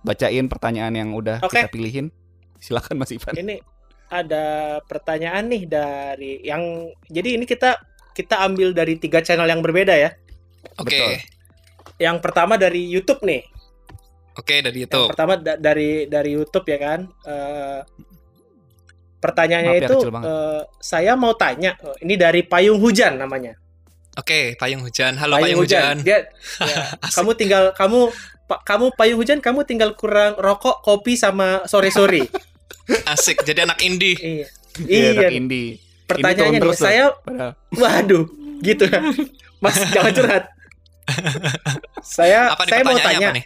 [0.00, 1.60] bacain pertanyaan yang udah Oke.
[1.60, 2.08] kita pilihin.
[2.60, 3.36] Silakan Mas Ivan.
[3.36, 3.60] Ini
[4.10, 4.44] ada
[4.84, 6.60] pertanyaan nih dari yang
[7.06, 7.78] jadi ini kita
[8.10, 10.10] kita ambil dari tiga channel yang berbeda ya.
[10.76, 11.14] oke Betul.
[11.96, 13.46] Yang pertama dari YouTube nih.
[14.32, 17.00] oke dari Yang itu pertama da- dari dari YouTube ya kan.
[17.06, 17.80] Eh,
[19.20, 21.76] pertanyaannya Maaf ya, itu eh, saya mau tanya.
[21.80, 23.54] Oh, ini dari Payung Hujan namanya.
[24.10, 26.26] oke payung hujan halo payung, hujan, Dia,
[26.60, 28.10] ya, kamu tinggal kamu
[28.44, 32.26] pa- kamu Payung Hujan kamu tinggal kurang rokok, kopi sama sore-sore.
[33.06, 34.46] asik jadi anak indie iya.
[34.80, 35.10] Iya, Iya.
[35.26, 35.68] anak indie
[36.10, 37.52] Pertanyaannya turun nih, terus saya Padahal.
[37.70, 38.24] waduh,
[38.66, 39.00] gitu ya.
[39.62, 40.44] Mas jangan curhat.
[42.16, 43.44] saya apa nih saya mau tanya, apa nih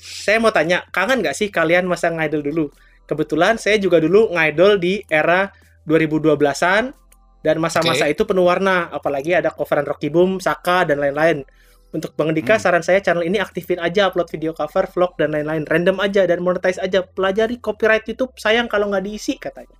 [0.00, 2.64] saya mau tanya, kangen nggak sih kalian masa ngidol dulu?
[3.06, 5.54] Kebetulan saya juga dulu ngidol di era
[5.86, 6.94] 2012-an
[7.40, 11.46] dan masa-masa itu penuh warna, apalagi ada coveran Rocky Boom, Saka dan lain-lain.
[11.90, 12.62] Untuk Bang Dika, Hmm.
[12.62, 16.38] saran saya channel ini aktifin aja upload video cover, vlog dan lain-lain, random aja dan
[16.38, 17.02] monetize aja.
[17.02, 19.74] Pelajari copyright YouTube, sayang kalau nggak diisi katanya.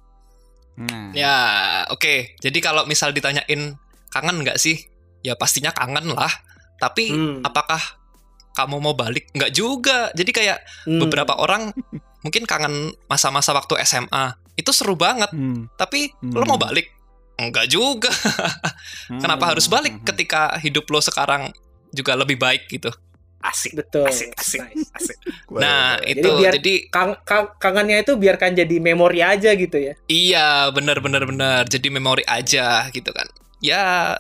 [0.81, 1.35] Nah, ya
[1.87, 3.77] oke jadi kalau misal ditanyain
[4.09, 4.81] kangen nggak sih
[5.21, 6.31] ya pastinya kangen lah
[6.81, 7.45] tapi Hmm.
[7.45, 7.77] apakah
[8.51, 10.59] kamu mau balik nggak juga jadi kayak
[10.89, 11.05] Hmm.
[11.05, 11.77] beberapa orang
[12.25, 15.69] mungkin kangen masa-masa waktu SMA itu seru banget Hmm.
[15.77, 16.33] tapi Hmm.
[16.33, 16.89] lo mau balik
[17.37, 18.09] enggak juga
[19.21, 20.07] kenapa harus balik Hmm.
[20.07, 21.53] ketika hidup lo sekarang
[21.91, 22.91] juga lebih baik gitu
[23.41, 23.73] Asik.
[23.73, 24.05] betul.
[24.05, 24.93] Asik, asik, Nice.
[24.93, 25.17] asik.
[25.65, 29.97] nah Jadi itu biar- jadi Kang, kang- kangennya itu biarkan jadi memori aja gitu ya.
[30.07, 33.25] iya benar benar benar jadi memori aja gitu kan
[33.59, 34.13] ya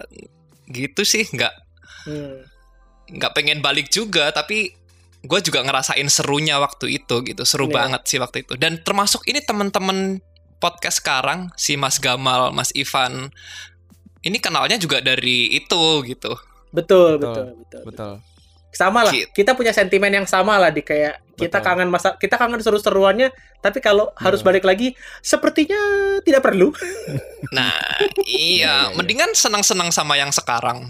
[0.66, 1.52] gitu sih nggak
[2.00, 2.48] Hmm.
[3.12, 4.72] nggak pengen balik juga tapi
[5.20, 7.76] gue juga ngerasain serunya waktu itu gitu seru Iya.
[7.76, 10.24] banget sih waktu itu dan termasuk ini teman-teman
[10.56, 13.28] podcast sekarang si Mas Gamal Mas Ivan
[14.20, 16.32] ini kenalnya juga dari itu gitu
[16.70, 18.12] Betul, Betul, betul, betul, Betul.
[18.70, 19.10] Sama lah.
[19.34, 21.66] Kita punya sentimen yang sama lah di kayak kita Betul.
[21.66, 24.48] kangen masa kita kangen seru-seruannya, tapi kalau harus Betul.
[24.54, 24.94] balik lagi
[25.26, 25.78] sepertinya
[26.22, 26.70] tidak perlu.
[27.56, 27.74] nah
[28.22, 30.86] Iya, iya, iya mendingan senang-senang sama yang sekarang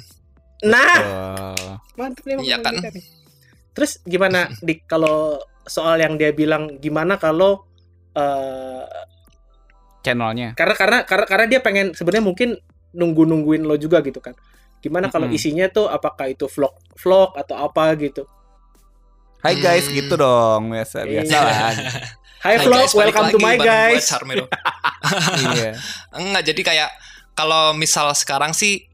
[0.61, 1.57] Nah,
[1.97, 2.53] mantap nih.
[2.53, 2.77] Iya kan?
[2.77, 3.01] Nih.
[3.73, 7.65] Terus gimana di kalau soal yang dia bilang gimana kalau
[8.13, 8.85] eh
[10.01, 10.57] Channelnya.
[10.57, 12.49] karena karena karena karena dia pengen sebenarnya mungkin
[12.97, 14.33] nunggu nungguin lo juga gitu kan.
[14.81, 15.37] Gimana kalau Mm-mm.
[15.37, 18.25] isinya tuh apakah itu vlog vlog atau apa gitu.
[19.39, 19.95] Hai guys, Hmm.
[19.95, 20.69] gitu dong.
[20.69, 21.41] Biasa biasa Iya.
[21.41, 21.73] lah.
[22.41, 24.07] Hai Hai vlog, guys, welcome to my guys.
[25.37, 25.75] Iya.
[26.13, 26.89] enggak jadi kayak
[27.35, 28.85] kalau misal sekarang sih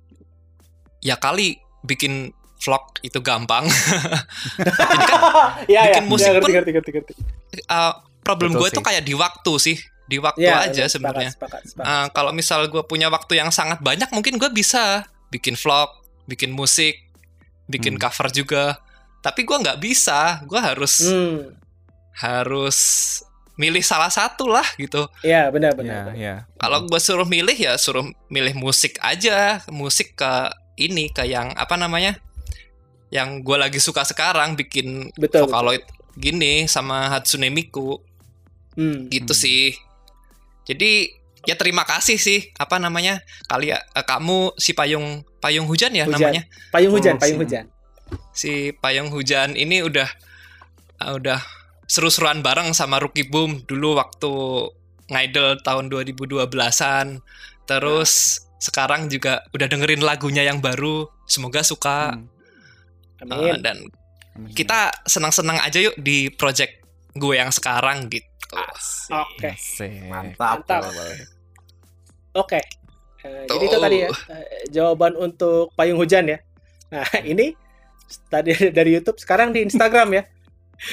[1.00, 3.64] ya kali bikin vlog itu gampang
[5.66, 7.12] ya ya, bikin musik ya, ngerti, pun- ngerti, ngerti, ngerti.
[7.64, 7.92] Uh,
[8.22, 11.84] problem gue tuh kayak di waktu sih di waktu Ya, aja sebenarnya Sepakat, sepakat.
[11.84, 15.04] Uh, kalau misal gue punya waktu yang sangat banyak mungkin gue bisa
[15.36, 15.92] bikin vlog
[16.24, 16.96] bikin musik
[17.66, 18.02] bikin Hmm.
[18.02, 18.64] cover juga
[19.20, 21.52] tapi gue nggak bisa gue harus Hmm,
[22.14, 22.78] harus
[23.56, 26.04] milih salah satu lah gitu ya benar Iya, benar.
[26.12, 26.34] iya.
[26.56, 30.32] kalau gue suruh milih ya suruh milih musik aja musik ke
[30.76, 32.20] ini ke yang apa namanya
[33.08, 35.84] yang gue lagi suka sekarang bikin Betul, Vocaloid
[36.14, 38.00] gini sama Hatsune Miku
[38.72, 39.08] Hmm.
[39.08, 39.40] gitu Hmm.
[39.40, 39.72] sih
[40.62, 41.08] jadi
[41.46, 46.12] ya terima kasih sih apa namanya kali ya kamu si payung payung hujan ya Hujan.
[46.12, 47.44] namanya Payung hujan, Oh, payung sih.
[47.44, 47.64] hujan.
[48.32, 50.06] si payung hujan ini udah
[51.00, 51.38] eh, udah
[51.86, 54.30] seru-seruan bareng sama Rookie Boom dulu waktu
[55.06, 57.22] ngidol tahun 2012-an
[57.62, 58.12] terus
[58.58, 62.26] sekarang juga udah dengerin lagunya yang baru semoga suka Hmm.
[63.24, 63.62] Amin.
[63.62, 63.80] dan
[64.34, 64.52] Amin.
[64.52, 68.28] kita senang-senang aja yuk di project gue yang sekarang gitu.
[69.08, 69.56] Oke.
[69.56, 70.04] Asik.
[70.04, 70.68] Mantap.
[70.68, 70.92] Mantap.
[72.36, 72.60] Oke.
[73.18, 76.38] Eh, jadi itu tadi ya eh, jawaban untuk payung hujan ya.
[76.88, 77.56] Nah, ini
[78.26, 80.22] tadi dari YouTube sekarang di Instagram ya.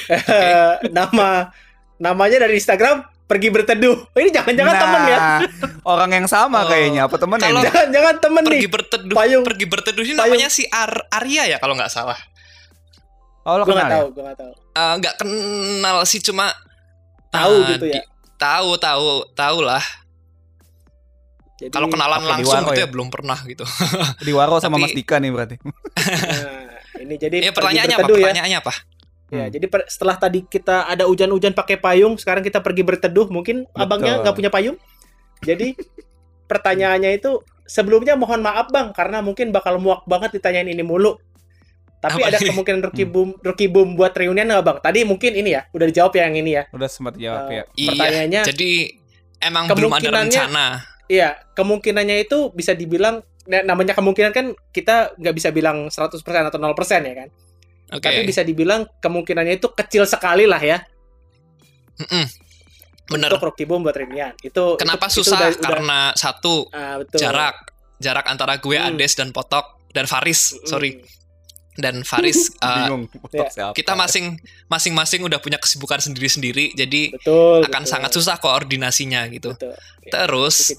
[0.08, 1.52] Eh, Nama
[1.96, 3.96] namanya dari Instagram pergi berteduh.
[4.04, 5.18] Oh, ini jangan-jangan Nah, temen ya.
[5.82, 6.68] Orang yang sama Oh.
[6.68, 7.04] kayaknya.
[7.04, 7.62] Apa temen Kalau-?
[7.62, 8.48] Jangan-jangan temen nih.
[8.50, 12.16] pergi berteduh Payung- pergi berteduh ini payung- namanya si Ar Arya ya kalau nggak salah
[13.42, 13.96] Oh, lo Gue nggak kenal ya?
[13.98, 14.52] tahu, gue nggak tahu.
[14.74, 16.48] Eh, nggak kenal sih cuma
[17.28, 17.94] Tahu eh, gitu ya.
[17.94, 19.84] di- tahu tahu tahu lah
[21.64, 22.80] Jadi, kalau kenalan langsung Waro gitu ya?
[22.80, 23.64] ya belum pernah gitu
[24.26, 25.56] Di Waro sama Tapi- Mas Dika nih berarti.
[25.58, 26.68] nah,
[27.00, 28.24] ini jadi ya pergi pertanyaannya apa berteduh ya.
[28.24, 28.74] pertanyaannya apa
[29.26, 29.50] Ya, Hmm.
[29.50, 33.26] jadi per- setelah tadi kita ada hujan-hujan pakai payung, sekarang kita pergi berteduh.
[33.26, 34.22] Mungkin abangnya Betul.
[34.22, 34.76] nggak punya payung.
[35.40, 35.74] Jadi
[36.44, 41.18] pertanyaannya itu sebelumnya mohon maaf bang, karena mungkin bakal muak banget ditanyain ini mulu.
[41.98, 42.52] Tapi Apa ada nih?
[42.52, 42.86] kemungkinan Hmm.
[42.86, 44.78] Rocky Boom, Rocky Boom buat reunian nggak bang?
[44.78, 46.62] Tadi mungkin ini ya, udah dijawab ya yang ini ya.
[46.70, 47.62] Udah sempat jawab Eh, ya.
[47.74, 48.70] iya Pertanyaannya, jadi
[49.40, 50.64] emang belum ada rencana
[51.06, 56.58] iya kemungkinannya itu bisa dibilang, nah, namanya kemungkinan kan kita nggak bisa bilang 100% atau
[56.58, 57.28] 0% ya kan.
[57.90, 60.80] oke Tapi bisa dibilang kemungkinannya itu kecil sekali lah ya.
[61.96, 62.26] Mm-mm.
[63.06, 64.32] bener Untuk Rocky Boom buat reunian.
[64.40, 67.20] Itu kenapa itu- itu susah udah- udah- karena satu Ah, betul.
[67.20, 67.56] jarak
[67.96, 68.88] jarak antara gue Hmm.
[68.90, 70.66] Ades dan Potok dan Faris Mm.
[70.66, 70.90] sorry
[71.74, 73.02] dan Faris uh,
[73.34, 73.74] ya.
[73.74, 74.38] kita masing
[74.70, 79.54] masing-masing udah punya kesibukan sendiri-sendiri jadi betul akan betul, sangat susah koordinasinya gitu.
[79.54, 79.74] Betul.
[80.04, 80.70] Ya, terus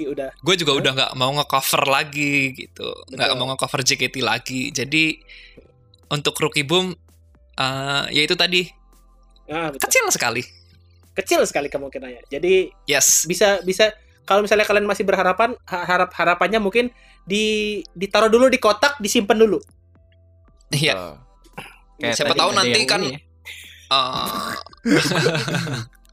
[0.41, 2.87] gue juga udah nggak mau ngecover lagi gitu.
[3.09, 4.69] Nggak mau ngecover JKT lagi.
[4.69, 5.17] Jadi
[6.13, 6.93] untuk Rookie Boom
[7.57, 8.69] uh, ya itu tadi.
[9.49, 9.89] Ah, betul.
[9.89, 10.43] kecil sekali.
[11.15, 12.27] Kecil sekali kemungkinannya.
[12.29, 13.25] Jadi yes.
[13.25, 13.95] bisa bisa
[14.25, 16.89] kalau misalnya kalian masih berharapan ha- harap harapannya mungkin
[17.25, 19.61] di ditaruh dulu di kotak disimpan dulu
[20.75, 20.95] iya.
[21.95, 23.15] Kayak Siapa tahu nanti kan- ini.
[23.85, 23.93] Ya.
[23.93, 24.49] Uh,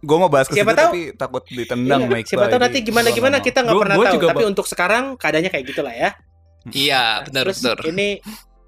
[0.03, 3.09] Gue mau bahas ke Siapa situ tahu- tapi takut ditendang Iya, siapa tahu nanti gimana
[3.11, 6.11] gimana kita nggak pernah gua tahu juga, tapi untuk sekarang keadaannya kayak gitulah ya.
[6.69, 7.79] Iya benar terus benar.
[7.87, 8.09] ini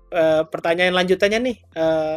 [0.09, 2.17] eh, pertanyaan lanjutannya nih eh,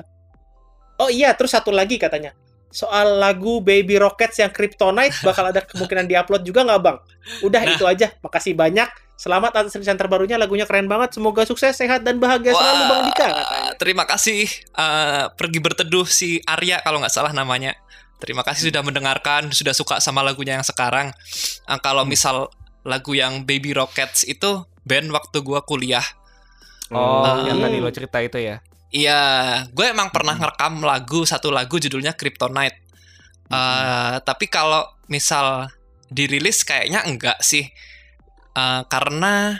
[0.97, 2.33] oh iya terus satu lagi katanya
[2.69, 6.97] soal lagu Baby Rockets yang Kryptonite bakal ada kemungkinan diupload juga nggak bang?
[7.41, 7.73] Udah Nah.
[7.73, 8.07] itu aja.
[8.19, 8.87] Makasih banyak.
[9.13, 10.37] Selamat atas rilisan terbarunya.
[10.37, 11.17] Lagunya keren banget.
[11.17, 13.27] Semoga sukses, sehat dan bahagia selalu bang Dika.
[13.27, 13.71] katanya.
[13.75, 17.73] terima kasih eh, pergi berteduh si Arya kalau nggak salah namanya.
[18.17, 21.13] Terima kasih sudah mendengarkan, sudah suka sama lagunya yang sekarang.
[21.65, 22.49] Eh, kalau misal
[22.81, 26.05] lagu yang Baby Rockets itu band waktu gua kuliah.
[26.87, 27.43] Oh, Hmm.
[27.45, 28.63] yang tadi lo cerita itu ya.
[28.87, 29.21] Iya,
[29.67, 32.79] gue emang pernah ngerekam lagu satu lagu judulnya Kryptonite.
[33.47, 35.67] Eh, tapi kalau misal
[36.07, 37.67] dirilis kayaknya enggak sih,
[38.57, 39.53] Eh, karena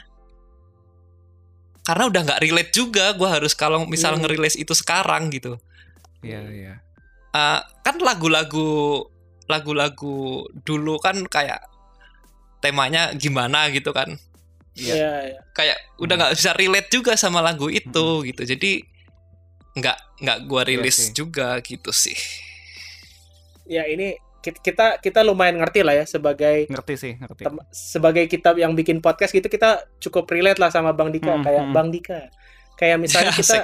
[1.86, 3.14] karena udah nggak relate juga.
[3.14, 4.26] Gue harus kalau misal Hmm.
[4.26, 5.62] ngerilis itu sekarang gitu.
[6.26, 6.74] Iya, iya.
[7.32, 9.06] Eh, kan lagu-lagu
[9.46, 11.62] lagu-lagu dulu kan kayak
[12.60, 14.18] temanya gimana gitu kan.
[14.74, 15.40] Iya, iya.
[15.54, 18.42] Kayak udah nggak bisa relate juga sama lagu itu gitu.
[18.44, 18.82] Jadi
[19.78, 21.14] nggak nggak gua Iya rilis sih.
[21.14, 22.18] juga gitu sih.
[23.64, 27.44] Ya ini kit- kita kita lumayan ngerti lah ya sebagai Ngerti sih, ngerti.
[27.44, 31.44] tem- sebagai kita yang bikin podcast gitu kita cukup relate lah sama Bang Dika Hmm,
[31.44, 31.74] kayak hmm.
[31.74, 32.20] Bang Dika.
[32.76, 33.58] Kayak misalnya Ya, kita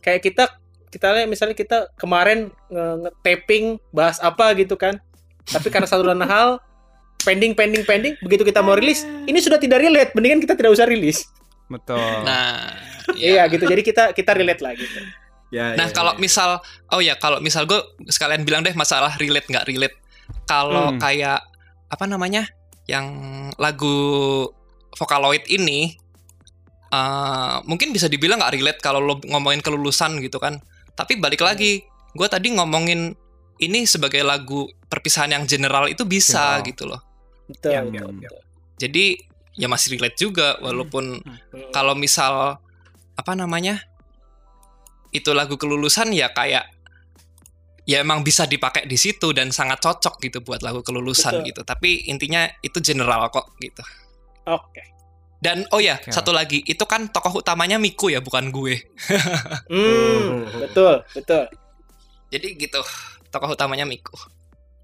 [0.00, 0.44] kayak kita
[0.88, 4.98] kita lihat misalnya kita kemarin nge- nge-taping bahas apa gitu kan.
[5.44, 6.58] Tapi karena satu dan hal
[7.20, 10.88] pending pending pending begitu kita mau rilis ini sudah tidak relate mendingan kita tidak usah
[10.88, 11.28] rilis.
[11.68, 12.00] Betul.
[12.24, 12.72] Nah,
[13.18, 13.44] Iya ya.
[13.48, 13.64] gitu.
[13.64, 14.98] Jadi kita kita relate lah gitu.
[15.50, 16.18] Ya, Nah, ya, kalau ya.
[16.18, 19.96] misal oh ya, kalau misal gue sekalian bilang deh masalah relate nggak relate.
[20.44, 20.98] Kalau Hmm.
[20.98, 21.42] kayak
[21.86, 22.46] apa namanya?
[22.84, 23.06] Yang
[23.56, 23.96] lagu
[24.92, 25.94] Vocaloid ini
[26.88, 30.58] eh, mungkin bisa dibilang nggak relate kalau lo ngomongin kelulusan gitu kan.
[30.92, 33.14] Tapi balik lagi, gue tadi ngomongin
[33.56, 36.66] ini sebagai lagu perpisahan yang general itu bisa General.
[36.66, 37.00] gitu loh.
[37.46, 37.70] Betul.
[37.70, 38.40] Iya, betul, iya, betul.
[38.76, 39.04] Jadi
[39.52, 41.70] ya masih relate juga walaupun Hmm.
[41.70, 42.58] kalau misal
[43.20, 43.84] apa namanya
[45.12, 46.64] itu lagu kelulusan ya kayak
[47.84, 51.48] ya emang bisa dipakai di situ dan sangat cocok gitu buat lagu kelulusan Betul.
[51.52, 53.82] gitu tapi intinya itu general kok gitu
[54.48, 54.82] Oke.
[55.42, 56.14] dan oh ya Oke.
[56.14, 58.80] satu lagi itu kan tokoh utamanya Miku ya bukan gue
[59.72, 61.44] Hmm, betul, betul.
[62.30, 62.80] jadi gitu
[63.34, 64.14] tokoh utamanya Miku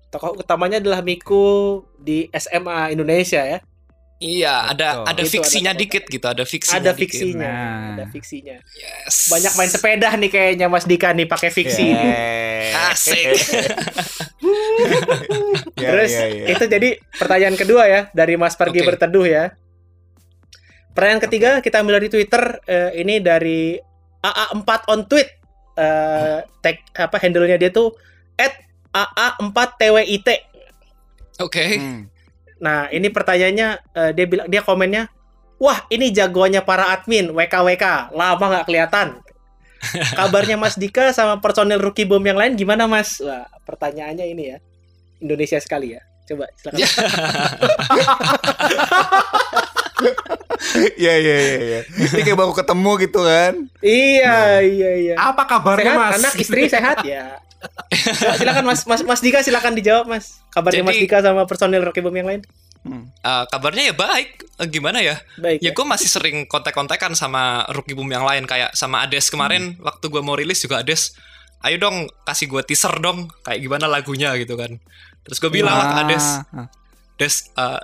[0.06, 3.58] Tokoh utamanya adalah Miku di SMA Indonesia ya.
[4.18, 5.04] Iya ada Betul.
[5.06, 7.00] ada Itu fiksinya ada dikit gitu ada fiksinya Ada dikit.
[7.02, 7.92] fiksinya, Nah.
[7.92, 8.56] ada fiksinya.
[8.72, 11.86] yes Banyak main sepeda nih kayaknya Mas Dika nih pakai fiksi.
[11.86, 12.88] Yeah.
[12.88, 13.26] asik
[15.76, 16.46] Ya, Terus ya, ya.
[16.48, 18.88] itu jadi pertanyaan kedua ya dari Mas Pergi Oke.
[18.88, 19.44] Berteduh ya.
[20.90, 23.76] Pertanyaan ketiga kita ambil dari Twitter eh, ini dari
[24.18, 25.28] AA4 on tweet.
[25.74, 27.92] Eh, tag apa handle-nya dia tuh
[28.88, 30.40] @aa4twit.
[31.36, 32.08] oke Hmm.
[32.56, 35.12] Nah, ini pertanyaannya eh, dia bilang dia komennya,
[35.60, 38.14] "Wah, ini jagoannya para admin WKWK.
[38.16, 39.08] Lama nggak kelihatan."
[40.18, 43.20] Kabarnya Mas Dika sama personil Rookie Bomb yang lain gimana, Mas?
[43.20, 44.58] Wah, pertanyaannya ini ya.
[45.20, 46.02] Indonesia sekali ya.
[46.26, 46.78] Coba silakan.
[46.82, 46.88] Ya.
[50.98, 51.80] Iya, iya, iya, iya.
[51.86, 53.54] Ini kayak baru ketemu gitu kan.
[53.80, 55.14] iya, iya, iya.
[55.16, 56.14] apa kabarnya Sehat, Mas?
[56.20, 57.38] anak, istri sehat ya.
[58.38, 60.40] silakan Mas, Mas, Mas Dika silakan dijawab, Mas.
[60.48, 62.42] Kabarnya Mas Jadi- Dika sama personil Rookie Bomb yang lain?
[62.80, 63.10] Hmm.
[63.18, 65.58] Eh, kabarnya ya baik Eh, gimana ya Baik.
[65.58, 65.70] Ya Ya.
[65.70, 70.22] gue masih sering kontak-kontakan sama Rookie Boom yang lain kayak sama Ades kemarin waktu gue
[70.22, 71.18] mau rilis juga Ades
[71.60, 74.78] ayo dong kasih gue teaser dong kayak gimana lagunya gitu kan
[75.20, 76.70] terus gue bilang ke Ades Ah,
[77.16, 77.80] Des eh,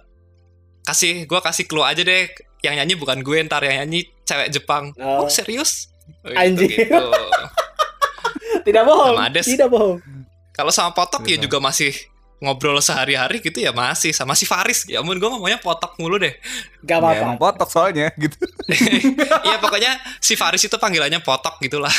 [0.82, 2.30] kasih gue kasih clue aja deh
[2.62, 5.26] yang nyanyi bukan gue ntar yang nyanyi cewek Jepang Oh.
[5.26, 5.90] oh, serius
[6.22, 6.70] Oh, gitu, Anjir.
[6.70, 7.02] gitu.
[8.66, 9.14] Tidak bohong.
[9.14, 9.46] Sama Ades.
[9.46, 9.98] Tidak bohong.
[10.52, 11.96] kalau sama Potok ya juga masih
[12.38, 16.34] ngobrol sehari-hari gitu ya masih sama si Faris ya ampun gue ngomongnya Potok mulu deh
[16.82, 17.22] Gak Ya, apa-apa.
[17.22, 18.34] emang potok soalnya gitu.
[19.46, 21.94] Iya pokoknya si Faris itu panggilannya Potok gitulah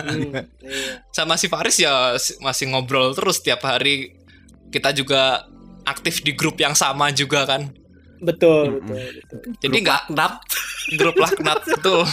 [0.00, 0.30] Hmm,
[0.62, 1.02] iya.
[1.10, 4.14] sama si Faris ya si- masih ngobrol terus tiap hari.
[4.68, 5.48] Kita juga
[5.82, 7.66] aktif di grup yang sama juga kan.
[8.18, 9.38] Betul, betul, betul.
[9.58, 10.02] Jadi nggak
[10.94, 12.04] grup laknat betul.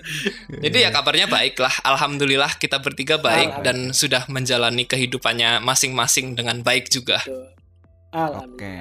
[0.64, 1.72] Jadi ya kabarnya baik lah.
[1.82, 7.20] Alhamdulillah kita bertiga baik dan sudah menjalani kehidupannya masing-masing dengan baik juga.
[8.08, 8.48] Alhamdulillah.
[8.48, 8.76] Oke.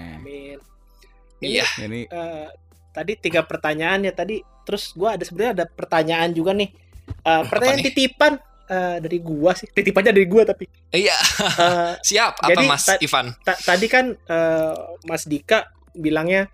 [1.40, 1.66] Iya.
[1.80, 2.48] Ini Eh,
[2.92, 4.42] tadi tiga pertanyaan ya tadi.
[4.64, 6.70] Terus gua ada sebenarnya ada pertanyaan juga nih.
[7.08, 7.88] Eh, pertanyaan nih?
[7.88, 8.34] titipan
[8.68, 9.68] eh, dari gua sih.
[9.68, 10.66] Titipannya dari gua tapi.
[10.90, 11.16] Iya,
[11.58, 13.28] Eh, siap apa Jadi, Mas ta- Ivan?
[13.42, 14.74] ta- tadi kan eh,
[15.04, 16.52] Mas Dika bilangnya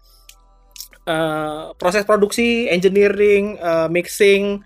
[1.03, 4.59] eh, proses produksi, engineering, eh, mixing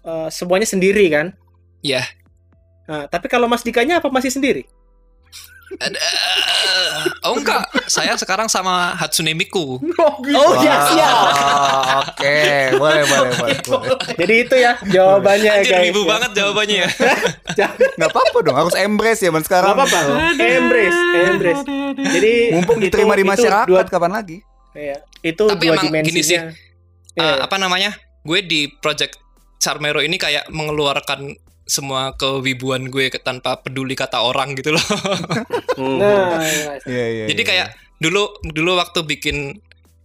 [0.00, 1.26] eh, semuanya sendiri kan?
[1.80, 2.04] Iya.
[2.84, 4.64] Nah, tapi kalau Mas Dikanya apa masih sendiri?
[5.74, 5.98] Ada-
[7.24, 9.80] Oh Oh enggak, saya sekarang sama Hatsune Miku.
[9.98, 11.16] Oh iya siap.
[11.16, 12.38] Wah, Oke,
[12.76, 13.58] boleh, boleh, boleh.
[13.58, 13.96] boleh.
[14.14, 15.84] Jadi itu ya jawabannya Anjir guys.
[15.88, 16.06] wibu ya.
[16.06, 16.88] banget jawabannya ya.
[17.96, 19.72] Nggak apa-apa dong, harus embrace ya man sekarang.
[19.72, 20.00] Gak apa-apa.
[20.36, 21.62] Embrace, embrace.
[21.96, 24.38] Jadi Mumpung itu- diterima di itu masyarakat, dua- kapan lagi?
[24.74, 26.22] Iya, itu Tapi dua emang gini dimensinya.
[26.22, 26.38] sih,
[27.14, 27.22] Iya.
[27.22, 27.94] Uh, apa namanya?
[28.20, 29.16] Gue di project
[29.56, 31.30] Charmero ini kayak mengeluarkan
[31.64, 34.84] semua kewibuan gue ke- tanpa peduli kata orang gitu loh.
[35.74, 35.98] Hmm.
[36.00, 36.72] Nah, iya.
[36.84, 37.24] Iya, iya.
[37.26, 39.56] Jadi kayak dulu dulu waktu bikin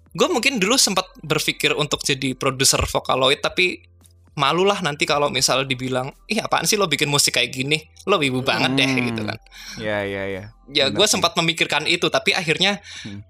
[0.10, 3.86] gue mungkin dulu sempat berpikir untuk jadi produser Vocaloid tapi
[4.34, 8.16] malu lah nanti kalau misal dibilang ih apaan sih lo bikin musik kayak gini lo
[8.16, 9.06] wibu banget deh Hmm.
[9.06, 9.38] gitu kan
[9.78, 10.44] Iya, iya, iya.
[10.68, 13.22] ya Bener gue sempat memikirkan itu tapi akhirnya Hmm.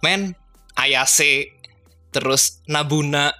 [0.00, 0.32] men
[0.80, 1.52] Ayase
[2.08, 3.30] terus Nabuna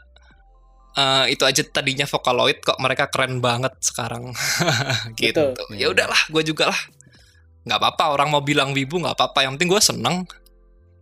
[0.92, 4.30] eh, itu aja tadinya Vocaloid kok mereka keren banget sekarang
[5.20, 5.74] gitu Betul.
[5.74, 6.80] ya udahlah gue juga lah
[7.60, 10.28] nggak apa-apa orang mau bilang wibu nggak apa-apa yang penting gue seneng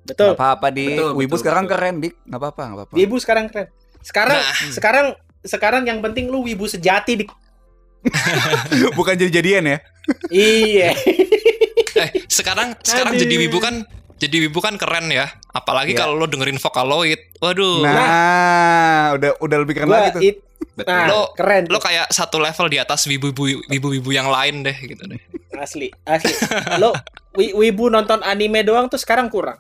[0.09, 0.33] Betul.
[0.33, 1.77] Nggak apa-apa di Betul, Wibu betul, sekarang betul.
[1.77, 2.15] keren, Dik.
[2.25, 2.95] Nggak apa-apa, nggak apa-apa.
[2.97, 3.69] Wibu sekarang keren.
[4.01, 4.55] Sekarang Nah.
[4.73, 5.07] sekarang
[5.45, 7.31] sekarang yang penting lu wibu sejati dik.
[8.97, 9.79] Bukan jadi-jadian ya.
[10.33, 10.97] iya.
[11.93, 13.21] eh sekarang sekarang Aduh.
[13.21, 13.85] jadi wibu kan
[14.19, 16.03] jadi wibu kan keren ya apalagi Iya.
[16.03, 20.23] kalau lo dengerin Vocaloid waduh Nah, udah udah lebih keren lagi tuh.
[20.23, 20.43] it-
[20.75, 20.91] Betul.
[20.91, 21.67] nah, Lo- keren.
[21.67, 25.19] lo kayak satu level di atas wibu-wibu wibu-wibu yang lain deh gitu deh
[25.57, 26.31] asli, asli.
[26.77, 26.95] Lo
[27.35, 29.59] wi- wibu nonton anime doang tuh sekarang kurang.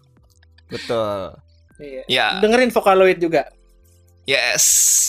[0.68, 1.35] Betul.
[1.76, 2.02] Iya.
[2.06, 3.51] ya Dengerin Vocaloid juga.
[4.24, 4.66] yes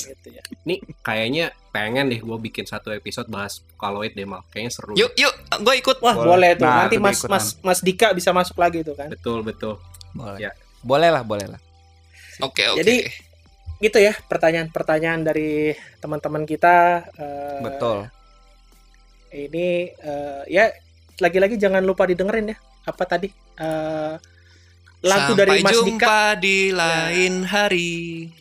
[0.08, 0.42] Gitu ya.
[0.64, 4.42] Nih kayaknya pengen deh gue bikin satu episode bahas Vocaloid deh mal.
[4.50, 4.94] Kayaknya seru.
[4.94, 6.28] yuk yuk gue ikut Wah, Boleh.
[6.28, 6.66] boleh, tuh.
[6.66, 7.32] Nah, Nanti Mas diikutan.
[7.32, 9.08] Mas Mas Dika bisa masuk lagi tuh kan.
[9.08, 9.78] Betul betul.
[10.12, 10.40] Boleh.
[10.40, 10.52] Ya.
[10.80, 11.62] Boleh lah, boleh lah.
[12.40, 12.96] oke oke Jadi,
[13.80, 17.08] Gitu ya, pertanyaan-pertanyaan dari teman-teman kita.
[17.16, 18.12] eh, Betul.
[19.30, 20.68] Ini eh, ya
[21.18, 22.58] lagi-lagi jangan lupa didengerin ya.
[22.84, 23.30] Apa tadi?
[23.56, 24.14] Eh,
[25.00, 26.20] lagu Sampai dari Mas jumpa Dika.
[26.38, 27.92] di lain hari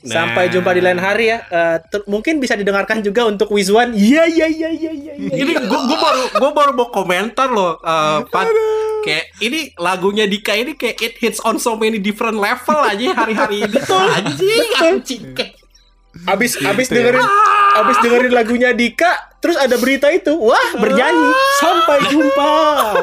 [0.00, 0.52] Sampai Nah.
[0.52, 1.38] jumpa di lain hari ya.
[1.44, 3.94] Eh, ter- mungkin bisa didengarkan juga untuk Wizwan.
[3.94, 5.12] Iya iya iya iya iya.
[5.14, 5.34] iya.
[5.36, 7.78] Ini gue gue baru gue baru mau komentar loh.
[7.78, 8.50] eh, Pat.
[8.98, 13.62] Kayak ini lagunya Dika ini kayak it hits on so many different level aja hari-hari
[13.62, 15.22] ini tuh anjing anjing.
[15.32, 15.54] Kayak-
[16.26, 17.14] Abis abis Gitu ya.
[17.14, 17.26] dengerin
[17.78, 19.06] abis dengerin lagunya Dika,
[19.38, 20.34] terus ada berita itu.
[20.34, 21.30] Wah, bernyanyi.
[21.56, 22.50] Sampai jumpa.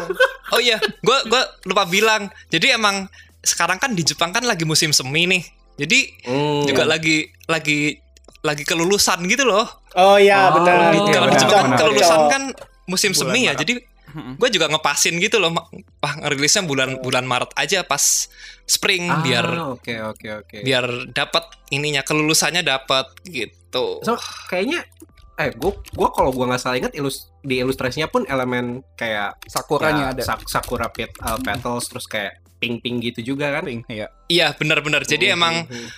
[0.53, 3.07] oh iya gue gua lupa bilang jadi emang
[3.45, 5.43] sekarang kan di Jepang kan lagi musim semi nih
[5.75, 6.65] jadi Hmm.
[6.65, 8.01] juga lagi lagi
[8.41, 9.65] lagi kelulusan gitu loh
[9.95, 10.91] Oh iya, Oh, benar.
[10.91, 11.79] gitu ya, kalau di benar, Jepang kan benar.
[11.79, 12.43] kelulusan kan
[12.85, 13.59] musim Bulan semi ya Maret.
[13.61, 13.73] jadi
[14.15, 15.51] gue juga ngepasin gitu loh
[15.97, 18.31] wah ngerilisnya bulan bulan Maret aja pas
[18.63, 20.57] spring Ah, biar oke oke oke.
[20.61, 24.15] biar dapat ininya kelulusannya dapat gitu So,
[24.45, 24.87] kayaknya
[25.35, 30.03] eh gue gue kalau gue nggak salah ingat ilus di ilustrasinya pun elemen kayak Sakuranya
[30.05, 30.23] ya, ada.
[30.23, 33.63] sak- sakura pet, uh, petals terus kayak pink gitu juga kan.
[33.63, 34.07] Pink, iya.
[34.25, 35.89] iya benar-benar jadi Hmm, emang hmm, hmm.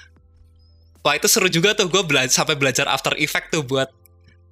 [0.99, 3.87] wah itu seru juga tuh gue belajar sampai belajar After Effect tuh buat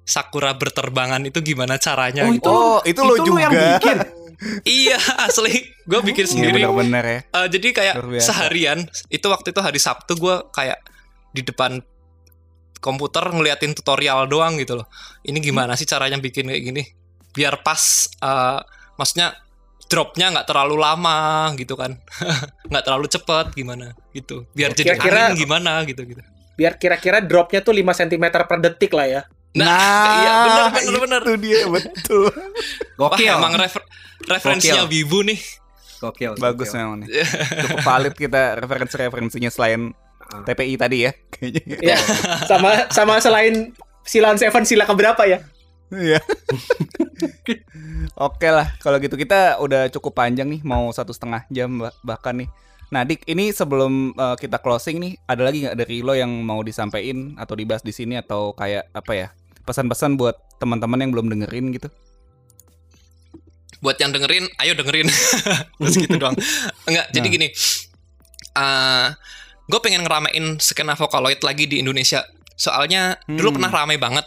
[0.02, 2.40] sakura berterbangan itu gimana caranya Oh, gitu.
[2.40, 3.76] itu- Oh, itu, lo lu yang juga.
[3.76, 3.98] bikin.
[4.84, 5.52] iya asli
[5.82, 7.20] gue bikin Iya sendiri benar-benar ya.
[7.26, 8.78] Eh, jadi kayak seharian
[9.08, 10.78] itu waktu itu hari Sabtu gue kayak
[11.32, 11.80] di depan
[12.78, 14.86] komputer ngeliatin tutorial doang gitu loh.
[15.20, 16.82] Ini gimana sih caranya bikin kayak gini?
[17.32, 18.60] Biar pas, eh,
[18.94, 19.34] maksudnya
[19.86, 21.94] dropnya nggak terlalu lama gitu kan,
[22.70, 24.44] nggak terlalu cepet gimana gitu.
[24.52, 26.22] Biar jadi Kira-kira- angin gimana gitu gitu.
[26.56, 29.22] Biar kira-kira dropnya tuh 5 cm per detik lah ya.
[29.56, 31.20] Nah, iya bener bener bener.
[31.22, 32.28] Itu dia betul.
[32.96, 33.32] Wah Gokil.
[33.32, 33.88] emang refer-
[34.24, 35.40] referensinya Wibu nih.
[35.96, 36.36] Gokil.
[36.36, 36.76] Bagus gokil.
[36.78, 37.08] memang nih.
[37.64, 39.92] Cukup valid kita referensi-referensinya selain
[40.26, 40.42] Ah.
[40.42, 41.14] TPI tadi ya.
[41.30, 41.76] Kayaknya.
[41.78, 41.96] Ya,
[42.44, 43.70] sama sama selain
[44.02, 45.38] Silan Seven sila keberapa ya?
[45.88, 46.18] Iya.
[48.18, 52.34] Oke lah, kalau gitu kita udah cukup panjang nih, mau satu setengah jam bah- bahkan
[52.34, 52.48] nih.
[52.86, 56.60] Nah, Dik, ini sebelum uh, kita closing nih, ada lagi nggak dari lo yang mau
[56.60, 59.28] disampaikan atau dibahas di sini atau kayak apa ya?
[59.62, 61.90] Pesan-pesan buat teman-teman yang belum dengerin gitu.
[63.76, 65.04] buat yang dengerin ayo dengerin
[65.78, 66.32] terus gitu doang
[66.88, 67.34] enggak jadi Nah.
[67.36, 67.48] gini
[69.68, 72.24] gue pengen ngeramein skena Vocaloid lagi di Indonesia
[72.56, 73.56] soalnya dulu Hmm.
[73.60, 74.24] pernah rame banget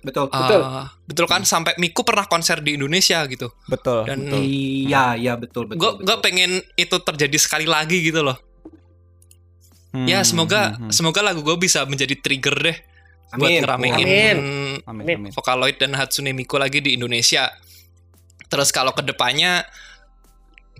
[0.00, 0.26] Betul.
[0.26, 0.60] Eh, Betul.
[1.04, 4.04] betul kan sampai Miku pernah konser di Indonesia gitu Betul.
[4.04, 4.40] Dan- betul.
[4.40, 5.76] Iya, iya betul betul.
[5.76, 8.40] gue gue pengen itu terjadi sekali lagi gitu loh
[10.00, 10.90] ya Hmm, semoga hmm, hmm.
[10.90, 12.76] semoga lagu gue bisa menjadi trigger deh
[13.32, 13.60] buat Amin.
[13.60, 14.38] ngeramein Amin.
[14.84, 15.30] Amin, Amin.
[15.30, 17.46] Vocaloid dan Hatsune Miku lagi di Indonesia.
[18.46, 19.62] Terus kalau ke depannya,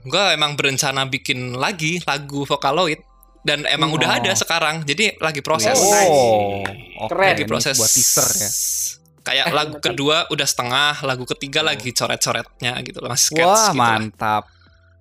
[0.00, 2.98] gue emang berencana bikin lagi lagu Vocaloid
[3.40, 3.98] dan emang Hmm.
[3.98, 4.18] udah Oh.
[4.18, 4.82] ada sekarang.
[4.82, 5.74] Jadi lagi proses.
[5.74, 6.10] Oh, nice.
[6.98, 7.30] oke, Keren.
[7.30, 8.50] Lagi ini proses buat teaser ya.
[9.30, 13.70] Kayak Eh, lagu kedua udah setengah, lagu ketiga lagi coret-coretnya gitu loh, masih sketch Wah,
[13.70, 14.42] gitu mantap.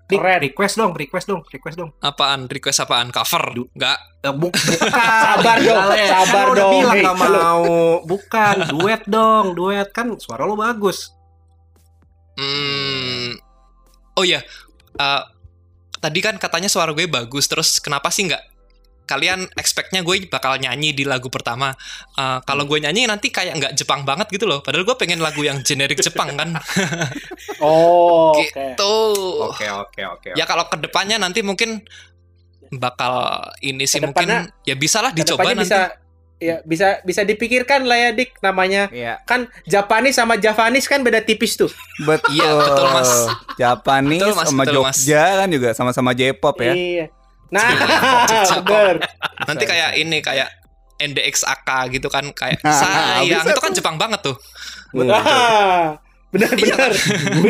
[0.08, 0.42] Keren.
[0.42, 1.90] request dong, request dong, request dong.
[2.00, 2.46] Apaan?
[2.46, 3.10] Request apaan?
[3.10, 3.42] Cover?
[3.72, 3.98] Enggak.
[4.20, 4.90] Eh, bu- bukan.
[4.90, 6.74] Sabar dong, sabar Kan dong.
[6.94, 7.38] bilang halo.
[7.38, 7.64] mau.
[8.06, 11.10] Bukan, duet dong, duet kan suara lo bagus.
[12.36, 13.38] Hmm.
[14.14, 14.42] Oh iya.
[14.96, 15.24] Eh,
[15.96, 17.46] tadi kan katanya suara gue bagus.
[17.46, 18.44] Terus kenapa sih nggak
[19.10, 21.74] kalian expect-nya gue bakal nyanyi di lagu pertama.
[22.14, 24.62] Eh, kalau gue nyanyi nanti kayak nggak Jepang banget gitu loh.
[24.62, 26.54] Padahal gue pengen lagu yang generik Jepang kan.
[27.60, 28.46] Oh, oke.
[28.46, 28.96] gitu.
[29.44, 30.30] Oke, oke, oke.
[30.32, 31.84] Ya kalau ke depannya nanti mungkin
[32.72, 33.12] bakal
[33.60, 35.66] ini sih Kedepannya- mungkin ya bisalah dicoba nanti.
[35.66, 35.80] bisa
[36.40, 41.20] ya bisa bisa dipikirkan lah ya Dik namanya Iya, kan Japanese sama Javanese kan beda
[41.20, 41.68] tipis tuh.
[42.00, 42.32] betul.
[42.32, 43.12] Iya, betul, Mas.
[43.58, 44.98] Japanese Betul, Mas, sama betul, Mas.
[44.98, 46.72] Jogja kan juga sama-sama J-pop ya.
[46.72, 47.06] Iya.
[47.50, 47.66] Nah,
[48.62, 48.96] bener.
[49.44, 50.50] Nanti kayak ini kayak
[50.98, 54.36] NDXAK gitu kan kayak Nah, sayang bisa itu kan Jepang banget tuh.
[55.08, 55.96] Ah,
[56.30, 56.92] benar benar.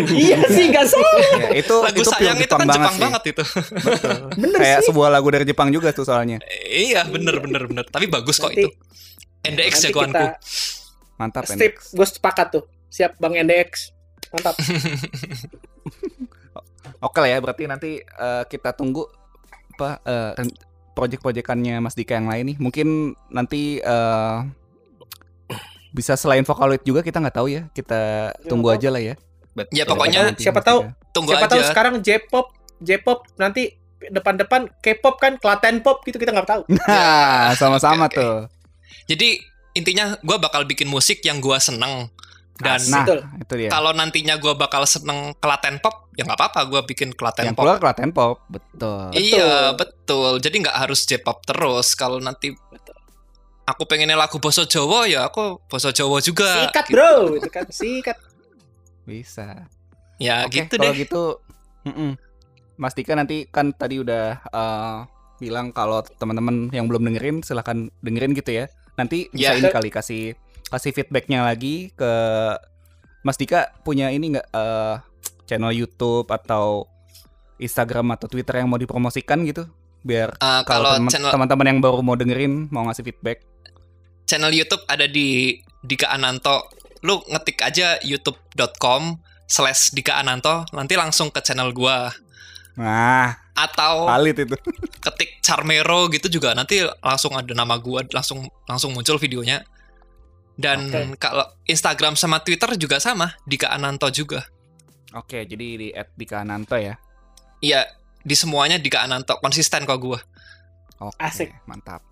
[0.09, 1.13] iya sih nggak salah.
[1.35, 3.01] Ya, itu Lagu itu sayang itu kan Jepang sih.
[3.01, 3.43] banget itu.
[4.35, 4.87] Bener Kayak sih.
[4.87, 6.39] sebuah lagu dari Jepang juga tuh soalnya.
[6.63, 7.85] iya, bener bener bener.
[7.85, 8.69] Tapi bagus kok Nanti- itu.
[9.41, 10.13] NDX jagoanku.
[10.13, 10.35] kita
[11.15, 11.91] Mantap strip, NDX.
[11.91, 12.63] gue sepakat tuh.
[12.87, 13.91] Siap Bang NDX.
[14.29, 14.55] Mantap.
[16.99, 19.07] Oke lah ya, berarti nanti eh, kita tunggu
[19.79, 20.57] apa eh, ren-
[20.91, 22.57] project-projectannya Mas Dika yang lain nih.
[22.59, 22.87] Mungkin
[23.31, 24.37] nanti eh,
[25.89, 27.61] bisa selain Vocaloid juga kita nggak tahu ya.
[27.71, 28.75] Kita tunggu tahu.
[28.75, 29.15] aja lah ya.
[29.55, 29.73] Betul.
[29.73, 30.85] Ya, pokoknya Nanti siapa tahu.
[31.09, 31.53] Tunggu Siapa aja.
[31.55, 36.61] tahu sekarang J-pop, J-pop nanti depan-depan K-pop kan Klaten pop gitu kita nggak tahu.
[36.79, 38.19] Nah, sama-sama Oke, oke.
[38.21, 38.35] tuh.
[39.09, 39.29] Jadi
[39.73, 42.07] intinya gue bakal bikin musik yang gue seneng
[42.59, 43.19] dan Nah, Betul.
[43.39, 43.69] itu dia.
[43.69, 47.63] kalau nantinya gue bakal seneng Klaten pop ya nggak apa-apa gue bikin Klaten Yang pop.
[47.63, 49.03] keluar Klaten Pop, betul.
[49.13, 50.31] Iya betul.
[50.37, 51.93] Jadi nggak harus J-pop terus.
[51.93, 52.99] Kalau nanti Betul.
[53.63, 56.67] aku pengennya lagu boso Jawa ya aku boso Jawa juga.
[56.67, 56.93] Sikat Gitu.
[56.93, 58.17] bro, itu kan sikat.
[59.03, 59.65] Bisa.
[60.17, 60.99] Ya Oke, gitu kalau deh.
[60.99, 61.23] gitu,
[61.85, 62.11] mm-mm.
[62.75, 64.97] Mas Dika nanti kan tadi udah eh,
[65.37, 68.65] bilang kalau teman-teman yang belum dengerin silahkan dengerin gitu ya.
[68.93, 69.57] Nanti bisa Ya.
[69.57, 70.35] ini kali kasih
[70.69, 72.11] kasih feedbacknya lagi ke
[73.21, 74.95] Mas Dika punya ini nggak eh,
[75.43, 76.85] channel YouTube atau
[77.59, 79.67] Instagram atau Twitter yang mau dipromosikan gitu
[79.99, 83.43] biar Eh, kalau teman-teman yang baru mau dengerin mau ngasih feedback.
[84.23, 86.69] channel YouTube ada di Dika Ananto.
[87.01, 92.13] Lu ngetik aja youtube.com slash Dika Ananto, nanti langsung ke channel gua.
[92.77, 94.55] Nah, Atau valid itu.
[95.01, 99.65] ketik Charmero gitu juga nanti langsung ada nama gua, langsung langsung muncul videonya.
[100.59, 101.15] Dan Oke.
[101.15, 104.43] kalau Instagram sama Twitter juga sama, Dika Ananto juga.
[105.15, 105.87] Oke, jadi di
[106.19, 106.99] @dika_ananto ya.
[107.63, 107.87] Iya,
[108.19, 110.19] di semuanya Dika Ananto, konsisten kok gua.
[110.99, 111.49] Oke, Asik.
[111.63, 112.03] mantap.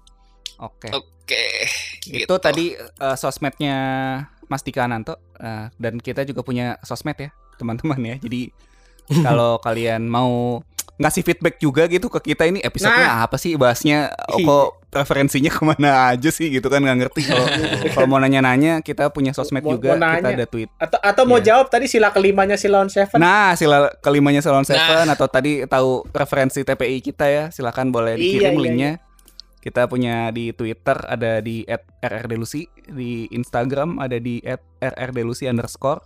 [0.64, 0.90] Oke.
[0.96, 1.68] Oke.
[2.08, 2.36] Itu gitu.
[2.40, 3.76] tadi eh, sosmednya
[4.48, 7.30] Mas Dika Ananto eh, dan kita juga punya sosmed ya,
[7.60, 8.16] teman-teman ya.
[8.18, 8.50] Jadi
[9.28, 10.64] kalau kalian mau
[10.98, 15.62] ngasih feedback juga gitu ke kita ini episodenya apa sih bahasnya oh, kok referensinya ke
[15.62, 17.22] mana aja sih gitu kan nggak ngerti.
[17.24, 17.46] Kalau
[17.94, 20.70] kalau mau nanya-nanya kita punya sosmed Mau- juga mau kita ada tweet.
[20.76, 21.46] Atau atau mau Iya.
[21.54, 23.18] jawab tadi sila kelimanya Silon Seven.
[23.18, 25.06] nah sila kelimanya Seven Nah.
[25.10, 28.92] atau tadi tahu referensi TPI kita ya silakan boleh Iya, dikirim iya, linknya.
[29.58, 31.68] kita punya di Twitter ada di
[32.00, 34.40] @rrdelusi di Instagram ada di
[34.80, 36.00] @rrdelusi underscore.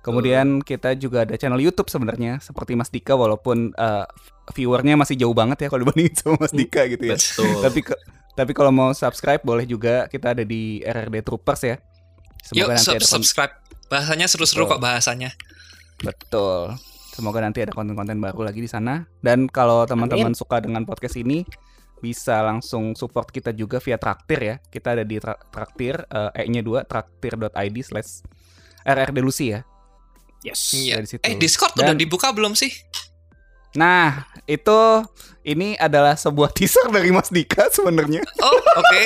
[0.00, 4.06] Kemudian kita juga ada channel YouTube sebenarnya seperti Mas Dika walaupun eh,
[4.52, 7.56] viewernya masih jauh banget ya kalau dibandingin sama Mas Dika gitu ya Betul.
[7.60, 8.00] tapi ke-
[8.32, 11.76] tapi kalau mau subscribe boleh juga kita ada di RRD Troopers ya
[12.50, 13.54] Yuk, semoga nanti sub- ada subscribe.
[13.86, 15.30] Bahasanya seru-seru kok bahasanya.
[16.00, 16.74] Betul.
[17.12, 19.06] Semoga nanti ada konten-konten baru lagi di sana.
[19.20, 21.46] Dan kalau teman-teman suka dengan podcast ini,
[22.00, 24.56] bisa langsung support kita juga via Traktir ya.
[24.58, 28.26] Kita ada di tra- Traktir, eh, E-nya 2, traktir.id slash
[28.82, 29.60] rrdelusi ya.
[30.42, 30.74] Yes.
[30.74, 30.98] Iya.
[30.98, 31.22] Dari situ.
[31.22, 32.74] Eh, Discord udah Dan- dibuka belum sih?
[33.72, 34.80] Nah, itu
[35.42, 38.22] ini adalah sebuah teaser dari Mas Dika sebenarnya.
[38.42, 39.00] Oh, oke.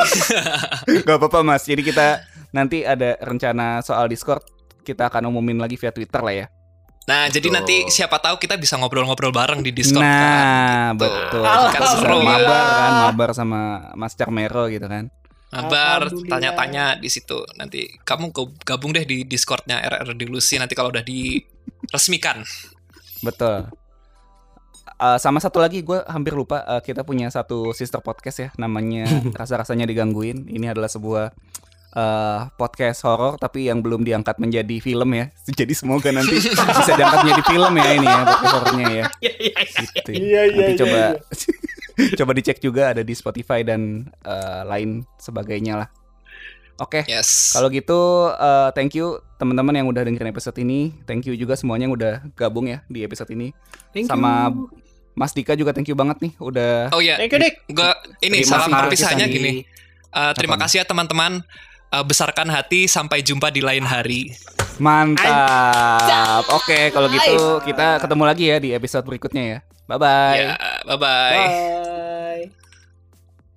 [1.07, 1.65] Gak apa-apa Mas.
[1.65, 4.43] Jadi kita nanti ada rencana soal Discord.
[4.87, 6.47] Kita akan umumin lagi via Twitter lah ya.
[7.07, 7.55] Nah, jadi Betul.
[7.55, 10.11] nanti siapa tahu kita bisa ngobrol-ngobrol bareng di Discord kan.
[10.11, 11.07] nah, gitu.
[11.07, 11.43] betul.
[11.47, 13.61] Kan seru mabar kan, mabar sama
[13.95, 15.07] Mas Carmero gitu kan.
[15.55, 16.27] Alhamdulillah.
[16.27, 17.47] tanya-tanya di situ.
[17.55, 18.35] Nanti kamu
[18.67, 22.43] gabung deh di Discordnya RR di Lucy nanti kalau udah diresmikan.
[23.23, 23.71] Betul.
[24.97, 29.05] Eh, sama satu lagi gue hampir lupa eh, kita punya satu sister podcast ya namanya
[29.41, 30.49] rasa-rasanya digangguin.
[30.49, 31.37] Ini adalah sebuah
[31.93, 35.29] eh, podcast horor tapi yang belum diangkat menjadi film ya.
[35.53, 36.41] Jadi semoga nanti
[36.81, 39.05] bisa diangkat menjadi film ya ini ya podcast horornya ya.
[40.01, 40.11] Gitu.
[40.17, 42.17] Iya, iya, Nanti iya, coba iya.
[42.17, 45.89] coba dicek juga ada di Spotify dan eh, lain sebagainya lah.
[46.81, 47.05] Oke.
[47.05, 47.53] Yes.
[47.53, 50.97] Kalau gitu eh, thank you teman-teman yang udah dengerin episode ini.
[51.05, 53.53] Thank you juga semuanya yang udah gabung ya di episode ini.
[53.93, 54.86] Thank Sama you.
[55.17, 57.55] Mas Dika juga thank you banget nih udah Oh ya, Thank you, Dik.
[57.73, 59.53] gua ini Terima salam perpisahannya gini.
[60.13, 60.69] Eh, terima Apa?
[60.69, 61.41] kasih ya teman-teman.
[61.89, 64.37] Eh, besarkan hati sampai jumpa di lain hari.
[64.77, 66.45] Mantap.
[66.53, 69.59] Oke, kalau gitu kita ketemu lagi ya di episode berikutnya ya.
[69.89, 70.37] Bye bye.
[70.37, 70.53] Ya,
[70.85, 71.37] bye bye.
[71.41, 72.43] Bye.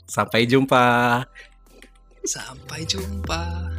[0.07, 1.27] Sampai jumpa.
[2.23, 3.78] Sampai jumpa.